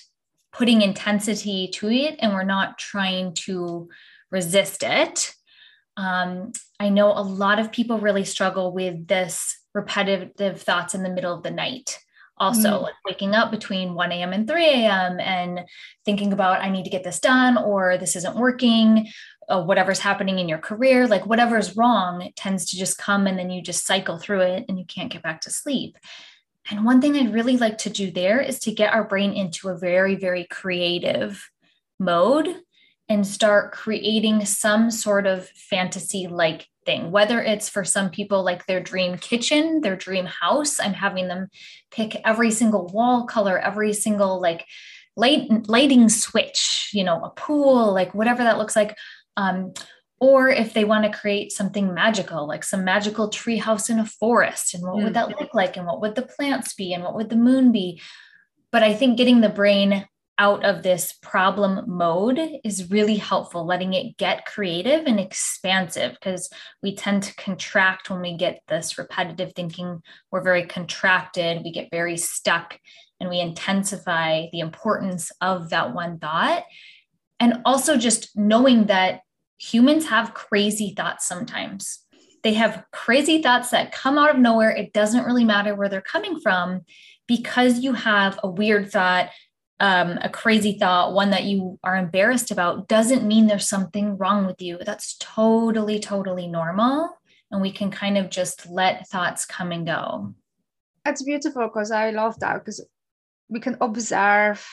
putting 0.53 0.83
intensity 0.83 1.69
to 1.75 1.91
it 1.91 2.17
and 2.21 2.33
we're 2.33 2.45
not 2.45 2.79
trying 2.79 3.35
to 3.35 3.89
resist 4.31 4.83
it. 4.83 5.35
Um, 5.97 6.53
I 6.79 6.91
know 6.91 7.09
a 7.09 7.23
lot 7.23 7.59
of 7.59 7.73
people 7.73 7.99
really 7.99 8.25
struggle 8.25 8.73
with 8.73 9.09
this 9.09 9.59
repetitive 9.75 10.63
thoughts 10.63 10.95
in 10.95 11.03
the 11.03 11.11
middle 11.11 11.35
of 11.35 11.43
the 11.43 11.51
night. 11.51 11.99
Also, 12.39 12.71
mm. 12.71 12.83
like 12.83 12.95
waking 13.05 13.35
up 13.35 13.51
between 13.51 13.95
1 13.95 14.13
a.m. 14.13 14.33
and 14.33 14.49
3 14.49 14.65
a.m. 14.65 15.21
and 15.21 15.61
thinking 16.05 16.33
about, 16.33 16.63
I 16.63 16.71
need 16.71 16.85
to 16.85 16.91
get 16.91 17.05
this 17.05 17.21
done, 17.21 17.57
or 17.57 17.99
this 17.99 18.17
isn't 18.17 18.37
working, 18.37 19.07
uh, 19.49 19.63
whatever's 19.63 19.99
happening 19.99 20.39
in 20.39 20.49
your 20.49 20.59
career, 20.59 21.07
like 21.07 21.27
whatever's 21.27 21.77
wrong, 21.77 22.23
it 22.23 22.37
tends 22.37 22.67
to 22.67 22.77
just 22.77 22.99
come 22.99 23.27
and 23.27 23.39
then 23.39 23.51
you 23.51 23.63
just 23.63 23.87
cycle 23.87 24.19
through 24.19 24.41
it 24.41 24.65
and 24.69 24.79
you 24.79 24.85
can't 24.85 25.13
get 25.13 25.23
back 25.23 25.41
to 25.43 25.51
sleep. 25.51 25.97
And 26.71 26.85
one 26.85 27.01
thing 27.01 27.17
I'd 27.17 27.35
really 27.35 27.57
like 27.57 27.79
to 27.79 27.91
do 27.91 28.11
there 28.11 28.41
is 28.41 28.61
to 28.61 28.73
get 28.73 28.95
our 28.95 29.05
brain 29.05 29.33
into 29.33 29.69
a 29.69 29.77
very, 29.77 30.15
very 30.15 30.45
creative 30.45 31.51
mode 31.99 32.57
and 33.09 33.27
start 33.27 33.73
creating 33.73 34.45
some 34.45 34.91
sort 34.91 35.27
of 35.27 35.49
fantasy 35.49 36.29
like 36.29 36.69
thing, 36.87 37.11
whether 37.11 37.43
it's 37.43 37.69
for 37.69 37.85
some 37.85 38.11
people 38.11 38.43
like 38.43 38.67
their 38.67 38.81
dream 38.81 39.19
kitchen, 39.19 39.81
their 39.81 39.97
dream 39.97 40.27
house. 40.27 40.81
I'm 40.81 40.95
having 40.95 41.29
them 41.29 41.49
pick 41.91 42.17
every 42.25 42.51
single 42.51 42.87
wall 42.87 43.27
color, 43.27 43.59
every 43.59 43.93
single 43.93 44.41
like 44.41 44.67
light 45.17 45.69
lighting 45.69 46.09
switch, 46.09 46.91
you 46.93 47.05
know, 47.05 47.23
a 47.23 47.31
pool, 47.31 47.93
like 47.93 48.15
whatever 48.15 48.43
that 48.45 48.59
looks 48.59 48.77
like. 48.77 48.97
Um, 49.37 49.73
or 50.21 50.49
if 50.49 50.73
they 50.73 50.85
want 50.85 51.05
to 51.05 51.19
create 51.19 51.51
something 51.51 51.93
magical, 51.93 52.47
like 52.47 52.63
some 52.63 52.85
magical 52.85 53.29
tree 53.29 53.57
house 53.57 53.91
in 53.91 53.99
a 53.99 54.07
forest, 54.07 54.73
and 54.73 54.85
what 54.85 54.97
mm. 54.97 55.05
would 55.05 55.15
that 55.15 55.41
look 55.41 55.53
like? 55.53 55.77
And 55.77 55.87
what 55.87 56.01
would 56.01 56.15
the 56.15 56.23
plants 56.23 56.75
be? 56.75 56.93
And 56.93 57.03
what 57.03 57.17
would 57.17 57.29
the 57.29 57.37
moon 57.37 57.73
be? 57.73 58.01
But 58.71 58.83
I 58.85 58.95
think 58.95 59.19
getting 59.19 59.41
the 59.41 59.49
brain 59.49 60.07
out 60.39 60.65
of 60.65 60.83
this 60.83 61.13
problem 61.23 61.85
mode 61.87 62.41
is 62.65 62.91
really 62.91 63.17
helpful, 63.17 63.67
letting 63.67 63.95
it 63.95 64.17
get 64.17 64.47
creative 64.47 65.07
and 65.07 65.21
expansive 65.21 66.13
because 66.13 66.49
we 66.83 66.97
tend 66.97 67.23
to 67.25 67.35
contract 67.35 68.09
when 68.09 68.21
we 68.21 68.37
get 68.37 68.61
this 68.69 68.99
repetitive 68.99 69.53
thinking. 69.55 70.01
We're 70.31 70.43
very 70.43 70.67
contracted, 70.67 71.63
we 71.63 71.73
get 71.73 71.91
very 71.91 72.17
stuck, 72.17 72.79
and 73.21 73.29
we 73.29 73.41
intensify 73.41 74.47
the 74.53 74.61
importance 74.61 75.31
of 75.41 75.71
that 75.71 75.95
one 75.95 76.19
thought. 76.19 76.65
And 77.43 77.61
also 77.65 77.97
just 77.97 78.37
knowing 78.37 78.87
that 78.87 79.23
humans 79.59 80.07
have 80.07 80.33
crazy 80.33 80.95
thoughts 80.97 81.27
sometimes. 81.27 81.99
They 82.45 82.55
have 82.55 82.85
crazy 82.93 83.43
thoughts 83.43 83.71
that 83.71 83.91
come 83.91 84.17
out 84.17 84.31
of 84.31 84.39
nowhere. 84.39 84.71
It 84.71 84.93
doesn't 84.93 85.25
really 85.25 85.45
matter 85.45 85.75
where 85.75 85.89
they're 85.89 86.01
coming 86.01 86.39
from 86.39 86.83
because 87.27 87.81
you 87.81 87.95
have 87.95 88.39
a 88.45 88.49
weird 88.49 88.93
thought 88.93 89.31
um, 89.81 90.21
a 90.23 90.29
crazy 90.29 90.79
thought, 90.79 91.13
one 91.13 91.31
that 91.31 91.43
you 91.43 91.81
are 91.83 91.97
embarrassed 91.97 92.53
about, 92.53 92.87
doesn't 92.87 93.27
mean 93.27 93.49
there's 93.49 93.69
something 93.69 94.17
wrong 94.17 94.47
with 94.47 94.63
you. 94.63 94.79
That's 94.87 95.17
totally, 95.19 95.99
totally 95.99 96.47
normal. 96.47 97.11
And 97.51 97.61
we 97.61 97.73
can 97.73 97.91
kind 97.91 98.17
of 98.17 98.31
just 98.31 98.71
let 98.71 99.09
thoughts 99.09 99.45
come 99.45 99.73
and 99.73 99.85
go. 99.85 100.35
That's 101.05 101.25
beautiful 101.25 101.67
because 101.67 101.91
I 101.91 102.11
love 102.11 102.39
that 102.39 102.61
because 102.61 102.87
we 103.49 103.59
can 103.59 103.77
observe 103.81 104.65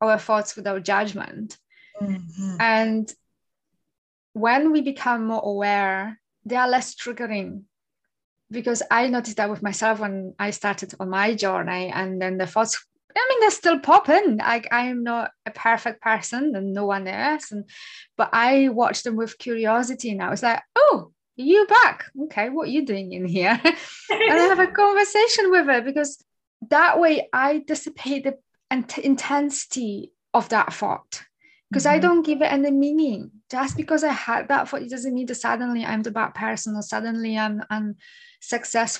our 0.00 0.16
thoughts 0.16 0.54
without 0.54 0.84
judgment. 0.84 1.58
Mm-hmm. 2.00 2.56
And 2.60 3.12
when 4.32 4.72
we 4.72 4.82
become 4.82 5.26
more 5.26 5.42
aware, 5.42 6.20
they 6.44 6.56
are 6.56 6.68
less 6.68 6.94
triggering 6.94 7.62
because 8.50 8.82
I 8.90 9.08
noticed 9.08 9.38
that 9.38 9.50
with 9.50 9.62
myself 9.62 9.98
when 10.00 10.34
I 10.38 10.50
started 10.50 10.94
on 11.00 11.10
my 11.10 11.34
journey, 11.34 11.88
and 11.88 12.20
then 12.20 12.38
the 12.38 12.46
thoughts 12.46 12.86
I 13.16 13.26
mean, 13.30 13.40
they're 13.40 13.50
still 13.50 13.78
popping. 13.78 14.40
I, 14.42 14.62
I 14.70 14.86
am 14.88 15.02
not 15.02 15.30
a 15.46 15.50
perfect 15.50 16.02
person 16.02 16.54
and 16.54 16.74
no 16.74 16.84
one 16.84 17.06
is. 17.06 17.50
And 17.50 17.64
but 18.16 18.28
I 18.32 18.68
watch 18.68 19.04
them 19.04 19.16
with 19.16 19.38
curiosity 19.38 20.12
now. 20.14 20.32
It's 20.32 20.42
like, 20.42 20.62
oh, 20.76 21.12
you 21.34 21.66
back. 21.66 22.04
Okay, 22.24 22.50
what 22.50 22.68
are 22.68 22.70
you 22.70 22.84
doing 22.84 23.12
in 23.12 23.24
here? 23.24 23.58
and 23.64 24.32
I 24.32 24.46
have 24.48 24.58
a 24.58 24.66
conversation 24.66 25.50
with 25.50 25.66
her 25.66 25.80
because 25.80 26.22
that 26.68 27.00
way 27.00 27.28
I 27.32 27.64
dissipate 27.66 28.24
the 28.24 28.36
intensity 28.70 30.12
of 30.34 30.50
that 30.50 30.74
thought 30.74 31.22
because 31.70 31.84
mm-hmm. 31.84 31.96
I 31.96 31.98
don't 31.98 32.26
give 32.26 32.42
it 32.42 32.52
any 32.52 32.70
meaning. 32.70 33.30
Just 33.50 33.76
because 33.76 34.02
I 34.02 34.12
had 34.12 34.48
that 34.48 34.68
thought, 34.68 34.82
it 34.82 34.90
doesn't 34.90 35.14
mean 35.14 35.26
that 35.26 35.36
suddenly 35.36 35.84
I'm 35.84 36.02
the 36.02 36.10
bad 36.10 36.34
person 36.34 36.74
or 36.74 36.82
suddenly 36.82 37.38
I'm, 37.38 37.62
I'm 37.70 37.96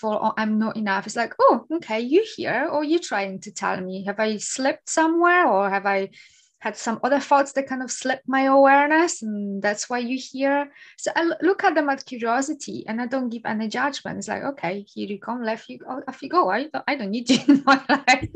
or 0.02 0.34
I'm 0.36 0.58
not 0.58 0.76
enough. 0.76 1.06
It's 1.06 1.16
like, 1.16 1.34
oh, 1.38 1.66
okay, 1.74 2.00
you 2.00 2.24
here, 2.36 2.68
or 2.70 2.84
you 2.84 2.98
trying 2.98 3.40
to 3.40 3.52
tell 3.52 3.80
me, 3.80 4.04
have 4.04 4.18
I 4.18 4.38
slipped 4.38 4.88
somewhere, 4.88 5.46
or 5.46 5.70
have 5.70 5.86
I 5.86 6.10
had 6.58 6.76
some 6.76 6.98
other 7.04 7.20
thoughts 7.20 7.52
that 7.52 7.68
kind 7.68 7.82
of 7.82 7.90
slipped 7.90 8.28
my 8.28 8.42
awareness, 8.42 9.22
and 9.22 9.62
that's 9.62 9.88
why 9.88 9.98
you 9.98 10.18
here. 10.18 10.72
So 10.96 11.12
I 11.14 11.30
look 11.42 11.64
at 11.64 11.74
them 11.74 11.88
at 11.88 12.04
curiosity, 12.04 12.84
and 12.88 13.00
I 13.00 13.06
don't 13.06 13.28
give 13.28 13.42
any 13.44 13.68
judgment. 13.68 14.18
It's 14.18 14.28
like, 14.28 14.42
okay, 14.42 14.84
here 14.92 15.08
you 15.08 15.18
come, 15.18 15.42
left 15.42 15.68
you, 15.68 15.78
go, 15.78 16.02
off 16.08 16.22
you 16.22 16.28
go. 16.28 16.50
I 16.50 16.64
don't, 16.64 16.84
I 16.88 16.96
don't 16.96 17.10
need 17.10 17.30
you 17.30 17.38
in 17.48 17.62
my 17.64 17.80
life. 17.88 18.28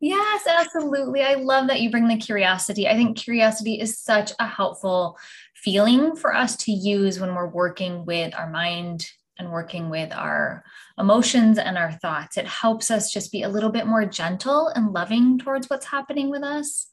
Yes, 0.00 0.46
absolutely. 0.46 1.22
I 1.22 1.34
love 1.34 1.68
that 1.68 1.80
you 1.80 1.90
bring 1.90 2.08
the 2.08 2.16
curiosity. 2.16 2.88
I 2.88 2.94
think 2.94 3.16
curiosity 3.16 3.80
is 3.80 3.98
such 3.98 4.32
a 4.38 4.46
helpful 4.46 5.18
feeling 5.54 6.14
for 6.14 6.34
us 6.34 6.56
to 6.56 6.72
use 6.72 7.18
when 7.18 7.34
we're 7.34 7.48
working 7.48 8.04
with 8.04 8.34
our 8.34 8.50
mind 8.50 9.06
and 9.38 9.50
working 9.50 9.90
with 9.90 10.12
our 10.12 10.62
emotions 10.98 11.58
and 11.58 11.78
our 11.78 11.92
thoughts. 11.92 12.36
It 12.36 12.46
helps 12.46 12.90
us 12.90 13.12
just 13.12 13.32
be 13.32 13.42
a 13.42 13.48
little 13.48 13.70
bit 13.70 13.86
more 13.86 14.04
gentle 14.04 14.68
and 14.68 14.92
loving 14.92 15.38
towards 15.38 15.68
what's 15.68 15.86
happening 15.86 16.30
with 16.30 16.42
us. 16.42 16.88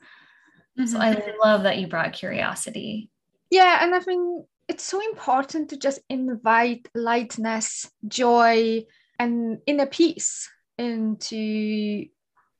Mm-hmm. 0.79 0.87
So 0.87 0.99
I 0.99 1.33
love 1.43 1.63
that 1.63 1.77
you 1.77 1.87
brought 1.87 2.13
curiosity. 2.13 3.09
Yeah, 3.49 3.79
and 3.81 3.93
I 3.93 3.99
think 3.99 4.45
it's 4.69 4.85
so 4.85 5.01
important 5.01 5.69
to 5.69 5.77
just 5.77 5.99
invite 6.09 6.87
lightness, 6.95 7.91
joy, 8.07 8.85
and 9.19 9.59
inner 9.67 9.85
peace 9.85 10.49
into 10.77 12.05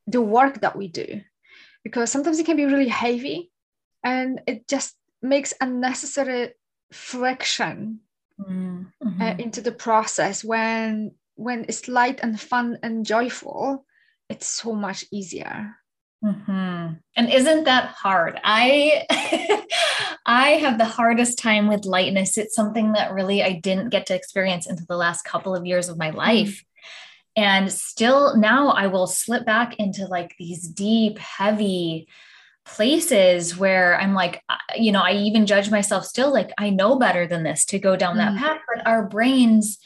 the 0.08 0.22
work 0.22 0.62
that 0.62 0.76
we 0.76 0.88
do. 0.88 1.22
Because 1.84 2.12
sometimes 2.12 2.40
it 2.40 2.46
can 2.46 2.58
be 2.58 2.66
really 2.66 2.88
heavy 2.88 3.52
and 4.04 4.42
it 4.48 4.68
just 4.68 4.96
makes 5.22 5.54
unnecessary 5.62 6.54
friction 6.92 8.00
mm-hmm. 8.40 9.22
uh, 9.22 9.36
into 9.38 9.62
the 9.62 9.72
process 9.72 10.44
when 10.44 11.12
when 11.36 11.66
it's 11.68 11.88
light 11.88 12.20
and 12.22 12.40
fun 12.40 12.78
and 12.84 13.06
joyful 13.06 13.86
it's 14.30 14.48
so 14.48 14.74
much 14.74 15.06
easier 15.12 15.76
mm-hmm. 16.24 16.94
and 17.16 17.34
isn't 17.34 17.64
that 17.64 17.88
hard 17.88 18.40
i 18.44 19.06
i 20.26 20.50
have 20.52 20.78
the 20.78 20.86
hardest 20.86 21.40
time 21.40 21.68
with 21.68 21.86
lightness 21.86 22.38
it's 22.38 22.56
something 22.56 22.92
that 22.94 23.14
really 23.14 23.42
i 23.42 23.54
didn't 23.54 23.90
get 23.90 24.06
to 24.06 24.16
experience 24.16 24.68
into 24.68 24.86
the 24.86 24.98
last 24.98 25.24
couple 25.24 25.56
of 25.56 25.66
years 25.66 25.88
of 25.88 25.98
my 25.98 26.10
mm-hmm. 26.10 26.18
life 26.18 26.64
and 27.36 27.72
still 27.72 28.36
now 28.38 28.70
i 28.70 28.88
will 28.88 29.08
slip 29.08 29.46
back 29.46 29.76
into 29.78 30.06
like 30.06 30.36
these 30.38 30.67
deep 30.67 31.17
heavy 31.17 32.08
places 32.65 33.58
where 33.58 34.00
I'm 34.00 34.13
like, 34.13 34.44
you 34.76 34.91
know, 34.91 35.02
I 35.02 35.13
even 35.13 35.46
judge 35.46 35.70
myself 35.70 36.06
still 36.06 36.32
like, 36.32 36.52
I 36.58 36.70
know 36.70 36.98
better 36.98 37.28
than 37.28 37.44
this 37.44 37.65
to 37.65 37.80
go 37.80 37.96
down 37.96 38.17
that 38.17 38.34
mm. 38.34 38.38
path. 38.38 38.60
But 38.74 38.86
our 38.88 39.08
brains, 39.08 39.78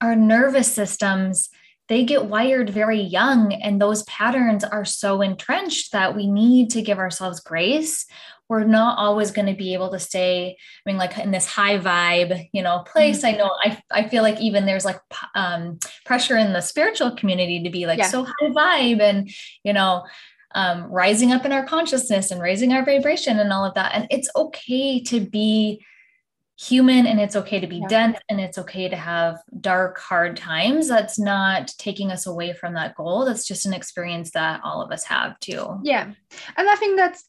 our 0.00 0.14
nervous 0.14 0.72
systems, 0.72 1.48
they 1.88 2.04
get 2.04 2.26
wired 2.26 2.70
very 2.70 3.00
young. 3.00 3.52
And 3.52 3.80
those 3.80 4.02
patterns 4.04 4.62
are 4.62 4.84
so 4.84 5.22
entrenched 5.22 5.92
that 5.92 6.14
we 6.14 6.26
need 6.26 6.70
to 6.70 6.82
give 6.82 6.98
ourselves 6.98 7.40
grace. 7.40 8.06
We're 8.48 8.64
not 8.64 8.98
always 8.98 9.30
going 9.30 9.46
to 9.46 9.54
be 9.54 9.74
able 9.74 9.90
to 9.90 9.98
stay, 9.98 10.50
I 10.50 10.90
mean, 10.90 10.96
like 10.96 11.16
in 11.18 11.30
this 11.30 11.46
high 11.46 11.78
vibe, 11.78 12.48
you 12.52 12.62
know, 12.62 12.80
place. 12.86 13.22
Mm. 13.22 13.24
I 13.24 13.32
know 13.32 13.50
I, 13.62 13.82
I 13.90 14.08
feel 14.08 14.22
like 14.22 14.40
even 14.40 14.66
there's 14.66 14.84
like 14.84 15.00
um, 15.34 15.78
pressure 16.04 16.36
in 16.36 16.52
the 16.52 16.60
spiritual 16.60 17.10
community 17.12 17.62
to 17.62 17.70
be 17.70 17.86
like 17.86 17.98
yeah. 17.98 18.08
so 18.08 18.24
high 18.24 18.48
vibe 18.50 19.00
and, 19.00 19.30
you 19.64 19.72
know, 19.72 20.04
um, 20.54 20.84
rising 20.84 21.32
up 21.32 21.44
in 21.44 21.52
our 21.52 21.66
consciousness 21.66 22.30
and 22.30 22.40
raising 22.40 22.72
our 22.72 22.84
vibration 22.84 23.38
and 23.38 23.52
all 23.52 23.64
of 23.64 23.74
that. 23.74 23.92
And 23.94 24.06
it's 24.10 24.30
okay 24.34 25.00
to 25.04 25.20
be 25.20 25.84
human 26.58 27.06
and 27.06 27.20
it's 27.20 27.36
okay 27.36 27.60
to 27.60 27.68
be 27.68 27.76
yeah. 27.76 27.86
dense 27.86 28.18
and 28.28 28.40
it's 28.40 28.58
okay 28.58 28.88
to 28.88 28.96
have 28.96 29.38
dark, 29.60 29.98
hard 29.98 30.36
times. 30.36 30.88
That's 30.88 31.18
not 31.18 31.68
taking 31.78 32.10
us 32.10 32.26
away 32.26 32.52
from 32.52 32.74
that 32.74 32.96
goal. 32.96 33.24
That's 33.24 33.46
just 33.46 33.64
an 33.64 33.72
experience 33.72 34.32
that 34.32 34.60
all 34.64 34.82
of 34.82 34.90
us 34.90 35.04
have 35.04 35.38
too. 35.38 35.78
Yeah. 35.84 36.10
And 36.56 36.68
I 36.68 36.74
think 36.74 36.96
that's 36.96 37.27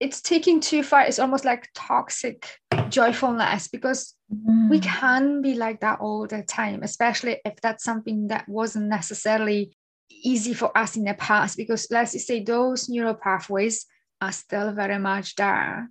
it's 0.00 0.20
taking 0.20 0.60
too 0.60 0.82
far. 0.82 1.02
It's 1.02 1.18
almost 1.18 1.44
like 1.44 1.68
toxic 1.74 2.58
joyfulness 2.88 3.68
because 3.68 4.14
mm. 4.32 4.68
we 4.68 4.80
can 4.80 5.42
be 5.42 5.54
like 5.54 5.80
that 5.80 6.00
all 6.00 6.26
the 6.26 6.42
time, 6.42 6.82
especially 6.82 7.40
if 7.44 7.60
that's 7.62 7.84
something 7.84 8.28
that 8.28 8.48
wasn't 8.48 8.88
necessarily 8.88 9.76
easy 10.10 10.54
for 10.54 10.76
us 10.76 10.96
in 10.96 11.04
the 11.04 11.14
past 11.14 11.56
because 11.56 11.86
let's 11.90 12.26
say 12.26 12.42
those 12.42 12.88
neural 12.88 13.14
pathways 13.14 13.86
are 14.20 14.32
still 14.32 14.72
very 14.72 14.98
much 14.98 15.36
there. 15.36 15.90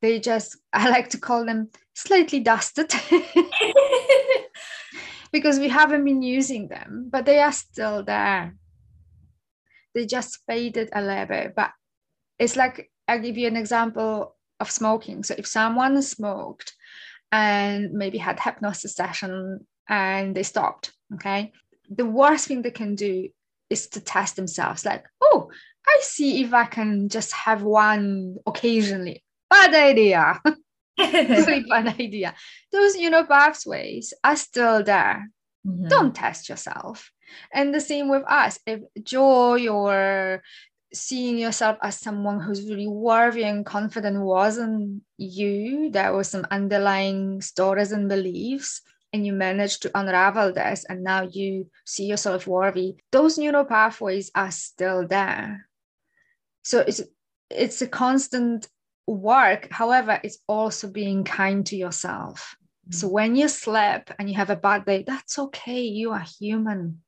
They 0.00 0.20
just, 0.20 0.56
I 0.72 0.90
like 0.90 1.10
to 1.10 1.18
call 1.18 1.44
them 1.44 1.70
slightly 1.94 2.40
dusted 2.40 2.92
because 5.32 5.58
we 5.58 5.68
haven't 5.68 6.04
been 6.04 6.22
using 6.22 6.68
them, 6.68 7.08
but 7.10 7.24
they 7.24 7.40
are 7.40 7.52
still 7.52 8.02
there. 8.02 8.54
They 9.94 10.06
just 10.06 10.38
faded 10.46 10.90
a 10.92 11.02
little 11.02 11.26
bit. 11.26 11.54
But 11.56 11.72
it's 12.38 12.56
like, 12.56 12.90
I'll 13.08 13.20
give 13.20 13.38
you 13.38 13.48
an 13.48 13.56
example 13.56 14.36
of 14.60 14.70
smoking. 14.70 15.24
So 15.24 15.34
if 15.36 15.46
someone 15.46 16.00
smoked 16.02 16.74
and 17.32 17.92
maybe 17.92 18.18
had 18.18 18.38
hypnosis 18.38 18.94
session 18.94 19.66
and 19.88 20.34
they 20.34 20.42
stopped, 20.42 20.92
okay, 21.14 21.52
the 21.88 22.06
worst 22.06 22.46
thing 22.46 22.62
they 22.62 22.70
can 22.70 22.94
do 22.94 23.28
is 23.70 23.88
to 23.88 24.00
test 24.00 24.36
themselves 24.36 24.86
like 24.86 25.04
oh 25.20 25.50
i 25.86 25.98
see 26.00 26.42
if 26.42 26.54
i 26.54 26.64
can 26.64 27.08
just 27.08 27.32
have 27.32 27.62
one 27.62 28.36
occasionally. 28.46 29.22
Bad 29.50 29.74
idea. 29.74 30.40
Really 30.98 31.64
bad 31.68 31.86
idea. 32.00 32.34
Those 32.72 32.96
you 32.96 33.08
know 33.08 33.24
pathways 33.24 34.12
are 34.24 34.34
still 34.34 34.82
there. 34.82 35.30
Mm-hmm. 35.66 35.88
don't 35.88 36.14
test 36.14 36.48
yourself. 36.48 37.10
And 37.52 37.74
the 37.74 37.80
same 37.80 38.08
with 38.08 38.22
us. 38.28 38.58
If 38.66 38.80
joy 39.02 39.68
or 39.68 40.42
seeing 40.92 41.38
yourself 41.38 41.76
as 41.82 41.98
someone 41.98 42.40
who's 42.40 42.68
really 42.68 42.88
worthy 42.88 43.44
and 43.44 43.64
confident 43.64 44.20
wasn't 44.20 45.02
you. 45.16 45.90
There 45.90 46.12
were 46.12 46.24
some 46.24 46.46
underlying 46.50 47.40
stories 47.42 47.92
and 47.92 48.08
beliefs, 48.08 48.82
and 49.12 49.26
you 49.26 49.32
managed 49.32 49.82
to 49.82 49.98
unravel 49.98 50.52
this, 50.52 50.84
and 50.88 51.02
now 51.02 51.22
you 51.22 51.70
see 51.84 52.06
yourself 52.06 52.46
worthy. 52.46 52.96
Those 53.12 53.38
neural 53.38 53.64
pathways 53.64 54.30
are 54.34 54.50
still 54.50 55.06
there. 55.06 55.68
So 56.62 56.80
it's 56.80 57.02
it's 57.50 57.80
a 57.82 57.88
constant 57.88 58.68
work. 59.06 59.68
However, 59.70 60.20
it's 60.22 60.38
also 60.46 60.88
being 60.88 61.24
kind 61.24 61.64
to 61.66 61.76
yourself. 61.76 62.56
Mm-hmm. 62.84 62.92
So 62.92 63.08
when 63.08 63.36
you 63.36 63.48
slip 63.48 64.10
and 64.18 64.28
you 64.28 64.36
have 64.36 64.50
a 64.50 64.56
bad 64.56 64.84
day, 64.84 65.04
that's 65.06 65.38
okay. 65.38 65.80
You 65.80 66.12
are 66.12 66.26
human 66.38 67.02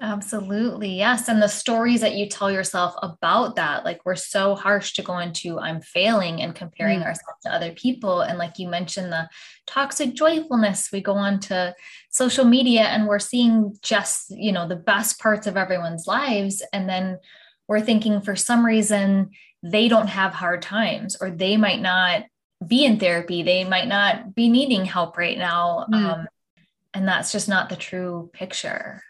Absolutely. 0.00 0.90
Yes. 0.90 1.28
And 1.28 1.42
the 1.42 1.48
stories 1.48 2.02
that 2.02 2.14
you 2.14 2.28
tell 2.28 2.52
yourself 2.52 2.94
about 3.02 3.56
that, 3.56 3.84
like 3.84 4.00
we're 4.04 4.14
so 4.14 4.54
harsh 4.54 4.92
to 4.92 5.02
go 5.02 5.18
into 5.18 5.58
I'm 5.58 5.80
failing 5.80 6.40
and 6.40 6.54
comparing 6.54 7.00
mm. 7.00 7.04
ourselves 7.04 7.42
to 7.42 7.52
other 7.52 7.72
people. 7.72 8.20
And 8.20 8.38
like 8.38 8.60
you 8.60 8.68
mentioned, 8.68 9.12
the 9.12 9.28
toxic 9.66 10.14
joyfulness, 10.14 10.92
we 10.92 11.00
go 11.00 11.14
on 11.14 11.40
to 11.40 11.74
social 12.10 12.44
media 12.44 12.82
and 12.82 13.08
we're 13.08 13.18
seeing 13.18 13.76
just, 13.82 14.30
you 14.30 14.52
know, 14.52 14.68
the 14.68 14.76
best 14.76 15.18
parts 15.18 15.48
of 15.48 15.56
everyone's 15.56 16.06
lives. 16.06 16.62
And 16.72 16.88
then 16.88 17.18
we're 17.66 17.80
thinking 17.80 18.20
for 18.20 18.36
some 18.36 18.64
reason 18.64 19.30
they 19.64 19.88
don't 19.88 20.06
have 20.06 20.32
hard 20.32 20.62
times 20.62 21.16
or 21.20 21.32
they 21.32 21.56
might 21.56 21.80
not 21.80 22.22
be 22.64 22.84
in 22.84 23.00
therapy. 23.00 23.42
They 23.42 23.64
might 23.64 23.88
not 23.88 24.32
be 24.32 24.48
needing 24.48 24.84
help 24.84 25.18
right 25.18 25.38
now. 25.38 25.86
Mm. 25.92 26.04
Um, 26.04 26.28
and 26.94 27.08
that's 27.08 27.32
just 27.32 27.48
not 27.48 27.68
the 27.68 27.76
true 27.76 28.30
picture. 28.32 29.02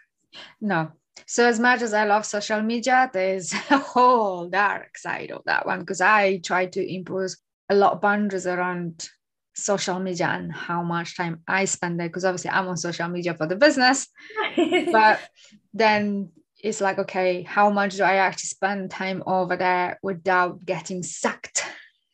No. 0.61 0.91
So 1.25 1.45
as 1.45 1.59
much 1.59 1.81
as 1.81 1.93
I 1.93 2.05
love 2.05 2.25
social 2.25 2.61
media, 2.61 3.09
there's 3.11 3.53
a 3.69 3.77
whole 3.77 4.49
dark 4.49 4.97
side 4.97 5.31
of 5.31 5.43
that 5.45 5.65
one 5.65 5.79
because 5.79 6.01
I 6.01 6.37
try 6.37 6.65
to 6.67 6.93
impose 6.93 7.37
a 7.69 7.75
lot 7.75 7.93
of 7.93 8.01
boundaries 8.01 8.47
around 8.47 9.07
social 9.55 9.99
media 9.99 10.27
and 10.27 10.51
how 10.51 10.81
much 10.81 11.17
time 11.17 11.41
I 11.47 11.65
spend 11.65 11.99
there 11.99 12.07
because 12.07 12.25
obviously 12.25 12.51
I'm 12.51 12.67
on 12.67 12.77
social 12.77 13.09
media 13.09 13.35
for 13.35 13.45
the 13.45 13.55
business. 13.55 14.07
but 14.91 15.19
then 15.73 16.31
it's 16.61 16.81
like, 16.81 16.99
okay, 16.99 17.43
how 17.43 17.69
much 17.69 17.95
do 17.95 18.03
I 18.03 18.15
actually 18.15 18.47
spend 18.47 18.91
time 18.91 19.23
over 19.25 19.55
there 19.55 19.99
without 20.01 20.65
getting 20.65 21.03
sucked 21.03 21.63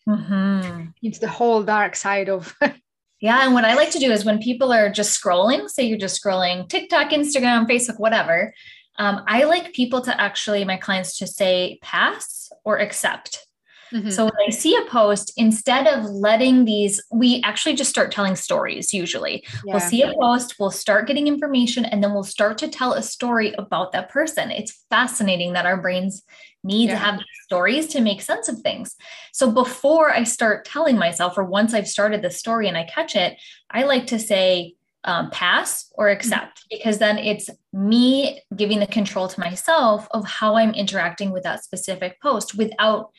mm-hmm. 0.07 0.87
into 1.01 1.19
the 1.19 1.27
whole 1.27 1.63
dark 1.63 1.95
side 1.95 2.29
of 2.29 2.53
yeah. 3.19 3.45
And 3.45 3.53
what 3.53 3.65
I 3.65 3.75
like 3.75 3.91
to 3.91 3.99
do 3.99 4.11
is 4.11 4.25
when 4.25 4.39
people 4.39 4.71
are 4.73 4.89
just 4.89 5.21
scrolling, 5.21 5.69
say 5.69 5.83
you're 5.83 5.97
just 5.97 6.21
scrolling 6.21 6.67
TikTok, 6.69 7.11
Instagram, 7.11 7.67
Facebook, 7.67 7.99
whatever, 7.99 8.53
um, 8.97 9.23
I 9.27 9.43
like 9.43 9.73
people 9.73 10.01
to 10.01 10.21
actually, 10.21 10.63
my 10.63 10.77
clients 10.77 11.17
to 11.19 11.27
say 11.27 11.79
pass 11.81 12.49
or 12.63 12.79
accept. 12.79 13.45
Mm-hmm. 13.93 14.09
So 14.09 14.25
when 14.25 14.33
I 14.47 14.49
see 14.49 14.75
a 14.75 14.89
post, 14.89 15.31
instead 15.37 15.87
of 15.87 16.05
letting 16.05 16.65
these, 16.65 17.01
we 17.11 17.41
actually 17.43 17.75
just 17.75 17.89
start 17.89 18.11
telling 18.11 18.35
stories 18.35 18.93
usually. 18.93 19.45
Yeah. 19.63 19.75
We'll 19.75 19.79
see 19.79 20.01
a 20.01 20.13
post, 20.19 20.55
we'll 20.59 20.71
start 20.71 21.07
getting 21.07 21.27
information, 21.27 21.85
and 21.85 22.03
then 22.03 22.13
we'll 22.13 22.23
start 22.23 22.57
to 22.59 22.67
tell 22.67 22.93
a 22.93 23.03
story 23.03 23.53
about 23.57 23.91
that 23.91 24.09
person. 24.09 24.51
It's 24.51 24.83
fascinating 24.89 25.53
that 25.53 25.65
our 25.65 25.79
brains 25.79 26.23
need 26.65 26.89
yeah. 26.89 26.95
to 26.95 26.97
have 26.97 27.19
stories 27.43 27.87
to 27.87 28.01
make 28.01 28.21
sense 28.21 28.49
of 28.49 28.59
things. 28.59 28.95
So 29.31 29.51
before 29.51 30.11
I 30.11 30.23
start 30.23 30.65
telling 30.65 30.97
myself, 30.97 31.37
or 31.37 31.45
once 31.45 31.73
I've 31.73 31.87
started 31.87 32.21
the 32.21 32.31
story 32.31 32.67
and 32.67 32.77
I 32.77 32.83
catch 32.83 33.15
it, 33.15 33.37
I 33.69 33.83
like 33.83 34.07
to 34.07 34.19
say, 34.19 34.75
um, 35.05 35.29
pass 35.29 35.91
or 35.93 36.07
mm-hmm. 36.07 36.17
accept 36.17 36.59
mm-hmm. 36.59 36.77
because 36.77 36.97
then 36.97 37.17
it's 37.19 37.49
me 37.71 38.41
giving 38.55 38.79
the 38.79 38.87
control 38.87 39.27
to 39.27 39.39
myself 39.39 40.07
of 40.11 40.25
how 40.25 40.55
I'm 40.55 40.73
interacting 40.73 41.31
with 41.31 41.43
that 41.43 41.63
specific 41.63 42.19
post 42.21 42.57
without 42.57 43.11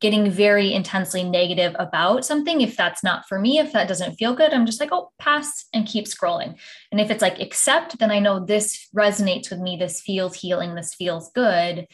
getting 0.00 0.30
very 0.30 0.72
intensely 0.72 1.22
negative 1.22 1.76
about 1.78 2.24
something 2.24 2.62
if 2.62 2.76
that's 2.76 3.04
not 3.04 3.28
for 3.28 3.38
me 3.38 3.58
if 3.58 3.72
that 3.72 3.86
doesn't 3.86 4.16
feel 4.16 4.34
good 4.34 4.52
i'm 4.52 4.64
just 4.64 4.80
like 4.80 4.88
oh 4.92 5.10
pass 5.18 5.66
and 5.74 5.86
keep 5.86 6.06
scrolling 6.06 6.58
and 6.90 7.00
if 7.00 7.10
it's 7.10 7.22
like 7.22 7.38
accept 7.38 7.98
then 7.98 8.10
i 8.10 8.18
know 8.18 8.44
this 8.44 8.88
resonates 8.96 9.50
with 9.50 9.60
me 9.60 9.76
this 9.76 10.00
feels 10.00 10.34
healing 10.34 10.74
this 10.74 10.94
feels 10.94 11.30
good 11.32 11.86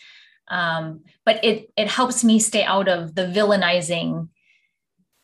um, 0.49 1.01
but 1.25 1.45
it 1.45 1.71
it 1.77 1.89
helps 1.89 2.25
me 2.25 2.39
stay 2.39 2.65
out 2.65 2.89
of 2.89 3.15
the 3.15 3.27
villainizing 3.27 4.29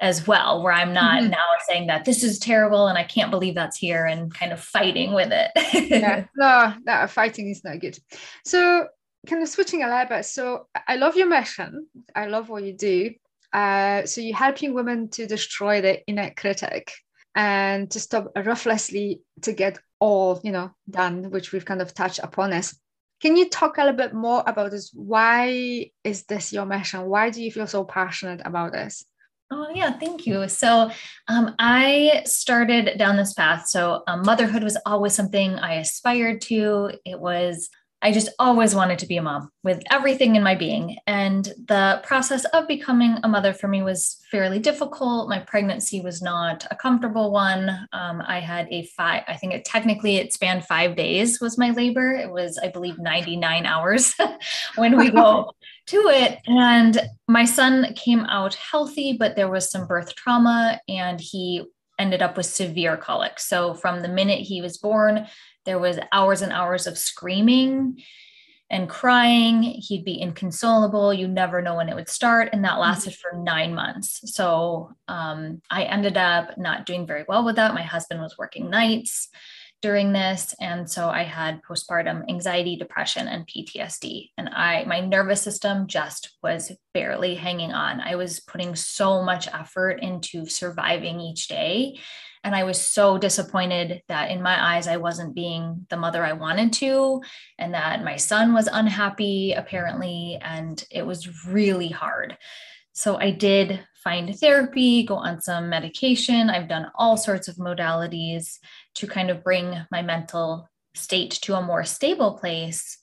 as 0.00 0.26
well 0.26 0.62
where 0.62 0.72
i'm 0.72 0.92
not 0.92 1.20
mm-hmm. 1.20 1.30
now 1.30 1.46
saying 1.68 1.87
that 1.87 2.04
this 2.04 2.24
is 2.24 2.40
terrible 2.40 2.88
and 2.88 2.98
i 2.98 3.04
can't 3.04 3.30
believe 3.30 3.54
that's 3.54 3.78
here 3.78 4.04
and 4.04 4.35
kind 4.35 4.52
of 4.52 4.61
fighting 4.61 5.12
with 5.12 5.30
it 5.30 5.50
yeah 5.90 6.24
no 6.37 6.74
that 6.85 7.08
fighting 7.08 7.48
is 7.48 7.62
not 7.62 7.78
good 7.78 7.96
so 8.44 8.88
kind 9.26 9.42
of 9.42 9.48
switching 9.48 9.82
a 9.82 9.88
little 9.88 10.06
bit. 10.06 10.24
So 10.24 10.66
I 10.88 10.96
love 10.96 11.16
your 11.16 11.28
mission. 11.28 11.87
I 12.14 12.26
love 12.26 12.48
what 12.48 12.64
you 12.64 12.72
do. 12.72 13.14
Uh, 13.52 14.06
so 14.06 14.20
you're 14.20 14.37
helping 14.37 14.74
women 14.74 15.08
to 15.11 15.26
destroy 15.26 15.80
the 15.80 16.04
inner 16.06 16.30
critic 16.37 16.92
and 17.35 17.90
to 17.90 18.00
stop 18.00 18.32
ruthlessly 18.37 19.22
to 19.42 19.52
get 19.52 19.78
all 20.00 20.40
you 20.42 20.52
know 20.52 20.70
done, 20.90 21.30
which 21.30 21.52
we've 21.52 21.64
kind 21.64 21.82
of 21.82 21.94
touched 21.94 22.20
upon 22.22 22.50
this. 22.50 22.78
Can 23.22 23.37
you 23.37 23.48
talk 23.48 23.78
a 23.78 23.85
little 23.85 23.96
bit 23.96 24.12
more 24.12 24.42
about 24.46 24.72
this? 24.72 24.90
Why 24.92 25.90
is 26.02 26.24
this 26.24 26.52
your 26.52 26.66
mission? 26.66 27.06
Why 27.06 27.30
do 27.30 27.42
you 27.42 27.52
feel 27.52 27.68
so 27.68 27.85
passionate 27.85 28.42
about 28.44 28.72
this? 28.72 29.04
Oh, 29.52 29.68
yeah, 29.72 29.92
thank 29.92 30.26
you. 30.26 30.48
So, 30.48 30.90
um, 31.28 31.54
I 31.58 32.22
started 32.24 32.98
down 32.98 33.16
this 33.16 33.35
path. 33.35 33.68
So, 33.68 34.02
um, 34.08 34.22
motherhood 34.24 34.64
was 34.64 34.78
always 34.87 35.14
something 35.14 35.54
I 35.54 35.74
aspired 35.74 36.40
to. 36.42 36.90
It 37.04 37.20
was 37.20 37.68
I 38.02 38.10
just 38.10 38.30
always 38.40 38.74
wanted 38.74 38.98
to 38.98 39.06
be 39.06 39.16
a 39.16 39.22
mom 39.22 39.50
with 39.62 39.80
everything 39.90 40.34
in 40.34 40.42
my 40.42 40.56
being. 40.56 40.98
And 41.06 41.44
the 41.68 42.00
process 42.02 42.44
of 42.46 42.66
becoming 42.66 43.18
a 43.22 43.28
mother 43.28 43.52
for 43.52 43.68
me 43.68 43.82
was 43.82 44.18
fairly 44.28 44.58
difficult. 44.58 45.28
My 45.28 45.38
pregnancy 45.38 46.00
was 46.00 46.20
not 46.20 46.66
a 46.72 46.76
comfortable 46.76 47.30
one. 47.30 47.70
Um, 47.92 48.20
I 48.26 48.40
had 48.40 48.66
a 48.72 48.86
five, 48.96 49.22
I 49.28 49.36
think 49.36 49.54
it 49.54 49.64
technically 49.64 50.16
it 50.16 50.32
spanned 50.32 50.64
five 50.64 50.96
days 50.96 51.40
was 51.40 51.56
my 51.56 51.70
labor. 51.70 52.12
It 52.12 52.30
was, 52.30 52.58
I 52.58 52.68
believe, 52.68 52.98
99 52.98 53.66
hours 53.66 54.14
when 54.74 54.96
we 54.96 55.10
go 55.10 55.52
to 55.86 55.96
it. 56.08 56.40
And 56.46 57.00
my 57.28 57.44
son 57.44 57.94
came 57.94 58.20
out 58.20 58.54
healthy, 58.54 59.16
but 59.16 59.36
there 59.36 59.48
was 59.48 59.70
some 59.70 59.86
birth 59.86 60.16
trauma 60.16 60.80
and 60.88 61.20
he 61.20 61.64
ended 61.98 62.20
up 62.20 62.36
with 62.36 62.46
severe 62.46 62.96
colic. 62.96 63.38
So 63.38 63.74
from 63.74 64.00
the 64.00 64.08
minute 64.08 64.40
he 64.40 64.60
was 64.60 64.78
born, 64.78 65.28
there 65.64 65.79
was 65.79 65.98
hours 66.12 66.42
and 66.42 66.53
hours 66.53 66.87
of 66.87 66.98
screaming 66.98 68.03
and 68.70 68.88
crying. 68.88 69.62
He'd 69.62 70.05
be 70.05 70.20
inconsolable. 70.20 71.12
You 71.12 71.29
never 71.29 71.61
know 71.61 71.77
when 71.77 71.88
it 71.88 71.94
would 71.94 72.09
start. 72.09 72.48
And 72.53 72.64
that 72.64 72.79
lasted 72.79 73.14
for 73.14 73.37
nine 73.37 73.75
months. 73.75 74.20
So 74.35 74.92
um, 75.09 75.61
I 75.70 75.85
ended 75.85 76.16
up 76.16 76.57
not 76.57 76.87
doing 76.87 77.07
very 77.07 77.25
well 77.29 77.44
with 77.44 77.57
that. 77.57 77.75
My 77.75 77.83
husband 77.83 78.20
was 78.20 78.38
working 78.38 78.70
nights 78.70 79.29
during 79.82 80.12
this 80.12 80.54
and 80.60 80.88
so 80.88 81.08
i 81.08 81.22
had 81.22 81.60
postpartum 81.62 82.22
anxiety 82.28 82.76
depression 82.76 83.28
and 83.28 83.46
ptsd 83.46 84.30
and 84.38 84.48
i 84.48 84.84
my 84.84 85.00
nervous 85.00 85.42
system 85.42 85.86
just 85.86 86.38
was 86.42 86.72
barely 86.94 87.34
hanging 87.34 87.72
on 87.72 88.00
i 88.00 88.14
was 88.14 88.40
putting 88.40 88.74
so 88.74 89.22
much 89.22 89.46
effort 89.48 90.00
into 90.00 90.46
surviving 90.46 91.20
each 91.20 91.48
day 91.48 91.98
and 92.44 92.56
I 92.56 92.64
was 92.64 92.80
so 92.80 93.18
disappointed 93.18 94.02
that 94.08 94.30
in 94.30 94.42
my 94.42 94.74
eyes, 94.74 94.88
I 94.88 94.96
wasn't 94.96 95.32
being 95.34 95.86
the 95.90 95.96
mother 95.96 96.24
I 96.24 96.32
wanted 96.32 96.72
to, 96.74 97.22
and 97.56 97.74
that 97.74 98.02
my 98.02 98.16
son 98.16 98.52
was 98.52 98.66
unhappy, 98.66 99.52
apparently. 99.52 100.40
And 100.42 100.84
it 100.90 101.06
was 101.06 101.46
really 101.46 101.88
hard. 101.88 102.36
So 102.92 103.16
I 103.16 103.30
did 103.30 103.80
find 104.02 104.34
therapy, 104.38 105.04
go 105.04 105.16
on 105.16 105.40
some 105.40 105.68
medication. 105.68 106.50
I've 106.50 106.68
done 106.68 106.90
all 106.94 107.16
sorts 107.16 107.48
of 107.48 107.56
modalities 107.56 108.58
to 108.96 109.06
kind 109.06 109.30
of 109.30 109.44
bring 109.44 109.86
my 109.90 110.02
mental 110.02 110.68
state 110.94 111.30
to 111.42 111.54
a 111.54 111.62
more 111.62 111.84
stable 111.84 112.38
place. 112.38 112.98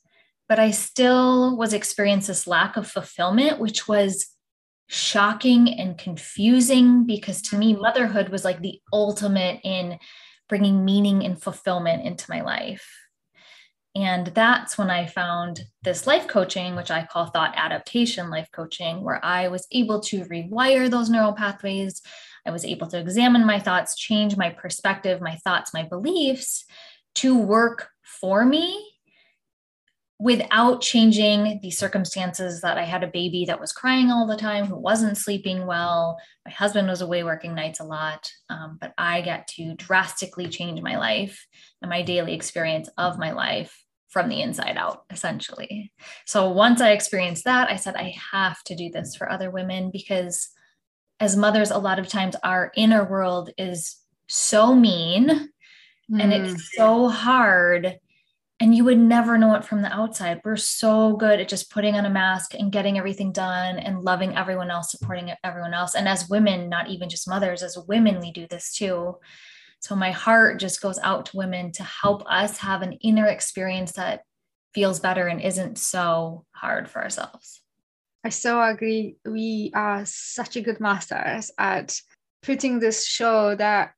But 0.48 0.60
I 0.60 0.72
still 0.72 1.58
was 1.58 1.74
experiencing 1.74 2.32
this 2.32 2.48
lack 2.48 2.76
of 2.76 2.88
fulfillment, 2.88 3.60
which 3.60 3.88
was 3.88 4.28
shocking 4.88 5.80
and 5.80 5.98
confusing 5.98 7.06
because 7.06 7.42
to 7.44 7.56
me, 7.56 7.76
motherhood 7.76 8.30
was 8.30 8.44
like 8.44 8.60
the 8.62 8.82
ultimate 8.92 9.60
in 9.64 10.00
bringing 10.48 10.84
meaning 10.84 11.24
and 11.24 11.42
fulfillment 11.42 12.06
into 12.06 12.26
my 12.28 12.42
life. 12.42 12.90
And 13.96 14.28
that's 14.28 14.78
when 14.78 14.90
I 14.90 15.08
found 15.08 15.62
this 15.84 16.06
life 16.06 16.28
coaching, 16.28 16.76
which 16.76 16.92
I 16.92 17.06
call 17.06 17.28
thought 17.28 17.54
adaptation 17.56 18.30
life 18.30 18.48
coaching, 18.54 19.04
where 19.04 19.24
I 19.26 19.48
was 19.48 19.68
able 19.72 20.00
to 20.02 20.26
rewire 20.26 20.90
those 20.90 21.10
neural 21.10 21.34
pathways. 21.34 22.02
I 22.46 22.52
was 22.52 22.66
able 22.66 22.88
to 22.88 23.00
examine 23.00 23.46
my 23.46 23.60
thoughts, 23.60 23.96
change 23.96 24.38
my 24.38 24.52
perspective, 24.52 25.22
my 25.22 25.36
thoughts, 25.38 25.74
my 25.74 25.84
beliefs 25.84 26.66
to 27.16 27.38
work 27.38 27.90
for 28.04 28.46
me 28.46 28.99
without 30.20 30.82
changing 30.82 31.60
the 31.64 31.72
circumstances 31.72 32.60
that 32.60 32.78
I 32.78 32.84
had 32.84 33.04
a 33.04 33.08
baby 33.08 33.46
that 33.46 33.60
was 33.60 33.72
crying 33.72 34.12
all 34.12 34.28
the 34.28 34.36
time, 34.36 34.66
who 34.66 34.76
wasn't 34.76 35.18
sleeping 35.18 35.66
well. 35.66 36.20
My 36.46 36.52
husband 36.52 36.90
was 36.90 37.00
away 37.00 37.24
working 37.24 37.56
nights 37.56 37.80
a 37.80 37.86
lot, 37.86 38.30
um, 38.50 38.78
but 38.82 38.94
I 38.98 39.22
get 39.22 39.48
to 39.56 39.76
drastically 39.76 40.48
change 40.50 40.82
my 40.82 40.98
life 40.98 41.48
and 41.82 41.90
my 41.90 42.02
daily 42.02 42.34
experience 42.34 42.90
of 42.98 43.18
my 43.18 43.32
life 43.32 43.86
from 44.10 44.28
the 44.28 44.42
inside 44.42 44.76
out, 44.76 45.06
essentially. 45.10 45.94
So 46.26 46.50
once 46.50 46.82
I 46.82 46.92
experienced 46.92 47.46
that, 47.46 47.70
I 47.70 47.78
said, 47.78 47.96
I 47.96 48.14
have 48.32 48.62
to 48.64 48.76
do 48.76 48.90
this 48.90 49.16
for 49.16 49.32
other 49.32 49.52
women 49.52 49.90
because 49.92 50.50
as 51.22 51.38
mothers, 51.38 51.72
a 51.72 51.78
lot 51.78 52.00
of 52.00 52.08
times 52.08 52.36
our 52.44 52.72
inner 52.76 53.06
world 53.06 53.52
is 53.58 53.98
so 54.28 54.74
mean 54.76 55.30
mm. 55.30 56.22
and 56.22 56.34
it's 56.34 56.54
mm. 56.54 56.66
so 56.74 57.08
hard. 57.08 58.00
And 58.62 58.76
you 58.76 58.84
would 58.84 59.00
never 59.00 59.38
know 59.38 59.56
it 59.56 59.64
from 59.64 59.82
the 59.82 59.94
outside. 59.94 60.42
We're 60.44 60.58
so 60.58 61.16
good 61.16 61.40
at 61.40 61.48
just 61.48 61.72
putting 61.72 61.96
on 61.96 62.06
a 62.06 62.10
mask 62.10 62.54
and 62.54 62.74
getting 62.74 62.98
everything 62.98 63.32
done 63.32 63.80
and 63.80 64.04
loving 64.04 64.36
everyone 64.36 64.70
else, 64.70 64.92
supporting 64.92 65.32
everyone 65.46 65.74
else. 65.74 65.96
And 65.96 66.10
as 66.10 66.30
women, 66.30 66.68
not 66.68 66.90
even 66.90 67.08
just 67.08 67.30
mothers, 67.30 67.64
as 67.64 67.78
women, 67.88 68.20
we 68.20 68.32
do 68.34 68.48
this 68.48 68.74
too. 68.74 69.16
So 69.80 69.96
my 69.96 70.12
heart 70.12 70.60
just 70.60 70.82
goes 70.82 71.00
out 71.00 71.28
to 71.28 71.38
women 71.38 71.72
to 71.74 71.84
help 71.84 72.24
us 72.30 72.58
have 72.58 72.82
an 72.82 72.94
inner 73.02 73.28
experience 73.28 73.94
that 73.94 74.24
feels 74.74 75.00
better 75.00 75.28
and 75.28 75.42
isn't 75.42 75.78
so 75.78 76.46
hard 76.52 76.90
for 76.90 77.02
ourselves. 77.02 77.62
I 78.26 78.30
so 78.30 78.62
agree. 78.62 79.16
We 79.24 79.72
are 79.74 80.04
such 80.06 80.58
a 80.58 80.62
good 80.62 80.82
masters 80.82 81.50
at 81.58 81.98
putting 82.44 82.80
this 82.80 83.08
show 83.08 83.56
that 83.56 83.94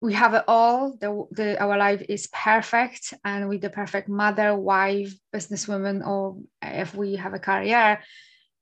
we 0.00 0.12
have 0.14 0.34
it 0.34 0.44
all. 0.46 0.96
The, 1.00 1.26
the 1.30 1.62
our 1.62 1.76
life 1.76 2.02
is 2.08 2.28
perfect, 2.32 3.14
and 3.24 3.48
with 3.48 3.60
the 3.60 3.70
perfect 3.70 4.08
mother, 4.08 4.54
wife, 4.54 5.14
businesswoman, 5.34 6.06
or 6.06 6.38
if 6.62 6.94
we 6.94 7.16
have 7.16 7.34
a 7.34 7.38
career. 7.38 8.00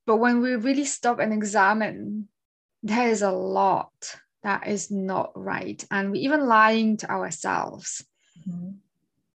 But 0.07 0.16
when 0.16 0.40
we 0.40 0.55
really 0.55 0.85
stop 0.85 1.18
and 1.18 1.33
examine, 1.33 2.29
there 2.85 3.09
is 3.09 3.23
a 3.23 3.33
lot 3.33 4.16
that 4.44 4.68
is 4.68 4.90
not 4.90 5.33
right 5.35 5.83
and 5.90 6.12
we're 6.12 6.23
even 6.23 6.47
lying 6.47 6.99
to 6.99 7.11
ourselves 7.11 8.05
mm-hmm. 8.47 8.73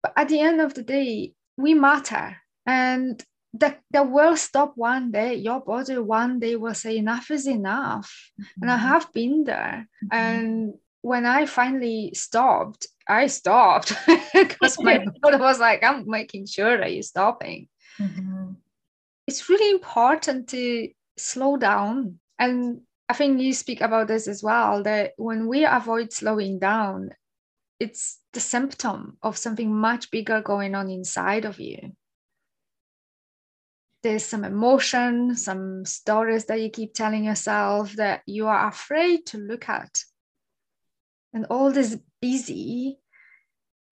but 0.02 0.12
at 0.16 0.28
the 0.28 0.38
end 0.38 0.61
of 0.61 0.74
the 0.74 0.82
day 0.82 1.32
we 1.56 1.74
matter 1.74 2.37
and 2.66 3.24
the, 3.54 3.74
the 3.90 4.02
will 4.02 4.37
stop 4.37 4.74
one 4.76 5.11
day 5.11 5.34
your 5.34 5.61
body 5.61 5.96
one 5.96 6.38
day 6.38 6.54
will 6.54 6.74
say 6.74 6.98
enough 6.98 7.30
is 7.30 7.46
enough 7.46 8.30
mm-hmm. 8.38 8.62
and 8.62 8.70
i 8.70 8.76
mm-hmm. 8.76 8.87
have 8.87 9.12
been 9.14 9.44
there 9.44 9.88
mm-hmm. 10.04 10.14
and 10.14 10.74
when 11.02 11.26
i 11.26 11.46
finally 11.46 12.12
stopped 12.14 12.87
i 13.08 13.26
stopped 13.26 13.92
because 14.34 14.76
my 14.80 15.04
body 15.20 15.37
was 15.37 15.58
like 15.58 15.82
i'm 15.82 16.04
making 16.08 16.46
sure 16.46 16.76
that 16.78 16.92
you're 16.92 17.02
stopping 17.02 17.68
mm-hmm. 18.00 18.52
it's 19.26 19.48
really 19.48 19.70
important 19.70 20.48
to 20.48 20.88
slow 21.16 21.56
down 21.56 22.18
and 22.38 22.80
I 23.08 23.14
think 23.14 23.40
you 23.40 23.54
speak 23.54 23.80
about 23.80 24.06
this 24.06 24.28
as 24.28 24.42
well 24.42 24.82
that 24.82 25.12
when 25.16 25.46
we 25.48 25.64
avoid 25.64 26.12
slowing 26.12 26.58
down, 26.58 27.11
it's 27.80 28.18
the 28.34 28.40
symptom 28.40 29.16
of 29.22 29.38
something 29.38 29.74
much 29.74 30.11
bigger 30.11 30.42
going 30.42 30.74
on 30.74 30.90
inside 30.90 31.46
of 31.46 31.58
you. 31.58 31.92
There's 34.02 34.24
some 34.24 34.44
emotion, 34.44 35.37
some 35.37 35.84
stories 35.87 36.44
that 36.46 36.61
you 36.61 36.70
keep 36.70 36.92
telling 36.92 37.24
yourself 37.24 37.94
that 37.94 38.22
you 38.26 38.46
are 38.46 38.68
afraid 38.68 39.24
to 39.26 39.38
look 39.38 39.68
at. 39.68 40.04
And 41.32 41.46
all 41.50 41.70
this 41.70 41.98
busy, 42.20 42.98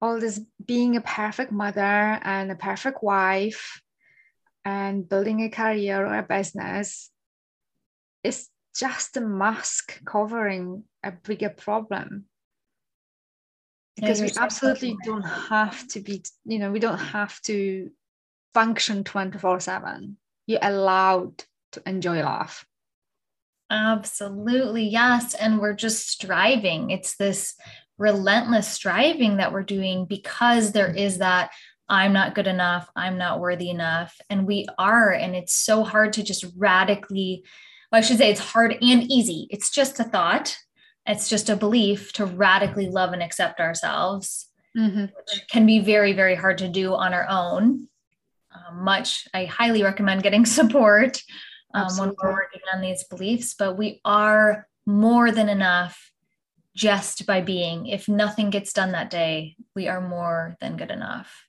all 0.01 0.19
this 0.21 0.41
being 0.65 0.97
a 0.97 1.01
perfect 1.01 1.53
mother 1.53 1.81
and 1.81 2.51
a 2.51 2.57
perfect 2.57 3.03
wife 3.03 3.83
and 4.65 5.09
building 5.09 5.43
a 5.43 5.49
career 5.49 6.05
or 6.05 6.19
a 6.19 6.23
business. 6.23 7.11
Is 8.25 8.49
just 8.77 9.17
a 9.17 9.21
mask 9.21 10.05
covering 10.05 10.85
a 11.03 11.13
bigger 11.13 11.51
problem. 11.51 12.25
Because 13.95 14.21
yeah, 14.21 14.27
we 14.27 14.33
absolutely 14.37 14.97
don't 15.05 15.23
have 15.23 15.87
to 15.89 16.01
be 16.01 16.23
you 16.45 16.59
know 16.59 16.71
we 16.71 16.81
don't 16.81 16.99
have 16.99 17.41
to 17.43 17.91
function 18.53 19.05
24 19.05 19.61
7 19.61 20.17
you're 20.47 20.59
allowed 20.63 21.45
to 21.73 21.83
enjoy 21.87 22.23
life 22.23 22.67
absolutely 23.71 24.85
yes 24.85 25.35
and 25.35 25.59
we're 25.59 25.75
just 25.75 26.09
striving 26.09 26.91
it's 26.91 27.17
this 27.17 27.55
relentless 27.99 28.69
striving 28.69 29.39
that 29.39 29.53
we're 29.53 29.63
doing 29.63 30.05
because 30.05 30.73
there 30.73 30.93
is 30.93 31.19
that 31.19 31.51
I'm 31.89 32.13
not 32.13 32.35
good 32.35 32.49
enough, 32.49 32.91
I'm 32.97 33.17
not 33.17 33.39
worthy 33.39 33.71
enough. 33.71 34.21
And 34.29 34.47
we 34.47 34.67
are. 34.77 35.13
And 35.13 35.37
it's 35.37 35.55
so 35.55 35.85
hard 35.85 36.15
to 36.15 36.23
just 36.23 36.45
radically 36.57 37.45
well, 37.93 38.01
I 38.01 38.03
should 38.03 38.19
say 38.19 38.31
it's 38.31 38.41
hard 38.41 38.73
and 38.73 39.03
easy. 39.05 39.47
It's 39.51 39.71
just 39.71 40.01
a 40.01 40.05
thought, 40.05 40.57
it's 41.07 41.29
just 41.29 41.49
a 41.49 41.57
belief 41.57 42.13
to 42.15 42.27
radically 42.27 42.89
love 42.89 43.13
and 43.13 43.23
accept 43.23 43.61
ourselves, 43.61 44.49
mm-hmm. 44.77 45.03
which 45.03 45.43
can 45.49 45.67
be 45.67 45.79
very, 45.79 46.13
very 46.13 46.35
hard 46.35 46.59
to 46.59 46.69
do 46.69 46.95
on 46.95 47.15
our 47.15 47.27
own. 47.29 47.89
Um, 48.53 48.85
much, 48.85 49.29
I 49.33 49.45
highly 49.45 49.85
recommend 49.85 50.25
getting 50.25 50.45
support 50.47 51.23
um, 51.75 51.89
when 51.99 52.13
we're 52.23 52.33
working 52.33 52.61
on 52.73 52.81
these 52.81 53.05
beliefs, 53.05 53.55
but 53.59 53.77
we 53.77 54.01
are 54.05 54.67
more 54.87 55.31
than 55.31 55.49
enough 55.49 56.13
just 56.75 57.27
by 57.27 57.41
being. 57.41 57.87
If 57.87 58.09
nothing 58.09 58.51
gets 58.51 58.73
done 58.73 58.93
that 58.93 59.11
day, 59.11 59.57
we 59.75 59.89
are 59.89 60.01
more 60.01 60.57
than 60.61 60.77
good 60.77 60.91
enough. 60.91 61.47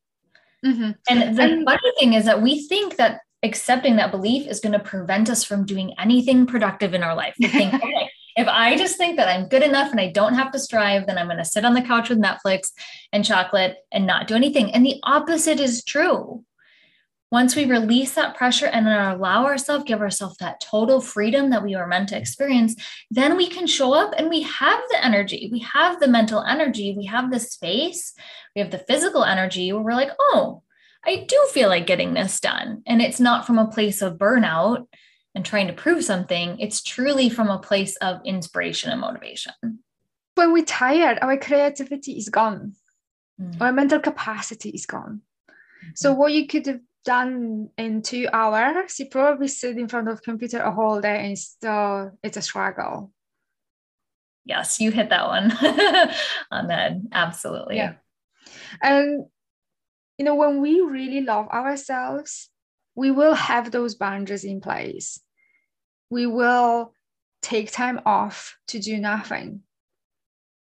Mm-hmm. 0.66 0.92
And 1.10 1.38
the 1.38 1.44
and, 1.44 1.66
funny 1.66 1.92
thing 2.00 2.14
is 2.14 2.26
that 2.26 2.42
we 2.42 2.68
think 2.68 2.96
that 2.96 3.22
accepting 3.44 3.98
that 3.98 4.12
belief 4.12 4.48
is 4.48 4.60
going 4.60 4.74
to 4.74 4.80
prevent 4.80 5.30
us 5.30 5.44
from 5.44 5.66
doing 5.66 5.94
anything 6.00 6.46
productive 6.46 6.94
in 6.94 7.04
our 7.04 7.16
life. 7.16 7.36
We 7.40 7.48
think, 7.48 7.74
okay, 7.84 8.10
if 8.36 8.48
I 8.48 8.76
just 8.78 8.98
think 8.98 9.18
that 9.18 9.28
I'm 9.28 9.48
good 9.48 9.64
enough 9.64 9.92
and 9.92 10.00
I 10.00 10.12
don't 10.12 10.34
have 10.34 10.52
to 10.52 10.60
strive, 10.60 11.08
then 11.08 11.18
I'm 11.18 11.28
going 11.28 11.38
to 11.38 11.46
sit 11.46 11.66
on 11.66 11.74
the 11.74 11.82
couch 11.82 12.10
with 12.10 12.22
Netflix 12.22 12.72
and 13.12 13.26
chocolate 13.26 13.78
and 13.92 14.08
not 14.08 14.28
do 14.28 14.36
anything. 14.36 14.72
And 14.74 14.86
the 14.86 15.00
opposite 15.04 15.60
is 15.60 15.84
true. 15.84 16.44
Once 17.30 17.56
we 17.56 17.66
release 17.66 18.16
that 18.16 18.36
pressure 18.38 18.68
and 18.68 18.88
then 18.88 19.16
allow 19.16 19.46
ourselves, 19.46 19.84
give 19.84 20.00
ourselves 20.00 20.38
that 20.38 20.62
total 20.62 21.02
freedom 21.02 21.50
that 21.50 21.64
we 21.64 21.76
were 21.76 21.88
meant 21.88 22.08
to 22.08 22.18
experience, 22.18 22.74
then 23.12 23.36
we 23.36 23.48
can 23.48 23.68
show 23.68 23.94
up 23.94 24.14
and 24.18 24.30
we 24.30 24.42
have 24.44 24.80
the 24.90 25.06
energy, 25.06 25.50
we 25.52 25.60
have 25.60 26.00
the 26.00 26.08
mental 26.08 26.42
energy, 26.44 26.96
we 26.98 27.06
have 27.06 27.30
the 27.30 27.40
space, 27.40 28.14
we 28.56 28.62
have 28.62 28.72
the 28.72 28.78
physical 28.78 29.26
energy 29.26 29.74
where 29.74 29.82
we're 29.82 29.94
like, 29.94 30.12
oh, 30.20 30.64
I 31.06 31.26
do 31.28 31.48
feel 31.52 31.68
like 31.68 31.86
getting 31.86 32.14
this 32.14 32.40
done. 32.40 32.82
And 32.86 33.02
it's 33.02 33.20
not 33.20 33.46
from 33.46 33.58
a 33.58 33.68
place 33.68 34.02
of 34.02 34.18
burnout 34.18 34.88
and 35.36 35.46
trying 35.46 35.68
to 35.68 35.74
prove 35.74 36.04
something, 36.04 36.60
it's 36.60 36.82
truly 36.82 37.30
from 37.30 37.50
a 37.50 37.60
place 37.60 37.96
of 37.98 38.22
inspiration 38.26 38.90
and 38.90 39.02
motivation. 39.02 39.54
When 40.36 40.54
we're 40.54 40.66
tired, 40.66 41.20
our 41.22 41.38
creativity 41.38 42.14
is 42.14 42.30
gone, 42.30 42.74
mm-hmm. 43.40 43.62
our 43.62 43.72
mental 43.72 44.00
capacity 44.00 44.70
is 44.70 44.86
gone. 44.86 45.22
Mm-hmm. 45.50 45.90
So, 45.96 46.14
what 46.14 46.32
you 46.32 46.48
could 46.48 46.66
have 46.66 46.80
done 47.06 47.70
in 47.78 48.02
two 48.02 48.28
hours, 48.32 49.00
you 49.00 49.08
probably 49.08 49.48
sit 49.48 49.78
in 49.78 49.88
front 49.88 50.10
of 50.10 50.22
computer 50.22 50.60
a 50.60 50.72
whole 50.72 51.02
day 51.02 51.26
and 51.26 51.38
still 51.38 52.12
it's 52.24 52.38
a 52.38 52.42
struggle. 52.42 53.12
Yes, 54.46 54.80
you 54.80 54.92
hit 54.92 55.10
that 55.10 55.28
one 55.28 55.52
on 56.52 56.68
that. 56.68 56.94
Absolutely. 57.12 57.78
Yeah. 57.78 57.94
And 58.82 59.26
you 60.18 60.26
know, 60.26 60.36
when 60.36 60.62
we 60.62 60.82
really 60.82 61.22
love 61.22 61.48
ourselves, 61.50 62.50
we 62.96 63.12
will 63.12 63.36
have 63.36 63.72
those 63.72 63.96
boundaries 63.96 64.44
in 64.44 64.62
place. 64.62 65.20
We 66.10 66.26
will 66.26 66.94
take 67.42 67.72
time 67.72 68.02
off 68.06 68.58
to 68.70 68.80
do 68.80 68.98
nothing. 68.98 69.62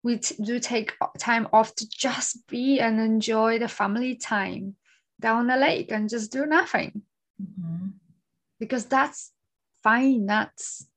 We 0.04 0.18
t- 0.18 0.36
do 0.42 0.60
take 0.60 0.94
time 1.18 1.48
off 1.52 1.76
to 1.76 1.90
just 1.90 2.48
be 2.48 2.80
and 2.80 3.00
enjoy 3.00 3.60
the 3.60 3.68
family 3.68 4.16
time 4.16 4.76
down 5.19 5.47
the 5.47 5.58
lake 5.58 5.91
and 5.91 6.10
just 6.10 6.32
do 6.32 6.45
nothing. 6.45 7.02
Mm-hmm. 7.41 7.88
Because 8.60 8.86
that's 8.86 9.32
fine. 9.84 10.26
That's 10.26 10.88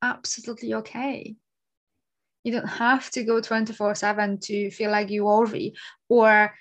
absolutely 0.00 0.74
okay. 0.74 1.36
You 2.44 2.52
don't 2.52 2.68
have 2.68 3.10
to 3.10 3.22
go 3.22 3.40
24 3.40 3.94
7 3.94 4.38
to 4.38 4.70
feel 4.70 4.90
like 4.90 5.10
you're 5.10 5.24
worthy 5.24 5.76
or 6.08 6.52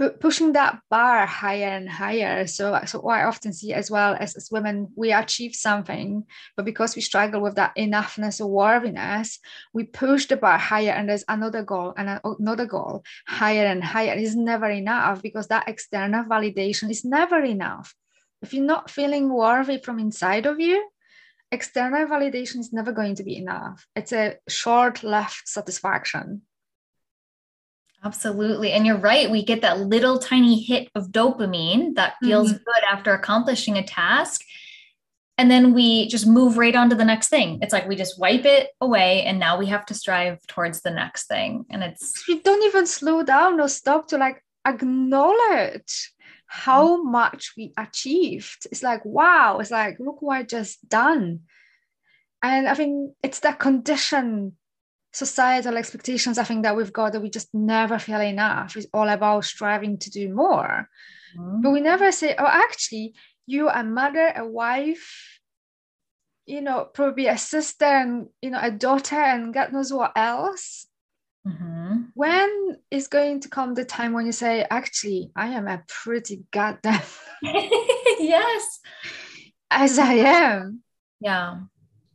pu- 0.00 0.16
pushing 0.18 0.52
that 0.52 0.80
bar 0.88 1.26
higher 1.26 1.68
and 1.68 1.88
higher. 1.88 2.46
So, 2.46 2.80
so 2.86 3.06
I 3.06 3.24
often 3.24 3.52
see 3.52 3.72
as 3.74 3.90
well 3.90 4.16
as, 4.18 4.34
as 4.34 4.50
women, 4.50 4.88
we 4.96 5.12
achieve 5.12 5.54
something, 5.54 6.24
but 6.56 6.64
because 6.64 6.96
we 6.96 7.02
struggle 7.02 7.42
with 7.42 7.56
that 7.56 7.76
enoughness 7.76 8.40
or 8.40 8.46
worthiness, 8.46 9.38
we 9.74 9.84
push 9.84 10.26
the 10.26 10.36
bar 10.36 10.58
higher 10.58 10.92
and 10.92 11.08
there's 11.08 11.24
another 11.28 11.62
goal 11.62 11.92
and 11.96 12.20
another 12.24 12.66
goal 12.66 13.04
higher 13.26 13.66
and 13.66 13.84
higher. 13.84 14.14
It's 14.14 14.34
never 14.34 14.70
enough 14.70 15.22
because 15.22 15.48
that 15.48 15.68
external 15.68 16.24
validation 16.24 16.90
is 16.90 17.04
never 17.04 17.42
enough. 17.44 17.94
If 18.42 18.54
you're 18.54 18.64
not 18.64 18.90
feeling 18.90 19.30
worthy 19.30 19.78
from 19.78 19.98
inside 19.98 20.46
of 20.46 20.58
you, 20.58 20.88
external 21.52 22.06
validation 22.06 22.60
is 22.60 22.72
never 22.72 22.92
going 22.92 23.16
to 23.16 23.22
be 23.22 23.36
enough. 23.36 23.86
It's 23.94 24.12
a 24.12 24.36
short 24.48 25.02
left 25.02 25.46
satisfaction. 25.46 26.42
Absolutely. 28.02 28.72
And 28.72 28.86
you're 28.86 28.96
right. 28.96 29.30
We 29.30 29.44
get 29.44 29.60
that 29.60 29.80
little 29.80 30.18
tiny 30.18 30.60
hit 30.60 30.88
of 30.94 31.08
dopamine 31.08 31.94
that 31.96 32.14
feels 32.22 32.48
mm-hmm. 32.48 32.56
good 32.56 32.84
after 32.90 33.12
accomplishing 33.12 33.76
a 33.76 33.82
task. 33.82 34.42
And 35.36 35.50
then 35.50 35.74
we 35.74 36.08
just 36.08 36.26
move 36.26 36.58
right 36.58 36.74
on 36.74 36.90
to 36.90 36.96
the 36.96 37.04
next 37.04 37.28
thing. 37.28 37.58
It's 37.62 37.72
like 37.72 37.88
we 37.88 37.96
just 37.96 38.18
wipe 38.18 38.44
it 38.44 38.70
away 38.80 39.22
and 39.22 39.38
now 39.38 39.58
we 39.58 39.66
have 39.66 39.86
to 39.86 39.94
strive 39.94 40.38
towards 40.46 40.80
the 40.82 40.90
next 40.90 41.26
thing. 41.28 41.64
And 41.70 41.82
it's 41.82 42.26
you 42.28 42.40
don't 42.42 42.62
even 42.64 42.86
slow 42.86 43.22
down 43.22 43.60
or 43.60 43.68
stop 43.68 44.08
to 44.08 44.18
like 44.18 44.42
acknowledge 44.66 46.12
how 46.46 46.96
mm-hmm. 46.96 47.12
much 47.12 47.52
we 47.56 47.72
achieved. 47.76 48.66
It's 48.70 48.82
like, 48.82 49.04
wow, 49.04 49.58
it's 49.60 49.70
like, 49.70 49.98
look 49.98 50.20
what 50.20 50.38
I 50.38 50.42
just 50.42 50.86
done. 50.88 51.40
And 52.42 52.68
I 52.68 52.74
think 52.74 53.12
it's 53.22 53.40
that 53.40 53.58
condition 53.58 54.56
societal 55.12 55.76
expectations 55.76 56.38
I 56.38 56.44
think 56.44 56.62
that 56.62 56.76
we've 56.76 56.92
got 56.92 57.12
that 57.12 57.22
we 57.22 57.30
just 57.30 57.48
never 57.52 57.98
feel 57.98 58.20
enough. 58.20 58.76
It's 58.76 58.86
all 58.92 59.08
about 59.08 59.44
striving 59.44 59.98
to 59.98 60.10
do 60.10 60.32
more. 60.32 60.88
Mm-hmm. 61.36 61.62
But 61.62 61.70
we 61.70 61.80
never 61.80 62.12
say, 62.12 62.34
oh, 62.38 62.46
actually, 62.46 63.14
you 63.46 63.68
a 63.68 63.82
mother, 63.82 64.32
a 64.36 64.46
wife, 64.46 65.40
you 66.46 66.60
know, 66.60 66.84
probably 66.84 67.26
a 67.26 67.38
sister 67.38 67.84
and 67.84 68.28
you 68.40 68.50
know, 68.50 68.60
a 68.60 68.70
daughter 68.70 69.20
and 69.20 69.52
God 69.52 69.72
knows 69.72 69.92
what 69.92 70.12
else. 70.16 70.86
Mm-hmm. 71.46 71.96
When 72.14 72.76
is 72.90 73.08
going 73.08 73.40
to 73.40 73.48
come 73.48 73.74
the 73.74 73.84
time 73.84 74.12
when 74.12 74.26
you 74.26 74.32
say, 74.32 74.66
actually, 74.70 75.30
I 75.34 75.48
am 75.48 75.66
a 75.68 75.82
pretty 75.88 76.44
goddamn 76.50 77.00
yes. 77.42 78.80
As 79.70 79.98
I 79.98 80.14
am. 80.14 80.82
Yeah. 81.20 81.60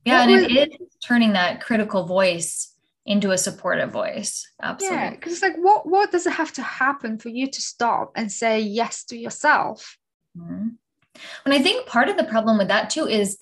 Yeah. 0.03 0.25
What 0.25 0.29
and 0.29 0.41
was, 0.43 0.51
it 0.51 0.81
is 0.81 0.97
turning 1.03 1.33
that 1.33 1.61
critical 1.61 2.05
voice 2.05 2.74
into 3.05 3.31
a 3.31 3.37
supportive 3.37 3.91
voice. 3.91 4.49
Absolutely. 4.61 4.97
Yeah, 4.97 5.09
because 5.11 5.33
it's 5.33 5.41
like, 5.41 5.57
what 5.57 5.87
what 5.87 6.11
does 6.11 6.25
it 6.25 6.33
have 6.33 6.51
to 6.53 6.61
happen 6.61 7.17
for 7.17 7.29
you 7.29 7.47
to 7.47 7.61
stop 7.61 8.11
and 8.15 8.31
say 8.31 8.59
yes 8.59 9.03
to 9.05 9.17
yourself? 9.17 9.97
Mm-hmm. 10.37 10.69
And 11.45 11.53
I 11.53 11.61
think 11.61 11.87
part 11.87 12.09
of 12.09 12.17
the 12.17 12.23
problem 12.23 12.57
with 12.57 12.67
that 12.67 12.89
too 12.89 13.07
is 13.07 13.37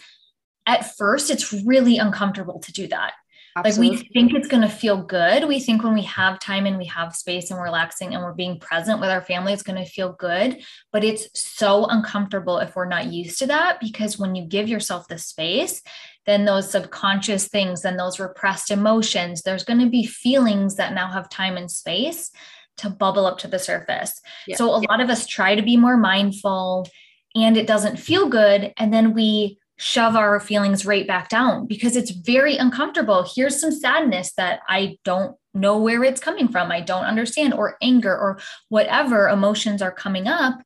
at 0.66 0.95
first 0.95 1.30
it's 1.30 1.53
really 1.66 1.97
uncomfortable 1.97 2.59
to 2.59 2.72
do 2.72 2.88
that. 2.88 3.14
Absolutely. 3.56 3.97
Like 3.97 4.04
we 4.04 4.10
think 4.10 4.34
it's 4.34 4.47
going 4.47 4.64
to 4.64 4.70
feel 4.70 4.97
good. 4.97 5.47
We 5.47 5.60
think 5.60 5.84
when 5.84 5.93
we 5.93 6.01
have 6.04 6.39
time 6.39 6.66
and 6.66 6.78
we 6.78 6.86
have 6.86 7.16
space 7.16 7.49
and 7.49 7.60
we're 7.60 7.66
relaxing 7.66 8.14
and 8.14 8.24
we're 8.24 8.34
being 8.34 8.60
present 8.60 8.99
with 8.99 9.10
our 9.10 9.22
family, 9.22 9.54
it's 9.54 9.64
going 9.64 9.84
to 9.84 9.89
feel 9.89 10.14
good. 10.14 10.64
But 10.91 11.04
it's 11.04 11.28
so 11.34 11.86
uncomfortable 11.86 12.58
if 12.58 12.76
we're 12.76 12.86
not 12.86 13.12
used 13.14 13.39
to 13.39 13.47
that 13.47 13.80
because 13.80 14.18
when 14.18 14.34
you 14.36 14.45
give 14.45 14.68
yourself 14.68 15.08
the 15.08 15.20
space, 15.20 15.82
then 16.26 16.45
those 16.45 16.72
subconscious 16.72 17.47
things 17.47 17.86
and 17.86 17.99
those 17.99 18.20
repressed 18.20 18.72
emotions, 18.72 19.41
there's 19.41 19.66
going 19.66 19.80
to 19.80 19.89
be 19.89 20.06
feelings 20.06 20.76
that 20.76 20.93
now 20.93 21.12
have 21.12 21.30
time 21.30 21.58
and 21.58 21.70
space 21.70 22.32
to 22.78 22.89
bubble 22.89 23.26
up 23.26 23.38
to 23.39 23.47
the 23.47 23.60
surface. 23.60 24.20
Yeah. 24.47 24.56
So 24.56 24.72
a 24.72 24.82
yeah. 24.82 24.88
lot 24.89 25.01
of 25.01 25.10
us 25.10 25.28
try 25.28 25.56
to 25.56 25.62
be 25.62 25.78
more 25.78 25.97
mindful 25.97 26.88
and 27.36 27.58
it 27.58 27.68
doesn't 27.68 27.97
feel 27.97 28.30
good. 28.30 28.74
And 28.78 28.93
then 28.93 29.14
we 29.14 29.60
shove 29.84 30.16
our 30.16 30.40
feelings 30.40 30.86
right 30.86 31.06
back 31.06 31.30
down 31.30 31.66
because 31.68 31.96
it's 31.96 32.12
very 32.12 32.58
uncomfortable. 32.58 33.28
Here's 33.36 33.60
some 33.60 33.72
sadness 33.72 34.34
that 34.38 34.62
I 34.68 34.98
don't 35.04 35.36
know 35.54 35.78
where 35.78 36.04
it's 36.04 36.22
coming 36.22 36.48
from. 36.48 36.72
I 36.72 36.82
don't 36.82 37.06
understand, 37.06 37.54
or 37.54 37.78
anger, 37.82 38.18
or 38.18 38.40
whatever 38.70 39.28
emotions 39.28 39.82
are 39.82 39.92
coming 39.92 40.28
up 40.28 40.62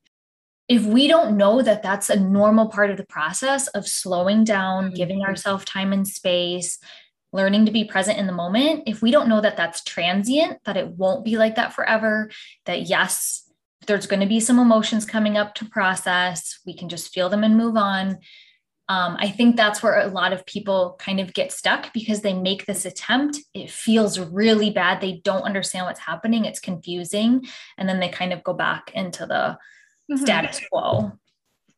if 0.67 0.83
we 0.83 1.07
don't 1.07 1.37
know 1.37 1.61
that 1.61 1.81
that's 1.81 2.09
a 2.09 2.19
normal 2.19 2.67
part 2.67 2.91
of 2.91 2.97
the 2.97 3.05
process 3.05 3.67
of 3.67 3.87
slowing 3.87 4.43
down, 4.43 4.85
mm-hmm. 4.87 4.95
giving 4.95 5.23
ourselves 5.23 5.63
time 5.65 5.93
and 5.93 6.07
space, 6.07 6.77
learning 7.31 7.65
to 7.65 7.71
be 7.71 7.85
present 7.85 8.17
in 8.17 8.27
the 8.27 8.33
moment, 8.33 8.83
if 8.85 9.01
we 9.01 9.11
don't 9.11 9.29
know 9.29 9.41
that 9.41 9.57
that's 9.57 9.83
transient, 9.83 10.59
that 10.65 10.77
it 10.77 10.89
won't 10.89 11.23
be 11.23 11.37
like 11.37 11.55
that 11.55 11.73
forever, 11.73 12.29
that 12.65 12.83
yes, 12.83 13.43
there's 13.85 14.07
going 14.07 14.19
to 14.19 14.25
be 14.25 14.39
some 14.39 14.59
emotions 14.59 15.05
coming 15.05 15.37
up 15.37 15.55
to 15.55 15.65
process, 15.65 16.59
we 16.65 16.75
can 16.75 16.89
just 16.89 17.13
feel 17.13 17.29
them 17.29 17.43
and 17.43 17.55
move 17.55 17.77
on. 17.77 18.17
Um, 18.89 19.17
I 19.19 19.29
think 19.29 19.57
that's 19.57 19.83
where 19.83 19.99
a 19.99 20.07
lot 20.07 20.31
of 20.31 20.45
people 20.45 20.95
kind 20.97 21.19
of 21.19 21.33
get 21.33 21.51
stuck 21.51 21.91
because 21.93 22.21
they 22.21 22.33
make 22.33 22.65
this 22.65 22.85
attempt. 22.85 23.37
It 23.53 23.69
feels 23.69 24.17
really 24.17 24.69
bad. 24.69 25.01
They 25.01 25.21
don't 25.23 25.41
understand 25.41 25.85
what's 25.85 25.99
happening. 25.99 26.45
It's 26.45 26.61
confusing. 26.61 27.45
And 27.77 27.89
then 27.89 27.99
they 27.99 28.07
kind 28.07 28.31
of 28.31 28.43
go 28.43 28.53
back 28.53 28.91
into 28.93 29.25
the 29.25 29.57
mm-hmm. 30.09 30.15
status 30.15 30.61
quo. 30.71 31.11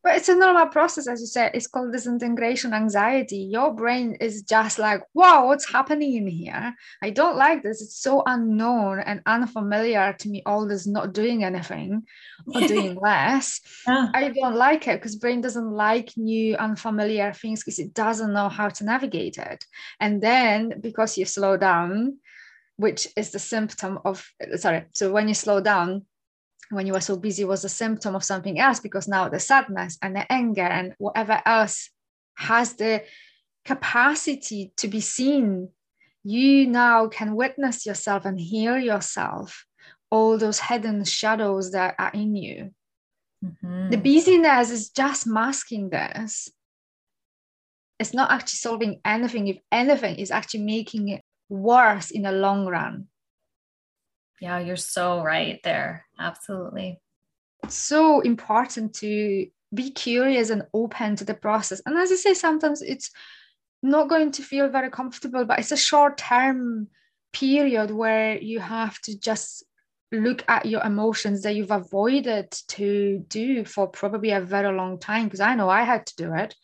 But 0.09 0.17
it's 0.17 0.27
a 0.27 0.35
normal 0.35 0.65
process, 0.65 1.07
as 1.07 1.21
you 1.21 1.27
said. 1.27 1.51
It's 1.53 1.67
called 1.67 1.91
disintegration 1.91 2.73
anxiety. 2.73 3.37
Your 3.37 3.71
brain 3.75 4.15
is 4.19 4.41
just 4.41 4.79
like, 4.79 5.03
wow, 5.13 5.45
what's 5.45 5.71
happening 5.71 6.15
in 6.15 6.25
here? 6.25 6.73
I 6.99 7.11
don't 7.11 7.37
like 7.37 7.61
this. 7.61 7.79
It's 7.83 8.01
so 8.01 8.23
unknown 8.25 9.01
and 9.01 9.21
unfamiliar 9.27 10.13
to 10.13 10.29
me, 10.29 10.41
all 10.47 10.67
this 10.67 10.87
not 10.87 11.13
doing 11.13 11.43
anything 11.43 12.07
or 12.47 12.61
doing 12.61 12.95
less. 12.99 13.61
Yeah. 13.85 14.07
I 14.11 14.29
don't 14.29 14.55
like 14.55 14.87
it 14.87 14.99
because 14.99 15.15
brain 15.15 15.41
doesn't 15.41 15.71
like 15.71 16.17
new, 16.17 16.55
unfamiliar 16.55 17.31
things 17.31 17.63
because 17.63 17.77
it 17.77 17.93
doesn't 17.93 18.33
know 18.33 18.49
how 18.49 18.69
to 18.69 18.83
navigate 18.83 19.37
it. 19.37 19.63
And 19.99 20.23
then 20.23 20.81
because 20.81 21.19
you 21.19 21.25
slow 21.25 21.55
down, 21.55 22.17
which 22.77 23.07
is 23.15 23.29
the 23.29 23.37
symptom 23.37 23.99
of 24.03 24.27
sorry, 24.55 24.85
so 24.95 25.11
when 25.11 25.27
you 25.27 25.35
slow 25.35 25.61
down, 25.61 26.07
when 26.69 26.85
you 26.85 26.93
were 26.93 27.01
so 27.01 27.17
busy 27.17 27.43
was 27.43 27.65
a 27.65 27.69
symptom 27.69 28.15
of 28.15 28.23
something 28.23 28.59
else 28.59 28.79
because 28.79 29.07
now 29.07 29.27
the 29.27 29.39
sadness 29.39 29.97
and 30.01 30.15
the 30.15 30.31
anger 30.31 30.61
and 30.61 30.93
whatever 30.97 31.41
else 31.45 31.89
has 32.35 32.73
the 32.73 33.03
capacity 33.65 34.71
to 34.77 34.87
be 34.87 35.01
seen. 35.01 35.69
You 36.23 36.67
now 36.67 37.07
can 37.07 37.35
witness 37.35 37.85
yourself 37.85 38.25
and 38.25 38.39
hear 38.39 38.77
yourself. 38.77 39.65
All 40.11 40.37
those 40.37 40.59
hidden 40.59 41.03
shadows 41.05 41.71
that 41.71 41.95
are 41.97 42.11
in 42.13 42.35
you. 42.35 42.71
Mm-hmm. 43.43 43.89
the 43.89 43.97
busyness 43.97 44.69
is 44.69 44.89
just 44.89 45.25
masking 45.25 45.89
this. 45.89 46.49
It's 47.97 48.13
not 48.13 48.31
actually 48.31 48.57
solving 48.57 48.99
anything 49.05 49.47
if 49.47 49.59
anything 49.71 50.17
is 50.17 50.29
actually 50.29 50.63
making 50.63 51.07
it 51.07 51.21
worse 51.47 52.11
in 52.11 52.23
the 52.23 52.33
long 52.33 52.65
run 52.65 53.07
yeah, 54.41 54.59
you're 54.59 54.75
so 54.75 55.23
right 55.23 55.59
there. 55.63 56.05
Absolutely. 56.17 56.99
So 57.67 58.21
important 58.21 58.93
to 58.95 59.47
be 59.73 59.91
curious 59.91 60.49
and 60.49 60.63
open 60.73 61.15
to 61.17 61.25
the 61.25 61.33
process. 61.33 61.81
And 61.85 61.97
as 61.97 62.11
I 62.11 62.15
say, 62.15 62.33
sometimes 62.33 62.81
it's 62.81 63.11
not 63.83 64.09
going 64.09 64.31
to 64.31 64.41
feel 64.41 64.69
very 64.69 64.89
comfortable, 64.89 65.45
but 65.45 65.59
it's 65.59 65.71
a 65.71 65.77
short 65.77 66.17
term 66.17 66.87
period 67.33 67.91
where 67.91 68.37
you 68.37 68.59
have 68.59 68.99
to 69.01 69.17
just 69.17 69.63
look 70.11 70.43
at 70.47 70.65
your 70.65 70.81
emotions 70.83 71.43
that 71.43 71.55
you've 71.55 71.71
avoided 71.71 72.51
to 72.67 73.23
do 73.27 73.63
for 73.63 73.87
probably 73.87 74.31
a 74.31 74.41
very 74.41 74.75
long 74.75 74.99
time. 74.99 75.25
Because 75.25 75.39
I 75.39 75.55
know 75.55 75.69
I 75.69 75.83
had 75.83 76.05
to 76.07 76.15
do 76.15 76.33
it. 76.33 76.55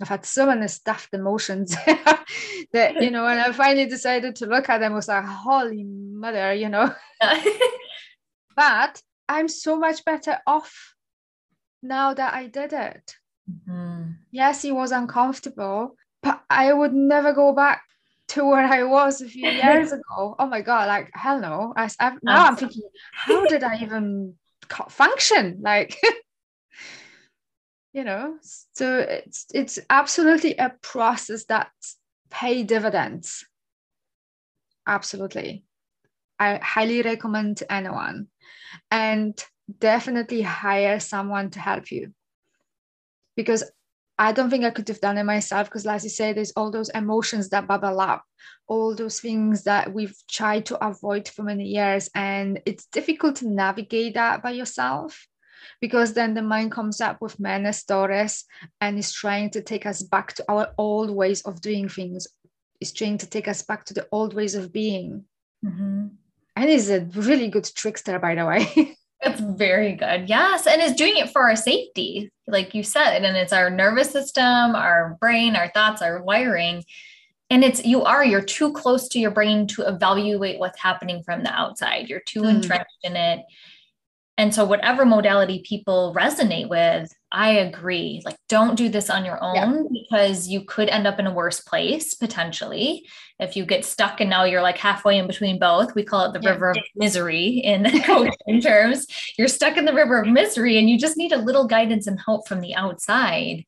I've 0.00 0.08
had 0.08 0.26
so 0.26 0.46
many 0.46 0.66
stuffed 0.68 1.14
emotions 1.14 1.70
that, 2.72 3.00
you 3.00 3.10
know, 3.10 3.24
when 3.24 3.38
I 3.38 3.52
finally 3.52 3.86
decided 3.86 4.36
to 4.36 4.46
look 4.46 4.68
at 4.68 4.78
them, 4.78 4.92
I 4.92 4.96
was 4.96 5.08
like, 5.08 5.24
holy 5.24 5.84
mother, 5.84 6.52
you 6.52 6.68
know. 6.68 6.92
but 8.56 9.02
I'm 9.28 9.48
so 9.48 9.76
much 9.78 10.04
better 10.04 10.38
off 10.46 10.94
now 11.82 12.14
that 12.14 12.34
I 12.34 12.48
did 12.48 12.72
it. 12.72 13.14
Mm-hmm. 13.50 14.12
Yes, 14.32 14.64
it 14.64 14.72
was 14.74 14.90
uncomfortable, 14.90 15.96
but 16.22 16.42
I 16.50 16.72
would 16.72 16.92
never 16.92 17.32
go 17.32 17.52
back 17.52 17.82
to 18.28 18.44
where 18.44 18.64
I 18.64 18.82
was 18.82 19.20
a 19.20 19.28
few 19.28 19.48
years 19.48 19.92
ago. 19.92 20.34
Oh 20.38 20.46
my 20.46 20.62
God, 20.62 20.88
like, 20.88 21.10
hell 21.14 21.38
no. 21.40 21.72
I, 21.76 21.88
I've, 22.00 22.22
now 22.22 22.46
I'm 22.46 22.56
thinking, 22.56 22.82
how 23.12 23.46
did 23.46 23.62
I 23.62 23.76
even 23.82 24.34
function? 24.88 25.60
Like, 25.62 25.96
you 27.94 28.04
know 28.04 28.36
so 28.42 28.98
it's 28.98 29.46
it's 29.54 29.78
absolutely 29.88 30.54
a 30.56 30.70
process 30.82 31.44
that 31.46 31.70
pay 32.34 32.64
dividends. 32.64 33.46
Absolutely. 34.86 35.64
I 36.38 36.56
highly 36.56 37.00
recommend 37.02 37.58
to 37.58 37.72
anyone. 37.72 38.26
And 38.90 39.42
definitely 39.78 40.42
hire 40.42 41.00
someone 41.00 41.50
to 41.50 41.60
help 41.60 41.90
you. 41.90 42.12
Because 43.36 43.64
i 44.16 44.30
don't 44.30 44.48
think 44.48 44.64
i 44.64 44.70
could 44.70 44.86
have 44.86 45.00
done 45.00 45.18
it 45.18 45.24
myself 45.24 45.66
because 45.66 45.84
as 45.88 46.04
you 46.04 46.10
say 46.10 46.32
there's 46.32 46.52
all 46.52 46.70
those 46.70 46.88
emotions 46.90 47.48
that 47.48 47.66
bubble 47.66 48.00
up 48.00 48.22
all 48.68 48.94
those 48.94 49.18
things 49.18 49.64
that 49.64 49.92
we've 49.92 50.16
tried 50.30 50.64
to 50.64 50.86
avoid 50.86 51.26
for 51.26 51.42
many 51.42 51.64
years 51.64 52.08
and 52.14 52.60
it's 52.64 52.86
difficult 52.86 53.34
to 53.34 53.48
navigate 53.48 54.14
that 54.14 54.40
by 54.40 54.52
yourself 54.52 55.26
because 55.80 56.14
then 56.14 56.34
the 56.34 56.42
mind 56.42 56.72
comes 56.72 57.00
up 57.00 57.20
with 57.20 57.40
many 57.40 57.72
stories 57.72 58.44
and 58.80 58.98
is 58.98 59.12
trying 59.12 59.50
to 59.50 59.62
take 59.62 59.86
us 59.86 60.02
back 60.02 60.34
to 60.34 60.44
our 60.48 60.68
old 60.78 61.10
ways 61.10 61.42
of 61.42 61.60
doing 61.60 61.88
things. 61.88 62.26
Is 62.80 62.92
trying 62.92 63.18
to 63.18 63.26
take 63.26 63.48
us 63.48 63.62
back 63.62 63.84
to 63.86 63.94
the 63.94 64.06
old 64.12 64.34
ways 64.34 64.54
of 64.54 64.72
being. 64.72 65.24
Mm-hmm. 65.64 66.08
and 66.56 66.68
is 66.68 66.90
a 66.90 67.00
really 67.14 67.48
good 67.48 67.64
trickster 67.74 68.18
by 68.18 68.34
the 68.34 68.46
way. 68.46 68.96
It's 69.26 69.40
very 69.40 69.94
good. 69.94 70.28
Yes 70.28 70.66
and 70.66 70.82
it's 70.82 70.96
doing 70.96 71.16
it 71.16 71.30
for 71.30 71.48
our 71.48 71.56
safety 71.56 72.30
like 72.46 72.74
you 72.74 72.82
said 72.82 73.24
and 73.24 73.38
it's 73.38 73.54
our 73.54 73.70
nervous 73.70 74.10
system 74.10 74.74
our 74.74 75.16
brain 75.18 75.56
our 75.56 75.68
thoughts 75.68 76.02
our 76.02 76.22
wiring. 76.22 76.84
And 77.48 77.64
it's 77.64 77.82
you 77.86 78.02
are 78.02 78.22
you're 78.22 78.42
too 78.42 78.74
close 78.74 79.08
to 79.08 79.18
your 79.18 79.30
brain 79.30 79.66
to 79.68 79.82
evaluate 79.82 80.58
what's 80.58 80.78
happening 80.78 81.22
from 81.22 81.42
the 81.42 81.52
outside. 81.52 82.10
You're 82.10 82.20
too 82.20 82.42
mm. 82.42 82.56
entrenched 82.56 83.00
in 83.02 83.16
it 83.16 83.40
and 84.36 84.52
so, 84.52 84.64
whatever 84.64 85.06
modality 85.06 85.62
people 85.64 86.12
resonate 86.16 86.68
with, 86.68 87.12
I 87.30 87.50
agree. 87.50 88.20
Like, 88.24 88.36
don't 88.48 88.74
do 88.74 88.88
this 88.88 89.08
on 89.08 89.24
your 89.24 89.42
own 89.42 89.54
yeah. 89.54 89.82
because 90.02 90.48
you 90.48 90.64
could 90.64 90.88
end 90.88 91.06
up 91.06 91.20
in 91.20 91.26
a 91.28 91.32
worse 91.32 91.60
place 91.60 92.14
potentially 92.14 93.06
if 93.38 93.56
you 93.56 93.64
get 93.64 93.84
stuck 93.84 94.20
and 94.20 94.28
now 94.28 94.42
you're 94.42 94.62
like 94.62 94.78
halfway 94.78 95.18
in 95.18 95.28
between 95.28 95.60
both. 95.60 95.94
We 95.94 96.02
call 96.02 96.26
it 96.26 96.32
the 96.32 96.40
yeah. 96.40 96.50
river 96.50 96.70
of 96.70 96.78
misery 96.96 97.46
in 97.46 97.84
coaching 98.04 98.60
terms. 98.60 99.06
You're 99.38 99.46
stuck 99.46 99.76
in 99.76 99.84
the 99.84 99.94
river 99.94 100.20
of 100.20 100.26
misery 100.26 100.78
and 100.78 100.90
you 100.90 100.98
just 100.98 101.16
need 101.16 101.32
a 101.32 101.38
little 101.38 101.68
guidance 101.68 102.08
and 102.08 102.18
help 102.18 102.48
from 102.48 102.60
the 102.60 102.74
outside 102.74 103.64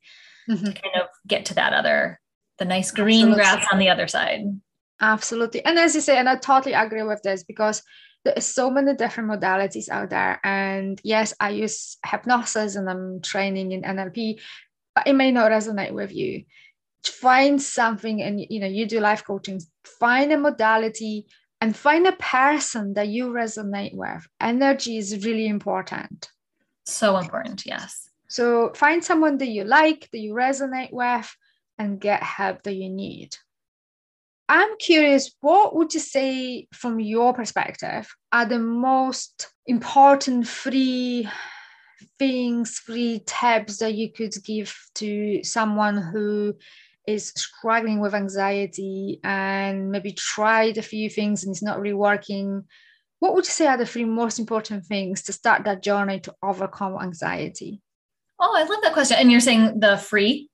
mm-hmm. 0.51 0.65
to 0.65 0.73
kind 0.73 0.97
of 1.01 1.09
get 1.29 1.47
to 1.47 1.55
that 1.55 1.75
other, 1.75 2.21
the 2.59 2.65
nice 2.65 2.91
green 2.91 3.29
Absolutely. 3.29 3.37
grass 3.37 3.67
on 3.73 3.79
the 3.79 3.91
other 3.91 4.09
side. 4.09 4.43
Absolutely. 5.01 5.65
And 5.65 5.79
as 5.79 5.95
you 5.95 6.01
say, 6.01 6.19
and 6.19 6.29
I 6.29 6.37
totally 6.37 6.75
agree 6.75 7.03
with 7.03 7.23
this 7.23 7.45
because 7.45 7.83
there's 8.27 8.47
so 8.47 8.71
many 8.71 8.95
different 8.95 9.31
modalities 9.31 9.89
out 9.89 10.11
there. 10.11 10.41
And 10.45 11.01
yes, 11.05 11.35
I 11.41 11.51
use 11.51 11.97
hypnosis 12.05 12.77
and 12.77 12.91
I'm 12.91 13.21
training 13.23 13.73
in 13.73 13.83
NLP, 13.83 14.41
but 14.95 15.07
it 15.07 15.15
may 15.15 15.31
not 15.31 15.51
resonate 15.51 15.93
with 15.93 16.13
you. 16.13 16.45
Find 17.05 17.63
something 17.63 18.21
and 18.23 18.41
you 18.41 18.61
know, 18.61 18.67
you 18.67 18.87
do 18.87 19.01
life 19.01 19.25
coaching, 19.25 19.61
find 19.85 20.33
a 20.33 20.39
modality 20.39 21.27
and 21.61 21.77
find 21.77 22.07
a 22.07 22.13
person 22.13 22.95
that 22.95 23.09
you 23.09 23.31
resonate 23.31 23.95
with. 23.95 24.27
Energy 24.41 24.99
is 24.99 25.25
really 25.25 25.47
important. 25.47 26.29
So 26.85 27.17
important, 27.17 27.65
yes. 27.65 28.11
So 28.29 28.73
find 28.75 29.03
someone 29.05 29.39
that 29.39 29.49
you 29.49 29.65
like, 29.65 30.09
that 30.13 30.19
you 30.19 30.35
resonate 30.35 30.93
with, 30.93 31.35
and 31.79 32.01
get 32.01 32.23
help 32.23 32.63
that 32.65 32.75
you 32.75 32.91
need. 32.91 33.37
I'm 34.49 34.77
curious, 34.79 35.35
what 35.41 35.75
would 35.75 35.93
you 35.93 36.01
say 36.01 36.69
from 36.73 37.01
your 37.01 37.33
perspective 37.35 38.09
are 38.33 38.47
the 38.47 38.61
most 38.61 39.49
important 39.67 40.47
free 40.47 41.29
things, 42.19 42.79
free 42.79 43.23
tips 43.27 43.79
that 43.79 43.95
you 43.95 44.13
could 44.13 44.35
give 44.45 44.77
to 44.97 45.43
someone 45.43 45.97
who 45.97 46.55
is 47.07 47.33
struggling 47.37 48.01
with 48.01 48.15
anxiety 48.15 49.21
and 49.25 49.91
maybe 49.91 50.13
tried 50.13 50.79
a 50.79 50.83
few 50.83 51.09
things 51.11 51.45
and 51.45 51.53
it's 51.53 51.63
not 51.63 51.81
really 51.81 51.95
working? 51.95 52.65
What 53.19 53.35
would 53.35 53.47
you 53.47 53.51
say 53.51 53.67
are 53.67 53.79
the 53.79 53.87
three 53.87 54.05
most 54.05 54.39
important 54.39 54.85
things 54.85 55.23
to 55.25 55.33
start 55.33 55.65
that 55.65 55.83
journey 55.83 56.21
to 56.21 56.35
overcome 56.43 56.97
anxiety? 57.03 57.81
Oh, 58.39 58.55
I 58.55 58.65
love 58.65 58.83
that 58.83 58.93
question. 58.93 59.17
And 59.19 59.33
you're 59.33 59.41
saying 59.41 59.81
the 59.81 59.97
free 59.97 60.51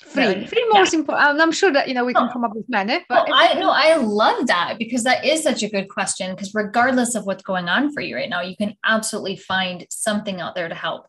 free 0.00 0.46
free 0.46 0.66
most 0.72 0.92
yeah. 0.92 1.00
important 1.00 1.40
i'm 1.40 1.52
sure 1.52 1.72
that 1.72 1.88
you 1.88 1.94
know 1.94 2.04
we 2.04 2.14
can 2.14 2.28
oh. 2.28 2.32
come 2.32 2.44
up 2.44 2.54
with 2.54 2.68
many 2.68 3.04
but 3.08 3.28
oh, 3.28 3.32
i 3.34 3.54
know 3.54 3.70
i 3.70 3.96
love 3.96 4.46
that 4.46 4.76
because 4.78 5.04
that 5.04 5.24
is 5.24 5.42
such 5.42 5.62
a 5.62 5.68
good 5.68 5.88
question 5.88 6.34
because 6.34 6.54
regardless 6.54 7.14
of 7.14 7.26
what's 7.26 7.42
going 7.42 7.68
on 7.68 7.92
for 7.92 8.00
you 8.00 8.16
right 8.16 8.30
now 8.30 8.40
you 8.40 8.56
can 8.56 8.74
absolutely 8.84 9.36
find 9.36 9.86
something 9.90 10.40
out 10.40 10.54
there 10.54 10.68
to 10.68 10.74
help 10.74 11.06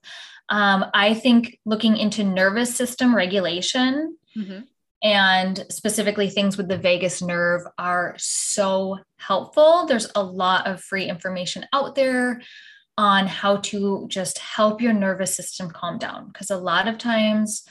um, 0.50 0.86
i 0.94 1.14
think 1.14 1.58
looking 1.66 1.98
into 1.98 2.24
nervous 2.24 2.76
system 2.76 3.16
regulation 3.16 4.18
mm-hmm. 4.38 4.60
and 5.04 5.66
specifically 5.70 6.30
things 6.30 6.58
with 6.58 6.68
the 6.68 6.78
vagus 6.78 7.22
nerve 7.22 7.62
are 7.78 8.14
so 8.18 9.00
helpful 9.18 9.86
there's 9.86 10.12
a 10.16 10.24
lot 10.24 10.68
of 10.68 10.82
free 10.82 11.06
information 11.06 11.66
out 11.74 11.96
there 11.96 12.42
on 12.98 13.26
how 13.26 13.56
to 13.58 14.06
just 14.10 14.38
help 14.38 14.82
your 14.82 14.94
nervous 14.94 15.36
system 15.36 15.72
calm 15.72 15.98
down 15.98 16.28
because 16.28 16.52
a 16.52 16.58
lot 16.58 16.88
of 16.88 16.98
times 16.98 17.64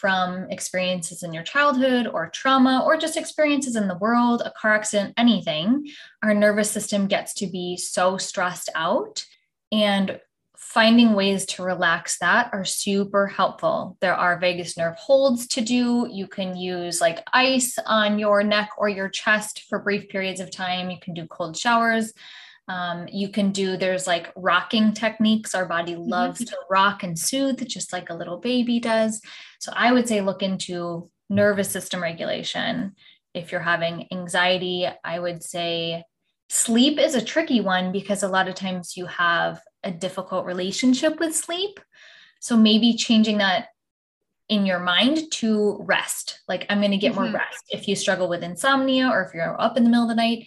from 0.00 0.46
experiences 0.50 1.22
in 1.22 1.34
your 1.34 1.42
childhood 1.42 2.06
or 2.06 2.30
trauma 2.30 2.82
or 2.86 2.96
just 2.96 3.18
experiences 3.18 3.76
in 3.76 3.86
the 3.86 3.98
world, 3.98 4.42
a 4.44 4.52
car 4.52 4.74
accident, 4.74 5.12
anything, 5.18 5.86
our 6.22 6.32
nervous 6.32 6.70
system 6.70 7.06
gets 7.06 7.34
to 7.34 7.46
be 7.46 7.76
so 7.76 8.16
stressed 8.16 8.70
out. 8.74 9.24
And 9.70 10.18
finding 10.56 11.14
ways 11.14 11.46
to 11.46 11.64
relax 11.64 12.18
that 12.18 12.50
are 12.52 12.64
super 12.64 13.26
helpful. 13.26 13.96
There 14.00 14.14
are 14.14 14.38
vagus 14.38 14.76
nerve 14.76 14.94
holds 14.94 15.48
to 15.48 15.62
do. 15.62 16.06
You 16.08 16.28
can 16.28 16.56
use 16.56 17.00
like 17.00 17.26
ice 17.32 17.76
on 17.86 18.18
your 18.18 18.44
neck 18.44 18.70
or 18.78 18.88
your 18.88 19.08
chest 19.08 19.64
for 19.68 19.80
brief 19.80 20.08
periods 20.08 20.38
of 20.38 20.50
time. 20.50 20.90
You 20.90 20.98
can 21.00 21.14
do 21.14 21.26
cold 21.26 21.56
showers. 21.56 22.12
Um, 22.68 23.08
you 23.10 23.28
can 23.28 23.50
do, 23.50 23.76
there's 23.76 24.06
like 24.06 24.32
rocking 24.36 24.92
techniques. 24.92 25.54
Our 25.54 25.66
body 25.66 25.94
mm-hmm. 25.94 26.08
loves 26.08 26.44
to 26.44 26.56
rock 26.70 27.02
and 27.02 27.18
soothe, 27.18 27.66
just 27.66 27.92
like 27.92 28.10
a 28.10 28.14
little 28.14 28.38
baby 28.38 28.78
does. 28.78 29.20
So 29.58 29.72
I 29.74 29.92
would 29.92 30.06
say 30.06 30.20
look 30.20 30.42
into 30.42 31.10
nervous 31.28 31.70
system 31.70 32.02
regulation. 32.02 32.94
If 33.34 33.50
you're 33.50 33.60
having 33.60 34.06
anxiety, 34.12 34.88
I 35.04 35.18
would 35.18 35.42
say 35.42 36.04
sleep 36.48 36.98
is 36.98 37.14
a 37.14 37.24
tricky 37.24 37.60
one 37.60 37.92
because 37.92 38.22
a 38.22 38.28
lot 38.28 38.48
of 38.48 38.54
times 38.54 38.96
you 38.96 39.06
have 39.06 39.60
a 39.82 39.90
difficult 39.90 40.46
relationship 40.46 41.18
with 41.18 41.34
sleep. 41.34 41.80
So 42.40 42.56
maybe 42.56 42.94
changing 42.94 43.38
that 43.38 43.68
in 44.48 44.66
your 44.66 44.80
mind 44.80 45.30
to 45.30 45.78
rest. 45.80 46.40
Like, 46.48 46.66
I'm 46.68 46.80
going 46.80 46.90
to 46.90 46.96
get 46.96 47.12
mm-hmm. 47.12 47.22
more 47.22 47.32
rest. 47.32 47.64
If 47.70 47.86
you 47.86 47.94
struggle 47.94 48.28
with 48.28 48.42
insomnia 48.42 49.08
or 49.08 49.22
if 49.22 49.32
you're 49.32 49.60
up 49.60 49.76
in 49.76 49.84
the 49.84 49.90
middle 49.90 50.04
of 50.04 50.08
the 50.08 50.16
night, 50.16 50.46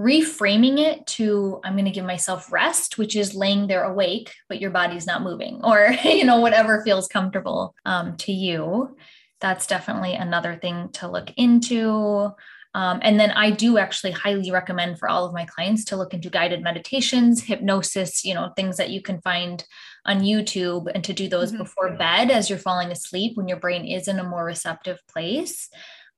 reframing 0.00 0.78
it 0.78 1.06
to 1.06 1.60
i'm 1.64 1.74
going 1.74 1.84
to 1.84 1.90
give 1.90 2.06
myself 2.06 2.50
rest 2.50 2.96
which 2.96 3.14
is 3.14 3.34
laying 3.34 3.66
there 3.66 3.84
awake 3.84 4.32
but 4.48 4.60
your 4.60 4.70
body's 4.70 5.06
not 5.06 5.22
moving 5.22 5.60
or 5.64 5.94
you 6.04 6.24
know 6.24 6.40
whatever 6.40 6.82
feels 6.82 7.08
comfortable 7.08 7.74
um, 7.84 8.16
to 8.18 8.32
you. 8.32 8.96
That's 9.40 9.66
definitely 9.66 10.14
another 10.14 10.56
thing 10.56 10.90
to 10.94 11.08
look 11.08 11.30
into. 11.36 12.32
Um, 12.72 13.00
and 13.02 13.18
then 13.18 13.32
i 13.32 13.50
do 13.50 13.78
actually 13.78 14.12
highly 14.12 14.52
recommend 14.52 15.00
for 15.00 15.08
all 15.08 15.26
of 15.26 15.34
my 15.34 15.44
clients 15.44 15.84
to 15.86 15.96
look 15.96 16.14
into 16.14 16.30
guided 16.30 16.62
meditations 16.62 17.42
hypnosis 17.42 18.24
you 18.24 18.32
know 18.32 18.52
things 18.54 18.76
that 18.76 18.90
you 18.90 19.02
can 19.02 19.20
find 19.22 19.64
on 20.06 20.20
youtube 20.20 20.88
and 20.94 21.02
to 21.02 21.12
do 21.12 21.28
those 21.28 21.48
mm-hmm. 21.50 21.64
before 21.64 21.96
bed 21.96 22.30
as 22.30 22.48
you're 22.48 22.60
falling 22.60 22.92
asleep 22.92 23.36
when 23.36 23.48
your 23.48 23.58
brain 23.58 23.84
is 23.84 24.06
in 24.06 24.20
a 24.20 24.22
more 24.22 24.44
receptive 24.44 25.00
place 25.08 25.68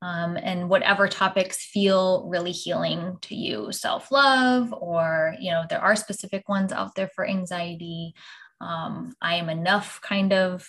um, 0.03 0.36
and 0.36 0.68
whatever 0.68 1.07
topics 1.07 1.64
feel 1.64 2.26
really 2.28 2.50
healing 2.50 3.16
to 3.22 3.36
you 3.36 3.70
self-love 3.70 4.74
or 4.74 5.34
you 5.40 5.50
know 5.53 5.62
there 5.70 5.80
are 5.80 5.96
specific 5.96 6.48
ones 6.48 6.72
out 6.72 6.94
there 6.94 7.09
for 7.14 7.26
anxiety. 7.26 8.14
Um, 8.61 9.12
i 9.20 9.34
am 9.36 9.48
enough 9.48 10.00
kind 10.03 10.32
of 10.32 10.68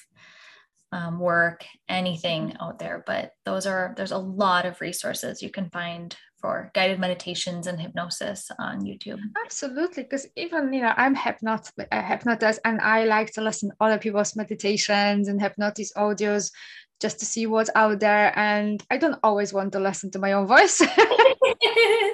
um, 0.91 1.19
work 1.19 1.63
anything 1.87 2.55
out 2.59 2.79
there 2.79 3.03
but 3.05 3.31
those 3.45 3.67
are 3.67 3.93
there's 3.97 4.11
a 4.11 4.17
lot 4.17 4.65
of 4.65 4.81
resources 4.81 5.43
you 5.43 5.51
can 5.51 5.69
find 5.69 6.15
for 6.41 6.71
guided 6.73 6.99
meditations 6.99 7.67
and 7.67 7.79
hypnosis 7.79 8.49
on 8.59 8.81
youtube. 8.81 9.19
Absolutely 9.45 10.03
because 10.03 10.27
even 10.35 10.73
you 10.73 10.81
know 10.81 10.93
i'm 10.97 11.15
hypnot 11.15 11.71
a 11.91 12.01
hypnotist 12.01 12.59
and 12.65 12.81
i 12.81 13.05
like 13.05 13.31
to 13.33 13.41
listen 13.41 13.69
to 13.69 13.75
other 13.79 13.99
people's 13.99 14.35
meditations 14.35 15.27
and 15.27 15.39
hypnosis 15.39 15.93
audios 15.95 16.51
just 16.99 17.19
to 17.19 17.25
see 17.25 17.47
what's 17.47 17.69
out 17.75 17.99
there. 17.99 18.37
And 18.37 18.83
I 18.89 18.97
don't 18.97 19.19
always 19.23 19.53
want 19.53 19.73
to 19.73 19.79
listen 19.79 20.11
to 20.11 20.19
my 20.19 20.33
own 20.33 20.47
voice. 20.47 20.81
yeah. 20.81 20.91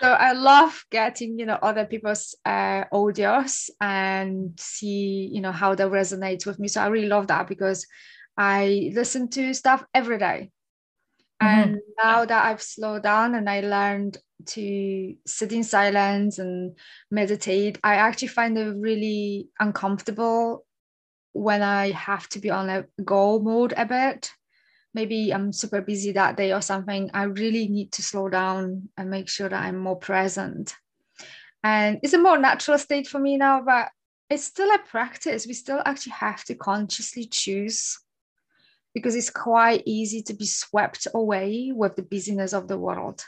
So 0.00 0.08
I 0.08 0.32
love 0.32 0.84
getting, 0.90 1.38
you 1.38 1.46
know, 1.46 1.58
other 1.62 1.86
people's 1.86 2.34
uh, 2.44 2.84
audios 2.92 3.70
and 3.80 4.58
see, 4.58 5.30
you 5.32 5.40
know, 5.40 5.52
how 5.52 5.74
that 5.74 5.88
resonates 5.88 6.44
with 6.44 6.58
me. 6.58 6.68
So 6.68 6.82
I 6.82 6.88
really 6.88 7.08
love 7.08 7.28
that 7.28 7.48
because 7.48 7.86
I 8.36 8.90
listen 8.94 9.28
to 9.30 9.54
stuff 9.54 9.84
every 9.94 10.18
day. 10.18 10.50
Mm-hmm. 11.42 11.70
And 11.70 11.80
now 12.02 12.24
that 12.24 12.44
I've 12.44 12.62
slowed 12.62 13.04
down 13.04 13.34
and 13.34 13.48
I 13.48 13.60
learned 13.60 14.18
to 14.46 15.14
sit 15.26 15.52
in 15.52 15.64
silence 15.64 16.38
and 16.38 16.76
meditate, 17.10 17.78
I 17.84 17.94
actually 17.94 18.28
find 18.28 18.58
it 18.58 18.76
really 18.76 19.48
uncomfortable 19.60 20.64
when 21.32 21.62
I 21.62 21.90
have 21.90 22.28
to 22.30 22.38
be 22.38 22.50
on 22.50 22.68
a 22.68 22.86
go 23.04 23.38
mode 23.38 23.74
a 23.76 23.86
bit. 23.86 24.32
Maybe 24.94 25.32
I'm 25.32 25.52
super 25.52 25.80
busy 25.80 26.12
that 26.12 26.36
day 26.36 26.52
or 26.52 26.60
something. 26.60 27.10
I 27.14 27.24
really 27.24 27.68
need 27.68 27.92
to 27.92 28.02
slow 28.02 28.28
down 28.28 28.90
and 28.96 29.10
make 29.10 29.28
sure 29.28 29.48
that 29.48 29.62
I'm 29.62 29.78
more 29.78 29.96
present. 29.96 30.76
And 31.64 32.00
it's 32.02 32.12
a 32.12 32.18
more 32.18 32.38
natural 32.38 32.76
state 32.76 33.08
for 33.08 33.18
me 33.18 33.38
now, 33.38 33.62
but 33.62 33.88
it's 34.28 34.44
still 34.44 34.70
a 34.70 34.78
practice. 34.78 35.46
We 35.46 35.54
still 35.54 35.80
actually 35.84 36.12
have 36.12 36.44
to 36.44 36.54
consciously 36.54 37.24
choose 37.24 37.98
because 38.94 39.14
it's 39.14 39.30
quite 39.30 39.82
easy 39.86 40.22
to 40.22 40.34
be 40.34 40.46
swept 40.46 41.06
away 41.14 41.72
with 41.74 41.96
the 41.96 42.02
busyness 42.02 42.52
of 42.52 42.68
the 42.68 42.78
world. 42.78 43.24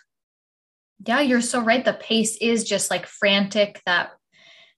Yeah, 1.07 1.21
you're 1.21 1.41
so 1.41 1.61
right. 1.61 1.85
The 1.85 1.95
pace 1.95 2.37
is 2.41 2.65
just 2.65 2.91
like 2.91 3.07
frantic, 3.07 3.83
that 3.87 4.11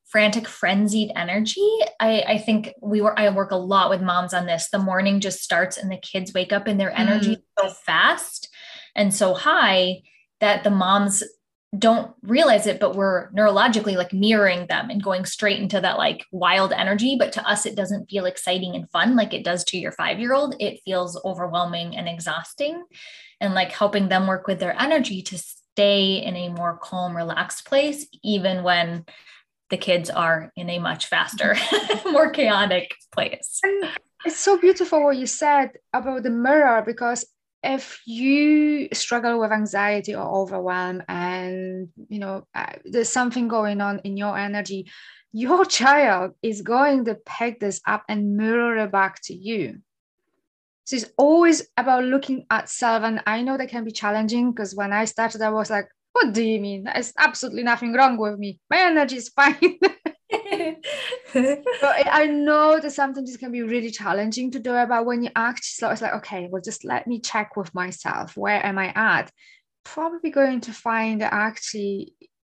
frantic 0.07 0.47
frenzied 0.47 1.11
energy. 1.17 1.69
I 2.01 2.23
i 2.27 2.39
think 2.39 2.73
we 2.81 3.01
were 3.01 3.19
i 3.19 3.29
work 3.29 3.51
a 3.51 3.57
lot 3.57 3.91
with 3.91 4.01
moms 4.01 4.33
on 4.33 4.47
this. 4.47 4.69
The 4.71 4.79
morning 4.79 5.21
just 5.21 5.43
starts 5.43 5.77
and 5.77 5.91
the 5.91 5.99
kids 5.99 6.33
wake 6.33 6.53
up 6.53 6.67
and 6.67 6.81
their 6.81 6.97
energy 6.97 7.37
mm. 7.37 7.43
so 7.59 7.71
fast 7.71 8.49
and 8.95 9.13
so 9.13 9.35
high 9.35 10.03
that 10.41 10.65
the 10.65 10.71
moms 10.71 11.23
don't 11.77 12.13
realize 12.23 12.67
it 12.67 12.81
but 12.81 12.95
we're 12.95 13.31
neurologically 13.33 13.97
like 13.97 14.13
mirroring 14.13 14.67
them 14.69 14.89
and 14.89 15.03
going 15.03 15.25
straight 15.27 15.61
into 15.61 15.81
that 15.81 15.99
like 15.99 16.25
wild 16.31 16.73
energy. 16.73 17.17
But 17.19 17.33
to 17.33 17.47
us 17.47 17.67
it 17.67 17.77
doesn't 17.77 18.09
feel 18.09 18.27
exciting 18.27 18.77
and 18.77 18.91
fun 18.91 19.17
like 19.17 19.35
it 19.35 19.45
does 19.45 19.65
to 19.65 19.79
your 19.79 19.93
5 19.93 20.21
year 20.21 20.35
old 20.35 20.55
it 20.61 20.81
feels 20.85 21.21
overwhelming 21.25 21.97
and 21.97 22.09
exhausting. 22.09 22.85
And 23.41 23.55
like 23.55 23.73
helping 23.73 24.09
them 24.09 24.27
work 24.27 24.47
with 24.47 24.61
their 24.61 24.81
energy 24.81 25.21
to 25.23 25.37
stay 25.37 26.15
in 26.25 26.37
a 26.37 26.49
more 26.49 26.79
calm 26.79 27.15
relaxed 27.15 27.67
place 27.67 28.07
even 28.23 28.63
when 28.63 29.05
the 29.71 29.77
kids 29.77 30.11
are 30.11 30.53
in 30.57 30.71
a 30.71 30.79
much 30.79 31.07
faster, 31.07 31.57
more 32.11 32.31
chaotic 32.31 32.95
place. 33.13 33.61
And 33.63 33.91
it's 34.25 34.39
so 34.39 34.59
beautiful 34.59 35.05
what 35.05 35.17
you 35.17 35.27
said 35.27 35.71
about 35.93 36.23
the 36.23 36.31
mirror 36.31 36.83
because 36.85 37.25
if 37.63 38.01
you 38.07 38.89
struggle 38.93 39.41
with 39.41 39.53
anxiety 39.53 40.15
or 40.15 40.25
overwhelm 40.25 41.03
and 41.09 41.89
you 42.09 42.19
know 42.19 42.47
uh, 42.55 42.73
there's 42.85 43.09
something 43.09 43.49
going 43.49 43.81
on 43.81 43.99
in 44.01 44.17
your 44.17 44.37
energy 44.39 44.91
your 45.33 45.65
child 45.81 46.33
is 46.43 46.63
going 46.63 47.05
to 47.05 47.15
pick 47.27 47.61
this 47.61 47.81
up 47.87 48.05
and 48.09 48.37
mirror 48.37 48.77
it 48.77 48.93
back 48.93 49.21
to 49.23 49.35
you 49.35 49.81
so 50.85 50.97
it's 50.97 51.11
always 51.17 51.67
about 51.77 52.05
looking 52.05 52.47
at 52.51 52.69
self 52.69 53.03
and 53.03 53.21
i 53.27 53.43
know 53.43 53.57
that 53.57 53.69
can 53.69 53.85
be 53.85 53.91
challenging 53.91 54.53
because 54.53 54.75
when 54.75 54.93
i 54.93 55.05
started 55.05 55.43
i 55.43 55.51
was 55.51 55.71
like 55.71 55.89
what 56.17 56.33
do 56.33 56.43
you 56.43 56.59
mean 56.59 56.85
there's 56.85 57.13
absolutely 57.19 57.63
nothing 57.63 57.93
wrong 57.93 58.17
with 58.17 58.39
me 58.39 58.59
my 58.71 58.81
energy 58.81 59.17
is 59.17 59.29
fine 59.29 59.79
but 61.35 62.07
I 62.11 62.27
know 62.27 62.81
that 62.81 62.91
sometimes 62.93 63.33
it 63.35 63.39
can 63.39 63.53
be 63.53 63.63
really 63.63 63.91
challenging 63.91 64.51
to 64.53 64.59
do 64.59 64.73
but 64.89 65.07
when 65.07 65.23
you 65.23 65.31
act, 65.37 65.65
so 65.65 65.91
it's 65.91 66.03
like, 66.03 66.15
okay, 66.15 66.49
well, 66.51 66.63
just 66.63 66.85
let 66.85 67.07
me 67.07 67.21
check 67.21 67.57
with 67.57 67.75
myself. 67.75 68.37
Where 68.37 68.65
am 68.65 68.79
I 68.79 68.93
at? 68.95 69.31
Probably 69.85 70.31
going 70.31 70.63
to 70.63 70.73
find 70.73 71.21
that 71.21 71.33
actually 71.33 72.15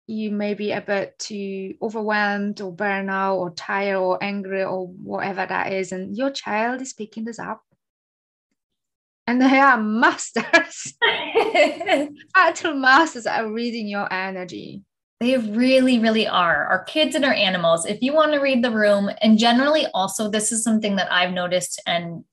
you 0.06 0.30
may 0.30 0.54
be 0.54 0.72
a 0.72 0.80
bit 0.80 1.18
too 1.18 1.74
overwhelmed 1.82 2.60
or 2.62 2.74
burnout 2.74 3.36
or 3.36 3.50
tired 3.50 3.98
or 3.98 4.22
angry 4.22 4.64
or 4.64 4.86
whatever 4.86 5.44
that 5.44 5.72
is. 5.72 5.92
And 5.92 6.16
your 6.16 6.30
child 6.30 6.80
is 6.80 6.94
picking 6.94 7.24
this 7.24 7.38
up. 7.38 7.62
And 9.28 9.42
they 9.42 9.58
are 9.58 9.76
masters, 9.76 10.94
actual 12.34 12.72
masters 12.72 13.26
at 13.26 13.46
reading 13.46 13.86
your 13.86 14.10
energy. 14.10 14.82
They 15.20 15.36
really, 15.36 15.98
really 15.98 16.26
are. 16.26 16.64
Our 16.64 16.84
kids 16.84 17.14
and 17.14 17.26
our 17.26 17.34
animals. 17.34 17.84
If 17.84 18.00
you 18.00 18.14
want 18.14 18.32
to 18.32 18.38
read 18.38 18.64
the 18.64 18.70
room, 18.70 19.10
and 19.20 19.36
generally, 19.36 19.86
also, 19.92 20.30
this 20.30 20.50
is 20.50 20.64
something 20.64 20.96
that 20.96 21.12
I've 21.12 21.34
noticed, 21.34 21.78
and 21.86 22.24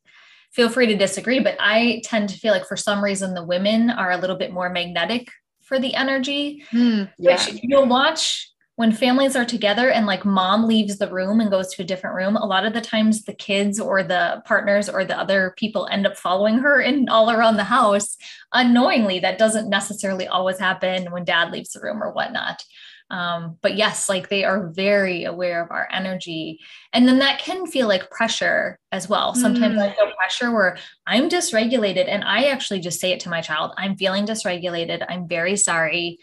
feel 0.53 0.69
free 0.69 0.87
to 0.87 0.95
disagree, 0.95 1.41
but 1.41 1.57
I 1.59 2.01
tend 2.05 2.29
to 2.29 2.37
feel 2.37 2.53
like 2.53 2.65
for 2.65 2.77
some 2.77 3.03
reason 3.03 3.33
the 3.33 3.43
women 3.43 3.89
are 3.89 4.11
a 4.11 4.17
little 4.17 4.37
bit 4.37 4.53
more 4.53 4.69
magnetic 4.69 5.27
for 5.65 5.77
the 5.77 5.95
energy. 5.95 6.63
Mm, 6.71 7.11
yeah. 7.17 7.31
Which 7.31 7.59
you'll 7.61 7.87
watch 7.87 8.49
when 8.75 8.91
families 8.91 9.35
are 9.35 9.45
together 9.45 9.89
and 9.89 10.05
like 10.05 10.25
mom 10.25 10.67
leaves 10.67 10.97
the 10.97 11.11
room 11.11 11.39
and 11.39 11.49
goes 11.49 11.73
to 11.73 11.81
a 11.81 11.85
different 11.85 12.15
room, 12.15 12.35
a 12.35 12.45
lot 12.45 12.65
of 12.65 12.73
the 12.73 12.81
times 12.81 13.23
the 13.23 13.33
kids 13.33 13.79
or 13.79 14.03
the 14.03 14.41
partners 14.45 14.89
or 14.89 15.05
the 15.05 15.17
other 15.17 15.53
people 15.57 15.87
end 15.87 16.05
up 16.05 16.17
following 16.17 16.57
her 16.57 16.81
and 16.81 17.09
all 17.09 17.31
around 17.31 17.55
the 17.55 17.63
house 17.63 18.17
unknowingly. 18.51 19.19
That 19.19 19.37
doesn't 19.37 19.69
necessarily 19.69 20.27
always 20.27 20.59
happen 20.59 21.11
when 21.11 21.23
dad 21.23 21.51
leaves 21.51 21.69
the 21.69 21.79
room 21.79 22.03
or 22.03 22.11
whatnot. 22.11 22.63
Um, 23.11 23.57
but 23.61 23.77
yes, 23.77 24.09
like 24.09 24.29
they 24.29 24.43
are 24.43 24.71
very 24.71 25.25
aware 25.25 25.63
of 25.63 25.71
our 25.71 25.87
energy. 25.91 26.59
And 26.91 27.07
then 27.07 27.19
that 27.19 27.39
can 27.39 27.67
feel 27.67 27.87
like 27.87 28.09
pressure 28.09 28.79
as 28.91 29.07
well. 29.07 29.35
Sometimes 29.35 29.75
mm. 29.75 29.81
I 29.81 29.93
feel 29.93 30.11
pressure 30.17 30.51
where 30.51 30.77
I'm 31.05 31.29
dysregulated 31.29 32.09
and 32.09 32.23
I 32.23 32.45
actually 32.45 32.79
just 32.79 32.99
say 32.99 33.11
it 33.11 33.19
to 33.21 33.29
my 33.29 33.41
child 33.41 33.71
I'm 33.77 33.95
feeling 33.95 34.25
dysregulated. 34.25 35.05
I'm 35.07 35.27
very 35.27 35.55
sorry 35.55 36.19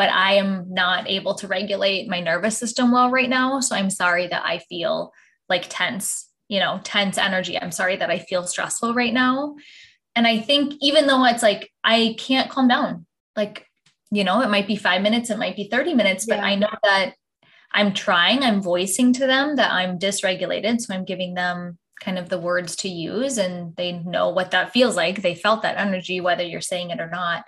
but 0.00 0.08
I 0.08 0.36
am 0.36 0.64
not 0.72 1.10
able 1.10 1.34
to 1.34 1.46
regulate 1.46 2.08
my 2.08 2.20
nervous 2.20 2.56
system 2.56 2.90
well 2.90 3.10
right 3.10 3.28
now. 3.28 3.60
So 3.60 3.76
I'm 3.76 3.90
sorry 3.90 4.28
that 4.28 4.46
I 4.46 4.60
feel 4.60 5.12
like 5.46 5.66
tense, 5.68 6.26
you 6.48 6.58
know, 6.58 6.80
tense 6.82 7.18
energy. 7.18 7.60
I'm 7.60 7.70
sorry 7.70 7.96
that 7.96 8.08
I 8.08 8.20
feel 8.20 8.46
stressful 8.46 8.94
right 8.94 9.12
now. 9.12 9.56
And 10.16 10.26
I 10.26 10.38
think 10.40 10.72
even 10.80 11.06
though 11.06 11.22
it's 11.26 11.42
like 11.42 11.70
I 11.84 12.16
can't 12.18 12.50
calm 12.50 12.66
down, 12.66 13.04
like, 13.36 13.66
you 14.10 14.24
know, 14.24 14.40
it 14.40 14.48
might 14.48 14.66
be 14.66 14.74
five 14.74 15.02
minutes, 15.02 15.28
it 15.28 15.36
might 15.36 15.54
be 15.54 15.68
30 15.68 15.92
minutes, 15.92 16.24
but 16.24 16.38
yeah. 16.38 16.46
I 16.46 16.54
know 16.54 16.74
that 16.82 17.12
I'm 17.70 17.92
trying, 17.92 18.42
I'm 18.42 18.62
voicing 18.62 19.12
to 19.12 19.26
them 19.26 19.56
that 19.56 19.70
I'm 19.70 19.98
dysregulated. 19.98 20.80
So 20.80 20.94
I'm 20.94 21.04
giving 21.04 21.34
them 21.34 21.76
kind 22.00 22.18
of 22.18 22.30
the 22.30 22.40
words 22.40 22.74
to 22.76 22.88
use 22.88 23.36
and 23.36 23.76
they 23.76 23.92
know 23.92 24.30
what 24.30 24.52
that 24.52 24.72
feels 24.72 24.96
like. 24.96 25.20
They 25.20 25.34
felt 25.34 25.60
that 25.60 25.76
energy, 25.76 26.22
whether 26.22 26.42
you're 26.42 26.62
saying 26.62 26.88
it 26.88 27.00
or 27.00 27.10
not 27.10 27.44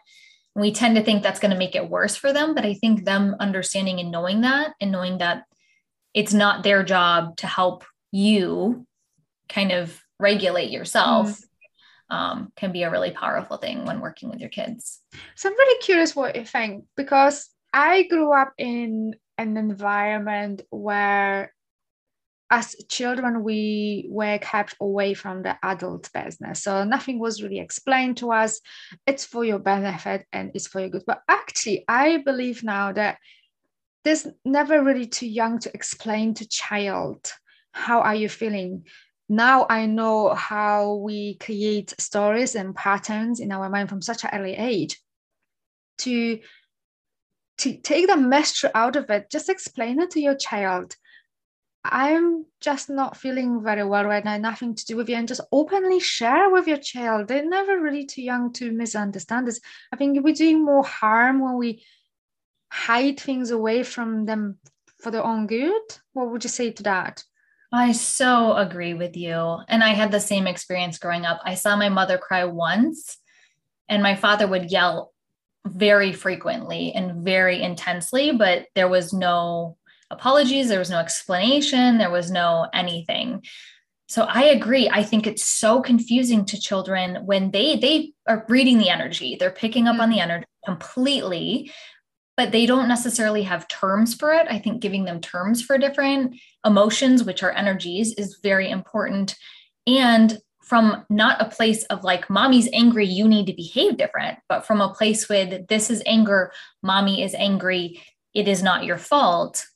we 0.55 0.73
tend 0.73 0.97
to 0.97 1.03
think 1.03 1.23
that's 1.23 1.41
going 1.41 1.51
to 1.51 1.59
make 1.59 1.75
it 1.75 1.89
worse 1.89 2.17
for 2.17 2.33
them 2.33 2.55
but 2.55 2.65
i 2.65 2.75
think 2.75 3.05
them 3.05 3.37
understanding 3.41 4.01
and 4.01 4.11
knowing 4.11 4.43
that 4.43 4.75
and 4.81 4.93
knowing 4.93 5.19
that 5.19 5.45
it's 6.15 6.35
not 6.35 6.63
their 6.63 6.83
job 6.83 7.37
to 7.37 7.47
help 7.47 7.85
you 8.11 8.87
kind 9.49 9.73
of 9.73 9.99
regulate 10.19 10.71
yourself 10.71 11.41
mm. 12.11 12.15
um, 12.15 12.53
can 12.57 12.73
be 12.73 12.83
a 12.83 12.91
really 12.91 13.11
powerful 13.11 13.57
thing 13.57 13.85
when 13.85 14.01
working 14.01 14.29
with 14.31 14.41
your 14.41 14.51
kids 14.51 15.01
so 15.35 15.49
i'm 15.49 15.57
really 15.57 15.83
curious 15.83 16.15
what 16.15 16.37
you 16.37 16.45
think 16.45 16.85
because 16.97 17.49
i 17.73 18.03
grew 18.05 18.33
up 18.33 18.53
in 18.59 19.15
an 19.39 19.57
environment 19.57 20.63
where 20.71 21.53
as 22.53 22.77
children, 22.89 23.43
we 23.43 24.07
were 24.11 24.39
kept 24.39 24.77
away 24.79 25.15
from 25.15 25.43
the 25.43 25.57
adult 25.65 26.13
business. 26.13 26.63
So 26.63 26.85
nothing 26.85 27.19
was 27.19 27.43
really 27.43 27.59
explained 27.59 28.19
to 28.19 28.31
us. 28.31 28.61
It's 29.07 29.25
for 29.25 29.43
your 29.43 29.59
benefit 29.59 30.27
and 30.35 30.51
it's 30.55 30.67
for 30.67 30.81
your 30.81 30.91
good. 30.91 31.05
But 31.07 31.23
actually, 31.29 31.87
I 31.89 32.19
believe 32.19 32.63
now 32.63 32.93
that 32.93 33.17
there's 34.05 34.27
never 34.45 34.85
really 34.85 35.07
too 35.07 35.27
young 35.27 35.61
to 35.61 35.75
explain 35.75 36.35
to 36.35 36.49
child 36.49 37.33
how 37.73 38.01
are 38.01 38.15
you 38.15 38.29
feeling 38.29 38.85
now 39.29 39.67
i 39.71 39.87
know 39.87 40.35
how 40.35 40.97
we 40.97 41.37
create 41.37 41.95
stories 41.99 42.55
and 42.55 42.75
patterns 42.75 43.41
in 43.41 43.53
our 43.53 43.71
mind 43.71 43.89
from 43.89 44.03
such 44.03 44.25
an 44.25 44.31
early 44.33 44.55
age 44.55 45.01
to 45.99 46.39
to 47.59 47.77
take 47.79 48.09
the 48.09 48.17
mystery 48.17 48.71
out 48.75 48.97
of 48.97 49.09
it 49.09 49.31
just 49.31 49.49
explain 49.49 50.01
it 50.01 50.11
to 50.11 50.21
your 50.21 50.35
child 50.35 50.97
I'm 51.85 52.47
just 52.61 52.89
not 52.89 53.17
feeling 53.17 53.63
very 53.63 53.85
well 53.85 54.05
right 54.05 54.25
now, 54.25 54.37
nothing 54.37 54.75
to 54.75 54.85
do 54.85 54.97
with 54.97 55.09
you, 55.09 55.17
and 55.17 55.27
just 55.27 55.41
openly 55.51 55.99
share 55.99 56.49
with 56.51 56.69
your 56.69 56.77
child. 56.77 57.27
They're 57.27 57.49
never 57.49 57.81
really 57.81 58.07
too 58.07 58.23
young 58.23 58.53
to 58.55 58.71
misunderstand 58.71 59.49
this. 59.49 59.61
I 59.93 59.97
think 59.97 60.23
we're 60.23 60.35
doing 60.35 60.65
more 60.65 60.85
harm 60.85 61.41
when 61.41 61.57
we 61.57 61.85
hide 62.71 63.19
things 63.19 63.51
away 63.51 63.83
from 63.83 64.27
them 64.27 64.59
for 65.01 65.11
their 65.11 65.25
own 65.25 65.47
good. 65.47 65.83
What 66.13 66.31
would 66.31 66.45
you 66.45 66.51
say 66.51 66.71
to 66.71 66.83
that? 66.85 67.25
I 67.73 67.93
so 67.93 68.55
agree 68.57 68.95
with 68.95 69.17
you. 69.17 69.59
And 69.67 69.83
I 69.83 69.91
had 69.91 70.13
the 70.13 70.21
same 70.21 70.47
experience 70.47 70.99
growing 70.99 71.25
up. 71.25 71.41
I 71.45 71.55
saw 71.55 71.75
my 71.75 71.89
mother 71.89 72.19
cry 72.19 72.45
once, 72.45 73.19
and 73.89 74.03
my 74.03 74.15
father 74.15 74.47
would 74.47 74.71
yell 74.71 75.13
very 75.67 76.13
frequently 76.13 76.93
and 76.93 77.25
very 77.25 77.63
intensely, 77.63 78.33
but 78.33 78.67
there 78.75 78.89
was 78.89 79.13
no 79.13 79.77
apologies, 80.13 80.69
there 80.69 80.79
was 80.79 80.91
no 80.91 80.99
explanation, 80.99 81.99
there 81.99 82.11
was 82.11 82.31
no 82.31 82.69
anything. 82.73 83.43
So 84.09 84.25
I 84.25 84.45
agree. 84.45 84.91
I 84.91 85.03
think 85.03 85.27
it's 85.27 85.47
so 85.47 85.81
confusing 85.81 86.45
to 86.45 86.61
children 86.61 87.25
when 87.25 87.51
they 87.51 87.77
they 87.77 88.13
are 88.29 88.45
reading 88.49 88.79
the 88.79 88.91
energy. 88.91 89.37
They're 89.37 89.51
picking 89.51 89.89
up 89.89 89.99
on 89.99 90.11
the 90.11 90.17
mm-hmm. 90.17 90.31
energy 90.31 90.47
completely, 90.67 91.73
but 92.37 92.53
they 92.53 92.67
don't 92.67 92.89
necessarily 92.89 93.43
have 93.45 93.69
terms 93.69 94.15
for 94.15 94.33
it. 94.33 94.47
I 94.51 94.59
think 94.59 94.83
giving 94.83 95.05
them 95.05 95.21
terms 95.21 95.63
for 95.63 95.79
different 95.79 96.37
emotions, 96.65 97.25
which 97.25 97.43
are 97.43 97.53
energies, 97.53 98.13
is 98.15 98.39
very 98.43 98.71
important. 98.71 99.35
And 99.87 100.39
from 100.63 101.05
not 101.11 101.41
a 101.41 101.51
place 101.51 101.85
of 101.85 102.05
like, 102.05 102.31
mommy's 102.31 102.69
angry, 102.73 103.07
you 103.07 103.27
need 103.27 103.47
to 103.47 103.55
behave 103.55 103.97
different, 103.97 104.39
but 104.49 104.65
from 104.67 104.81
a 104.81 104.95
place 104.95 105.29
with 105.29 105.67
this 105.69 105.91
is 105.91 106.03
anger, 106.07 106.53
mommy 106.83 107.23
is 107.23 107.35
angry, 107.35 108.01
it 108.35 108.47
is 108.47 108.63
not 108.63 108.85
your 108.85 108.99
fault 108.99 109.67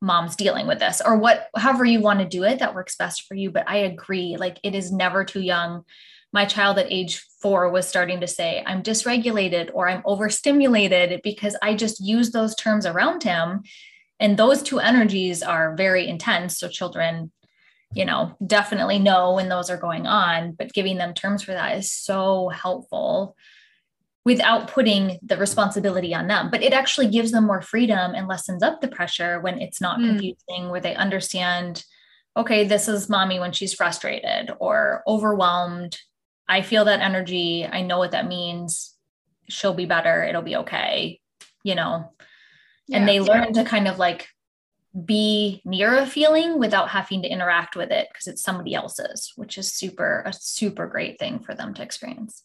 mom's 0.00 0.36
dealing 0.36 0.66
with 0.66 0.78
this 0.78 1.00
or 1.04 1.16
what 1.16 1.48
however 1.56 1.84
you 1.84 2.00
want 2.00 2.18
to 2.20 2.26
do 2.26 2.44
it 2.44 2.58
that 2.58 2.74
works 2.74 2.96
best 2.96 3.22
for 3.22 3.34
you. 3.34 3.50
But 3.50 3.68
i 3.68 3.78
agree 3.78 4.36
like 4.38 4.58
it 4.62 4.74
is 4.74 4.92
never 4.92 5.24
too 5.24 5.40
young. 5.40 5.84
My 6.32 6.44
child 6.44 6.78
at 6.78 6.90
age 6.92 7.24
4 7.40 7.70
was 7.70 7.86
starting 7.86 8.20
to 8.20 8.26
say 8.26 8.62
i'm 8.66 8.82
dysregulated 8.82 9.70
or 9.72 9.88
i'm 9.88 10.02
overstimulated 10.04 11.20
because 11.22 11.56
i 11.62 11.74
just 11.74 12.00
use 12.00 12.30
those 12.30 12.54
terms 12.54 12.86
around 12.86 13.22
him. 13.22 13.62
And 14.18 14.36
those 14.36 14.62
two 14.62 14.80
energies 14.80 15.42
are 15.42 15.76
very 15.76 16.08
intense. 16.08 16.58
So 16.58 16.68
children 16.68 17.32
you 17.92 18.04
know 18.04 18.36
definitely 18.44 18.98
know 18.98 19.34
when 19.34 19.48
those 19.48 19.70
are 19.70 19.76
going 19.76 20.06
on 20.06 20.52
but 20.52 20.72
giving 20.72 20.98
them 20.98 21.14
terms 21.14 21.42
for 21.42 21.52
that 21.52 21.78
is 21.78 21.92
so 21.92 22.48
helpful 22.48 23.36
without 24.26 24.66
putting 24.66 25.20
the 25.22 25.36
responsibility 25.36 26.12
on 26.12 26.26
them. 26.26 26.50
But 26.50 26.60
it 26.60 26.72
actually 26.72 27.06
gives 27.06 27.30
them 27.30 27.46
more 27.46 27.62
freedom 27.62 28.12
and 28.12 28.26
lessens 28.26 28.60
up 28.60 28.80
the 28.80 28.88
pressure 28.88 29.40
when 29.40 29.60
it's 29.60 29.80
not 29.80 30.00
mm. 30.00 30.08
confusing, 30.08 30.68
where 30.68 30.80
they 30.80 30.96
understand, 30.96 31.84
okay, 32.36 32.66
this 32.66 32.88
is 32.88 33.08
mommy 33.08 33.38
when 33.38 33.52
she's 33.52 33.72
frustrated 33.72 34.50
or 34.58 35.04
overwhelmed. 35.06 35.96
I 36.48 36.62
feel 36.62 36.84
that 36.86 37.00
energy. 37.00 37.64
I 37.64 37.82
know 37.82 37.98
what 37.98 38.10
that 38.10 38.26
means. 38.26 38.96
She'll 39.48 39.74
be 39.74 39.86
better. 39.86 40.24
It'll 40.24 40.42
be 40.42 40.56
okay, 40.56 41.20
you 41.62 41.76
know. 41.76 42.12
Yeah, 42.88 42.98
and 42.98 43.08
they 43.08 43.20
learn 43.20 43.52
to 43.52 43.64
kind 43.64 43.86
of 43.86 44.00
like 44.00 44.26
be 45.04 45.62
near 45.64 45.98
a 45.98 46.06
feeling 46.06 46.58
without 46.58 46.88
having 46.88 47.22
to 47.22 47.28
interact 47.28 47.76
with 47.76 47.92
it 47.92 48.08
because 48.12 48.26
it's 48.26 48.42
somebody 48.42 48.74
else's, 48.74 49.32
which 49.36 49.56
is 49.56 49.72
super, 49.72 50.24
a 50.26 50.32
super 50.32 50.88
great 50.88 51.20
thing 51.20 51.38
for 51.38 51.54
them 51.54 51.74
to 51.74 51.82
experience 51.82 52.42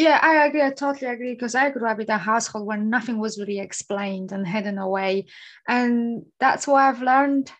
Yeah, 0.00 0.18
I 0.22 0.46
agree. 0.46 0.62
I 0.62 0.70
totally 0.70 1.10
agree 1.10 1.34
because 1.34 1.54
I 1.54 1.68
grew 1.68 1.86
up 1.86 2.00
in 2.00 2.08
a 2.08 2.16
household 2.16 2.66
where 2.66 2.78
nothing 2.78 3.18
was 3.18 3.38
really 3.38 3.58
explained 3.58 4.32
and 4.32 4.48
hidden 4.48 4.78
away. 4.78 5.26
And 5.68 6.24
that's 6.40 6.66
why 6.66 6.88
I've 6.88 7.02
learned 7.02 7.52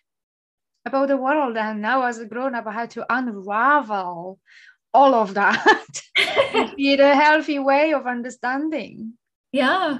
about 0.83 1.09
the 1.09 1.17
world. 1.17 1.55
And 1.55 1.83
now, 1.83 2.01
as 2.01 2.17
a 2.17 2.25
grown 2.25 2.55
up, 2.55 2.65
I 2.65 2.71
had 2.71 2.89
to 2.91 3.05
unravel 3.13 4.39
all 4.91 5.13
of 5.13 5.35
that 5.35 6.01
in 6.79 6.99
a 6.99 7.15
healthy 7.15 7.59
way 7.59 7.93
of 7.93 8.07
understanding. 8.07 9.13
Yeah. 9.51 9.99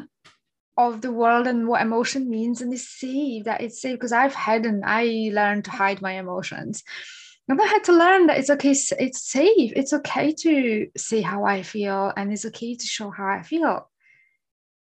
Of 0.75 1.01
the 1.01 1.11
world 1.11 1.45
and 1.45 1.67
what 1.67 1.83
emotion 1.83 2.27
means 2.27 2.61
and 2.61 2.73
it's 2.73 2.87
safe 2.87 3.43
that 3.43 3.61
it's 3.61 3.79
safe 3.79 3.97
because 3.99 4.13
I've 4.13 4.33
had 4.33 4.65
and 4.65 4.83
I 4.83 5.29
learned 5.31 5.65
to 5.65 5.71
hide 5.71 6.01
my 6.01 6.13
emotions. 6.13 6.81
And 7.49 7.61
I 7.61 7.65
had 7.65 7.83
to 7.85 7.91
learn 7.91 8.27
that 8.27 8.37
it's 8.37 8.49
okay, 8.49 8.71
it's 8.71 9.29
safe, 9.29 9.73
it's 9.75 9.93
okay 9.93 10.31
to 10.31 10.87
see 10.97 11.21
how 11.21 11.43
I 11.43 11.63
feel 11.63 12.13
and 12.15 12.31
it's 12.31 12.45
okay 12.45 12.75
to 12.75 12.85
show 12.85 13.09
how 13.09 13.27
I 13.27 13.41
feel. 13.41 13.89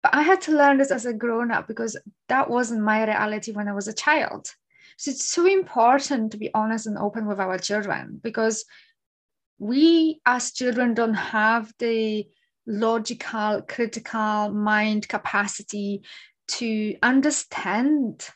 But 0.02 0.14
I 0.14 0.22
had 0.22 0.40
to 0.42 0.52
learn 0.52 0.78
this 0.78 0.90
as 0.90 1.06
a 1.06 1.12
grown 1.12 1.50
up 1.50 1.66
because 1.66 1.96
that 2.28 2.50
wasn't 2.50 2.82
my 2.82 3.04
reality 3.04 3.52
when 3.52 3.68
I 3.68 3.72
was 3.72 3.88
a 3.88 3.92
child. 3.92 4.48
So 4.96 5.10
it's 5.10 5.24
so 5.24 5.46
important 5.46 6.32
to 6.32 6.38
be 6.38 6.52
honest 6.54 6.86
and 6.86 6.98
open 6.98 7.26
with 7.26 7.40
our 7.40 7.58
children 7.58 8.20
because 8.22 8.64
we 9.58 10.20
as 10.26 10.52
children 10.52 10.94
don't 10.94 11.14
have 11.14 11.72
the 11.78 12.26
logical, 12.66 13.62
critical 13.62 14.50
mind 14.50 15.08
capacity 15.08 16.02
to 16.48 16.96
understand 17.02 18.28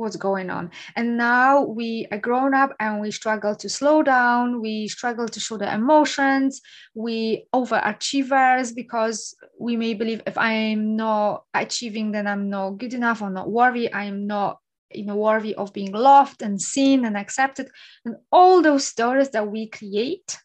what's 0.00 0.16
going 0.16 0.50
on. 0.50 0.70
And 0.96 1.16
now 1.16 1.62
we 1.62 2.06
are 2.10 2.18
grown 2.18 2.54
up 2.54 2.74
and 2.80 3.00
we 3.00 3.10
struggle 3.10 3.54
to 3.56 3.68
slow 3.68 4.02
down, 4.02 4.60
we 4.60 4.88
struggle 4.88 5.28
to 5.28 5.40
show 5.40 5.56
the 5.56 5.72
emotions, 5.72 6.60
we 6.94 7.46
overachievers 7.54 8.74
because 8.74 9.34
we 9.58 9.76
may 9.76 9.94
believe 9.94 10.22
if 10.26 10.36
I'm 10.36 10.96
not 10.96 11.44
achieving, 11.54 12.12
then 12.12 12.26
I'm 12.26 12.50
not 12.50 12.78
good 12.78 12.94
enough 12.94 13.22
or 13.22 13.30
not 13.30 13.50
worthy, 13.50 13.92
I'm 13.92 14.26
not 14.26 14.58
you 14.92 15.04
know 15.04 15.14
worthy 15.14 15.54
of 15.54 15.72
being 15.72 15.92
loved 15.92 16.42
and 16.42 16.60
seen 16.60 17.04
and 17.04 17.16
accepted. 17.16 17.68
And 18.04 18.16
all 18.32 18.62
those 18.62 18.86
stories 18.86 19.30
that 19.30 19.48
we 19.48 19.68
create 19.68 20.38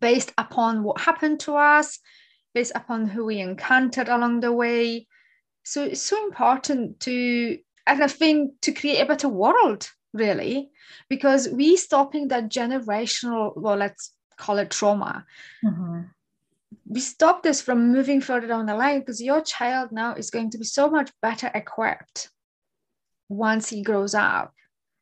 based 0.00 0.32
upon 0.38 0.82
what 0.82 1.00
happened 1.00 1.40
to 1.40 1.56
us 1.56 1.98
based 2.54 2.72
upon 2.74 3.06
who 3.06 3.26
we 3.26 3.40
encountered 3.40 4.08
along 4.08 4.40
the 4.40 4.52
way. 4.52 5.06
So 5.62 5.84
it's 5.84 6.02
so 6.02 6.22
important 6.24 7.00
to 7.00 7.58
and 7.86 8.02
i 8.02 8.06
think 8.06 8.52
to 8.60 8.72
create 8.72 9.00
a 9.00 9.06
better 9.06 9.28
world 9.28 9.90
really 10.12 10.70
because 11.08 11.48
we 11.48 11.76
stopping 11.76 12.28
that 12.28 12.50
generational 12.50 13.52
well 13.56 13.76
let's 13.76 14.12
call 14.36 14.58
it 14.58 14.70
trauma 14.70 15.24
mm-hmm. 15.64 16.02
we 16.86 17.00
stop 17.00 17.42
this 17.42 17.60
from 17.60 17.92
moving 17.92 18.20
further 18.20 18.46
down 18.48 18.66
the 18.66 18.74
line 18.74 19.00
because 19.00 19.22
your 19.22 19.40
child 19.40 19.92
now 19.92 20.14
is 20.14 20.30
going 20.30 20.50
to 20.50 20.58
be 20.58 20.64
so 20.64 20.90
much 20.90 21.10
better 21.22 21.50
equipped 21.54 22.30
once 23.28 23.68
he 23.68 23.82
grows 23.82 24.14
up 24.14 24.52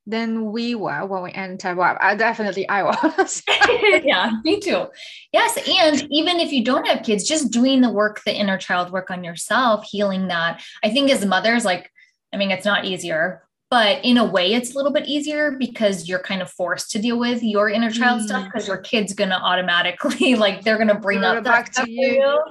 than 0.08 0.52
we 0.52 0.74
were 0.74 1.04
when 1.04 1.22
we 1.22 1.32
entered. 1.32 1.76
Well, 1.76 1.96
I, 2.00 2.14
definitely 2.14 2.66
I 2.68 2.82
was. 2.82 3.42
yeah, 4.04 4.32
me 4.42 4.58
too. 4.58 4.86
Yes. 5.32 5.56
And 5.68 6.08
even 6.10 6.40
if 6.40 6.50
you 6.50 6.64
don't 6.64 6.86
have 6.86 7.04
kids, 7.04 7.28
just 7.28 7.52
doing 7.52 7.82
the 7.82 7.90
work, 7.90 8.22
the 8.24 8.34
inner 8.34 8.56
child 8.56 8.90
work 8.90 9.10
on 9.10 9.22
yourself, 9.22 9.84
healing 9.84 10.28
that. 10.28 10.62
I 10.82 10.88
think 10.88 11.10
as 11.10 11.26
mothers, 11.26 11.64
like, 11.64 11.92
I 12.32 12.36
mean, 12.36 12.50
it's 12.50 12.64
not 12.64 12.84
easier, 12.84 13.42
but 13.70 14.04
in 14.04 14.16
a 14.16 14.24
way, 14.24 14.54
it's 14.54 14.72
a 14.72 14.76
little 14.76 14.92
bit 14.92 15.06
easier 15.06 15.52
because 15.52 16.08
you're 16.08 16.18
kind 16.18 16.40
of 16.40 16.50
forced 16.50 16.90
to 16.92 16.98
deal 16.98 17.18
with 17.18 17.42
your 17.42 17.68
inner 17.68 17.90
child 17.90 18.22
mm. 18.22 18.26
stuff 18.26 18.44
because 18.46 18.66
your 18.66 18.78
kid's 18.78 19.12
going 19.12 19.30
to 19.30 19.36
automatically, 19.36 20.34
like, 20.36 20.62
they're 20.62 20.76
going 20.76 20.88
to 20.88 20.94
bring 20.94 21.24
up 21.24 21.44
back 21.44 21.72
to 21.72 21.90
you. 21.90 22.12
you. 22.12 22.42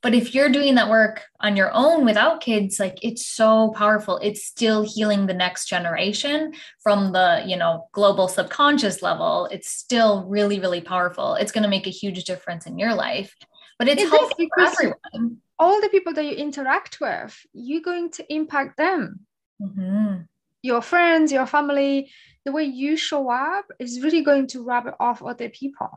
But 0.00 0.14
if 0.14 0.32
you're 0.32 0.48
doing 0.48 0.76
that 0.76 0.88
work 0.88 1.24
on 1.40 1.56
your 1.56 1.72
own 1.72 2.04
without 2.04 2.40
kids, 2.40 2.78
like 2.78 2.98
it's 3.02 3.26
so 3.26 3.72
powerful. 3.74 4.18
It's 4.18 4.44
still 4.44 4.82
healing 4.82 5.26
the 5.26 5.34
next 5.34 5.66
generation 5.66 6.52
from 6.82 7.12
the, 7.12 7.42
you 7.44 7.56
know, 7.56 7.88
global 7.92 8.28
subconscious 8.28 9.02
level. 9.02 9.48
It's 9.50 9.70
still 9.70 10.24
really, 10.28 10.60
really 10.60 10.80
powerful. 10.80 11.34
It's 11.34 11.50
going 11.50 11.64
to 11.64 11.68
make 11.68 11.88
a 11.88 11.90
huge 11.90 12.24
difference 12.24 12.66
in 12.66 12.78
your 12.78 12.94
life. 12.94 13.34
But 13.78 13.88
it's 13.88 14.02
helpful 14.02 14.46
for 14.54 14.62
everyone. 14.62 15.38
All 15.58 15.80
the 15.80 15.88
people 15.88 16.12
that 16.14 16.24
you 16.24 16.32
interact 16.32 17.00
with, 17.00 17.36
you're 17.52 17.82
going 17.82 18.10
to 18.12 18.32
impact 18.32 18.76
them. 18.76 19.20
Mm-hmm. 19.60 20.22
Your 20.62 20.82
friends, 20.82 21.32
your 21.32 21.46
family, 21.46 22.10
the 22.44 22.52
way 22.52 22.64
you 22.64 22.96
show 22.96 23.30
up 23.30 23.66
is 23.78 24.00
really 24.00 24.22
going 24.22 24.46
to 24.48 24.64
rub 24.64 24.86
it 24.86 24.94
off 25.00 25.22
other 25.22 25.48
people. 25.48 25.90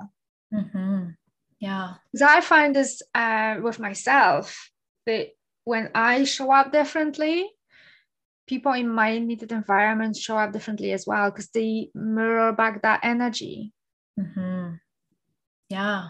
Mm-hmm. 0.54 1.10
Yeah. 1.60 1.94
Because 2.12 2.28
I 2.28 2.42
find 2.42 2.76
this 2.76 3.02
uh, 3.14 3.58
with 3.62 3.80
myself 3.80 4.72
that 5.06 5.30
when 5.64 5.90
I 5.94 6.24
show 6.24 6.52
up 6.52 6.72
differently, 6.72 7.50
people 8.48 8.74
in 8.74 8.90
my 8.90 9.10
immediate 9.10 9.52
environment 9.52 10.18
show 10.18 10.38
up 10.38 10.52
differently 10.52 10.92
as 10.92 11.06
well 11.08 11.30
because 11.30 11.50
they 11.50 11.90
mirror 11.94 12.52
back 12.52 12.82
that 12.82 13.02
energy. 13.04 13.72
Mm-hmm. 14.20 14.74
Yeah. 15.70 16.10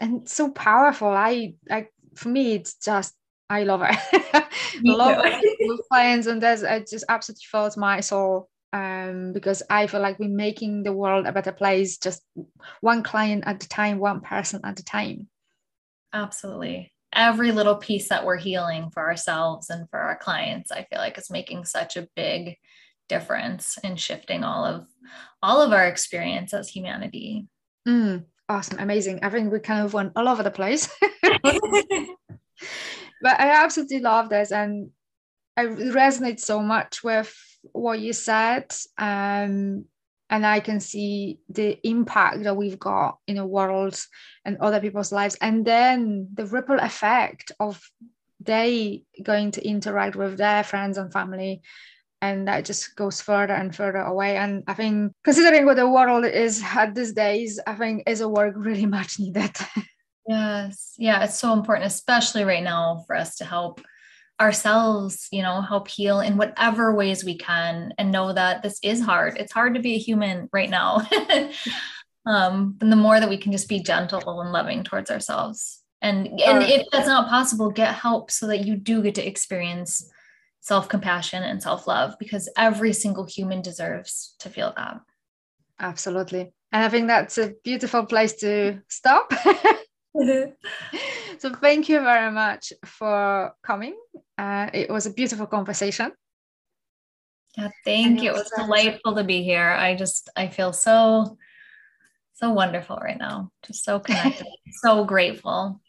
And 0.00 0.28
so 0.28 0.50
powerful. 0.50 1.08
I 1.08 1.54
like 1.68 1.92
for 2.18 2.28
me, 2.28 2.54
it's 2.54 2.74
just 2.74 3.14
I 3.50 3.64
love 3.64 3.82
it. 3.82 4.44
love 4.84 5.20
it 5.24 5.56
with 5.60 5.80
clients, 5.88 6.26
and 6.26 6.42
there's 6.42 6.62
it 6.62 6.88
just 6.88 7.04
absolutely 7.08 7.44
fills 7.50 7.76
my 7.76 8.00
soul 8.00 8.48
um, 8.72 9.32
because 9.32 9.62
I 9.70 9.86
feel 9.86 10.00
like 10.00 10.18
we're 10.18 10.28
making 10.28 10.82
the 10.82 10.92
world 10.92 11.26
a 11.26 11.32
better 11.32 11.52
place, 11.52 11.98
just 11.98 12.22
one 12.80 13.02
client 13.02 13.44
at 13.46 13.64
a 13.64 13.68
time, 13.68 13.98
one 13.98 14.20
person 14.20 14.60
at 14.64 14.80
a 14.80 14.84
time. 14.84 15.28
Absolutely. 16.12 16.92
Every 17.12 17.52
little 17.52 17.76
piece 17.76 18.10
that 18.10 18.26
we're 18.26 18.36
healing 18.36 18.90
for 18.90 19.08
ourselves 19.08 19.70
and 19.70 19.88
for 19.90 19.98
our 19.98 20.16
clients, 20.16 20.70
I 20.70 20.84
feel 20.84 20.98
like 20.98 21.16
is 21.16 21.30
making 21.30 21.64
such 21.64 21.96
a 21.96 22.08
big 22.14 22.56
difference 23.08 23.78
in 23.82 23.96
shifting 23.96 24.44
all 24.44 24.64
of 24.64 24.86
all 25.42 25.62
of 25.62 25.72
our 25.72 25.86
experience 25.86 26.52
as 26.52 26.68
humanity. 26.68 27.46
Mm, 27.86 28.24
awesome, 28.48 28.78
amazing. 28.78 29.20
I 29.22 29.30
think 29.30 29.52
we 29.52 29.60
kind 29.60 29.84
of 29.84 29.94
went 29.94 30.12
all 30.16 30.28
over 30.28 30.42
the 30.42 30.50
place. 30.50 30.88
but 31.42 33.40
I 33.40 33.50
absolutely 33.64 34.00
love 34.00 34.28
this 34.28 34.52
and 34.52 34.90
I 35.56 35.66
resonate 35.66 36.40
so 36.40 36.60
much 36.62 37.02
with 37.02 37.34
what 37.72 38.00
you 38.00 38.12
said 38.12 38.72
um, 38.96 39.84
and 40.30 40.46
i 40.46 40.60
can 40.60 40.80
see 40.80 41.38
the 41.48 41.78
impact 41.84 42.42
that 42.44 42.56
we've 42.56 42.78
got 42.78 43.18
in 43.26 43.36
the 43.36 43.46
world 43.46 43.98
and 44.44 44.56
other 44.58 44.80
people's 44.80 45.12
lives 45.12 45.36
and 45.40 45.64
then 45.64 46.28
the 46.34 46.46
ripple 46.46 46.78
effect 46.78 47.52
of 47.60 47.82
they 48.40 49.02
going 49.22 49.50
to 49.50 49.66
interact 49.66 50.16
with 50.16 50.36
their 50.36 50.62
friends 50.62 50.96
and 50.96 51.12
family 51.12 51.60
and 52.20 52.48
that 52.48 52.64
just 52.64 52.96
goes 52.96 53.20
further 53.20 53.54
and 53.54 53.74
further 53.74 53.98
away 53.98 54.36
and 54.36 54.64
i 54.66 54.74
think 54.74 55.12
considering 55.24 55.64
what 55.64 55.76
the 55.76 55.88
world 55.88 56.24
is 56.24 56.62
at 56.62 56.94
these 56.94 57.12
days 57.12 57.60
i 57.66 57.74
think 57.74 58.02
is 58.06 58.20
a 58.20 58.28
work 58.28 58.54
really 58.56 58.86
much 58.98 59.18
needed 59.18 59.54
yes 60.26 60.94
yeah 60.98 61.24
it's 61.24 61.38
so 61.38 61.52
important 61.52 61.86
especially 61.86 62.44
right 62.44 62.62
now 62.62 63.04
for 63.06 63.16
us 63.16 63.36
to 63.36 63.44
help 63.44 63.80
ourselves, 64.40 65.28
you 65.32 65.42
know, 65.42 65.60
help 65.60 65.88
heal 65.88 66.20
in 66.20 66.36
whatever 66.36 66.94
ways 66.94 67.24
we 67.24 67.36
can 67.36 67.92
and 67.98 68.12
know 68.12 68.32
that 68.32 68.62
this 68.62 68.78
is 68.82 69.02
hard. 69.02 69.36
It's 69.36 69.52
hard 69.52 69.74
to 69.74 69.80
be 69.80 69.94
a 69.94 69.98
human 69.98 70.48
right 70.52 70.70
now. 70.70 71.06
um, 72.26 72.76
and 72.80 72.92
the 72.92 72.96
more 72.96 73.18
that 73.18 73.28
we 73.28 73.36
can 73.36 73.52
just 73.52 73.68
be 73.68 73.80
gentle 73.80 74.40
and 74.40 74.52
loving 74.52 74.84
towards 74.84 75.10
ourselves. 75.10 75.82
And 76.00 76.28
and 76.40 76.62
if 76.62 76.86
that's 76.92 77.08
not 77.08 77.28
possible, 77.28 77.70
get 77.70 77.92
help 77.92 78.30
so 78.30 78.46
that 78.46 78.64
you 78.64 78.76
do 78.76 79.02
get 79.02 79.16
to 79.16 79.26
experience 79.26 80.08
self-compassion 80.68 81.42
and 81.42 81.62
self-love 81.62 82.14
because 82.18 82.48
every 82.56 82.92
single 82.92 83.24
human 83.24 83.62
deserves 83.62 84.34
to 84.38 84.50
feel 84.50 84.74
that. 84.76 85.00
Absolutely. 85.80 86.52
And 86.72 86.84
I 86.84 86.88
think 86.90 87.06
that's 87.06 87.38
a 87.38 87.54
beautiful 87.64 88.04
place 88.04 88.34
to 88.44 88.82
stop. 88.88 89.32
so 91.38 91.54
thank 91.54 91.88
you 91.88 92.00
very 92.00 92.30
much 92.30 92.74
for 92.84 93.52
coming. 93.62 93.96
Uh, 94.36 94.68
it 94.74 94.90
was 94.90 95.06
a 95.06 95.12
beautiful 95.12 95.46
conversation. 95.46 96.12
Yeah, 97.56 97.70
thank 97.84 98.22
you. 98.22 98.30
It 98.30 98.34
was 98.34 98.52
delightful 98.54 99.14
to 99.14 99.24
be 99.24 99.42
here. 99.42 99.70
I 99.70 99.96
just 99.96 100.28
I 100.36 100.48
feel 100.48 100.74
so 100.74 101.38
so 102.34 102.52
wonderful 102.52 102.98
right 103.02 103.18
now. 103.18 103.50
Just 103.66 103.84
so 103.84 103.98
connected. 103.98 104.46
so 104.84 105.04
grateful. 105.04 105.80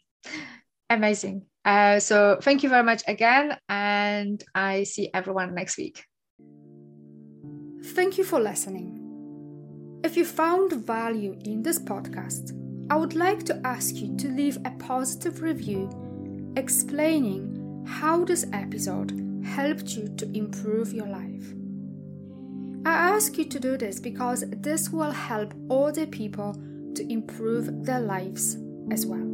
Amazing. 0.89 1.45
Uh, 1.65 1.99
so 1.99 2.39
thank 2.41 2.63
you 2.63 2.69
very 2.69 2.83
much 2.83 3.03
again, 3.07 3.57
and 3.67 4.43
I 4.55 4.83
see 4.83 5.09
everyone 5.13 5.53
next 5.53 5.77
week. 5.77 6.03
Thank 7.83 8.17
you 8.17 8.23
for 8.23 8.39
listening. 8.39 8.95
If 10.03 10.15
you 10.15 10.25
found 10.25 10.71
value 10.73 11.37
in 11.45 11.61
this 11.61 11.79
podcast, 11.79 12.55
I 12.89 12.95
would 12.95 13.13
like 13.13 13.43
to 13.45 13.61
ask 13.65 13.95
you 13.95 14.15
to 14.17 14.29
leave 14.29 14.57
a 14.65 14.71
positive 14.71 15.41
review 15.41 15.89
explaining 16.55 17.85
how 17.87 18.23
this 18.23 18.45
episode 18.53 19.11
helped 19.45 19.95
you 19.95 20.07
to 20.17 20.37
improve 20.37 20.93
your 20.93 21.07
life. 21.07 21.53
I 22.85 22.91
ask 22.91 23.37
you 23.37 23.45
to 23.45 23.59
do 23.59 23.77
this 23.77 23.99
because 23.99 24.45
this 24.49 24.89
will 24.89 25.11
help 25.11 25.53
other 25.69 26.05
people 26.05 26.53
to 26.95 27.11
improve 27.11 27.85
their 27.85 27.99
lives 27.99 28.57
as 28.91 29.05
well. 29.05 29.27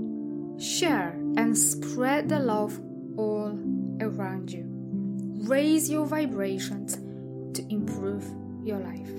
share 0.58 1.25
and 1.38 1.58
spread 1.58 2.30
the 2.30 2.40
love 2.40 2.80
all 3.18 3.60
around 4.02 4.52
you. 4.52 4.66
Raise 5.48 5.90
your 5.90 6.06
vibrations 6.06 6.98
to 7.56 7.66
improve 7.70 8.26
your 8.64 8.80
life. 8.80 9.12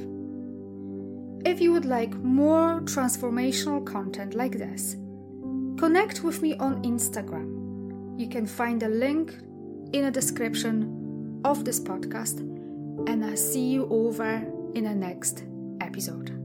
If 1.47 1.61
you 1.61 1.73
would 1.73 1.85
like 1.85 2.13
more 2.15 2.81
transformational 2.81 3.87
content 3.87 4.35
like 4.35 4.59
this, 4.59 4.97
connect 5.79 6.25
with 6.25 6.43
me 6.43 6.57
on 6.57 6.83
Instagram. 6.83 8.19
You 8.19 8.29
can 8.29 8.47
find 8.47 8.83
a 8.83 8.89
link 8.89 9.33
in 9.93 10.05
the 10.05 10.11
description 10.11 11.41
of 11.45 11.65
this 11.65 11.79
podcast, 11.79 12.41
and 13.09 13.25
I'll 13.25 13.37
see 13.37 13.67
you 13.69 13.87
over 13.89 14.45
in 14.75 14.85
the 14.85 14.95
next 14.95 15.45
episode. 15.81 16.36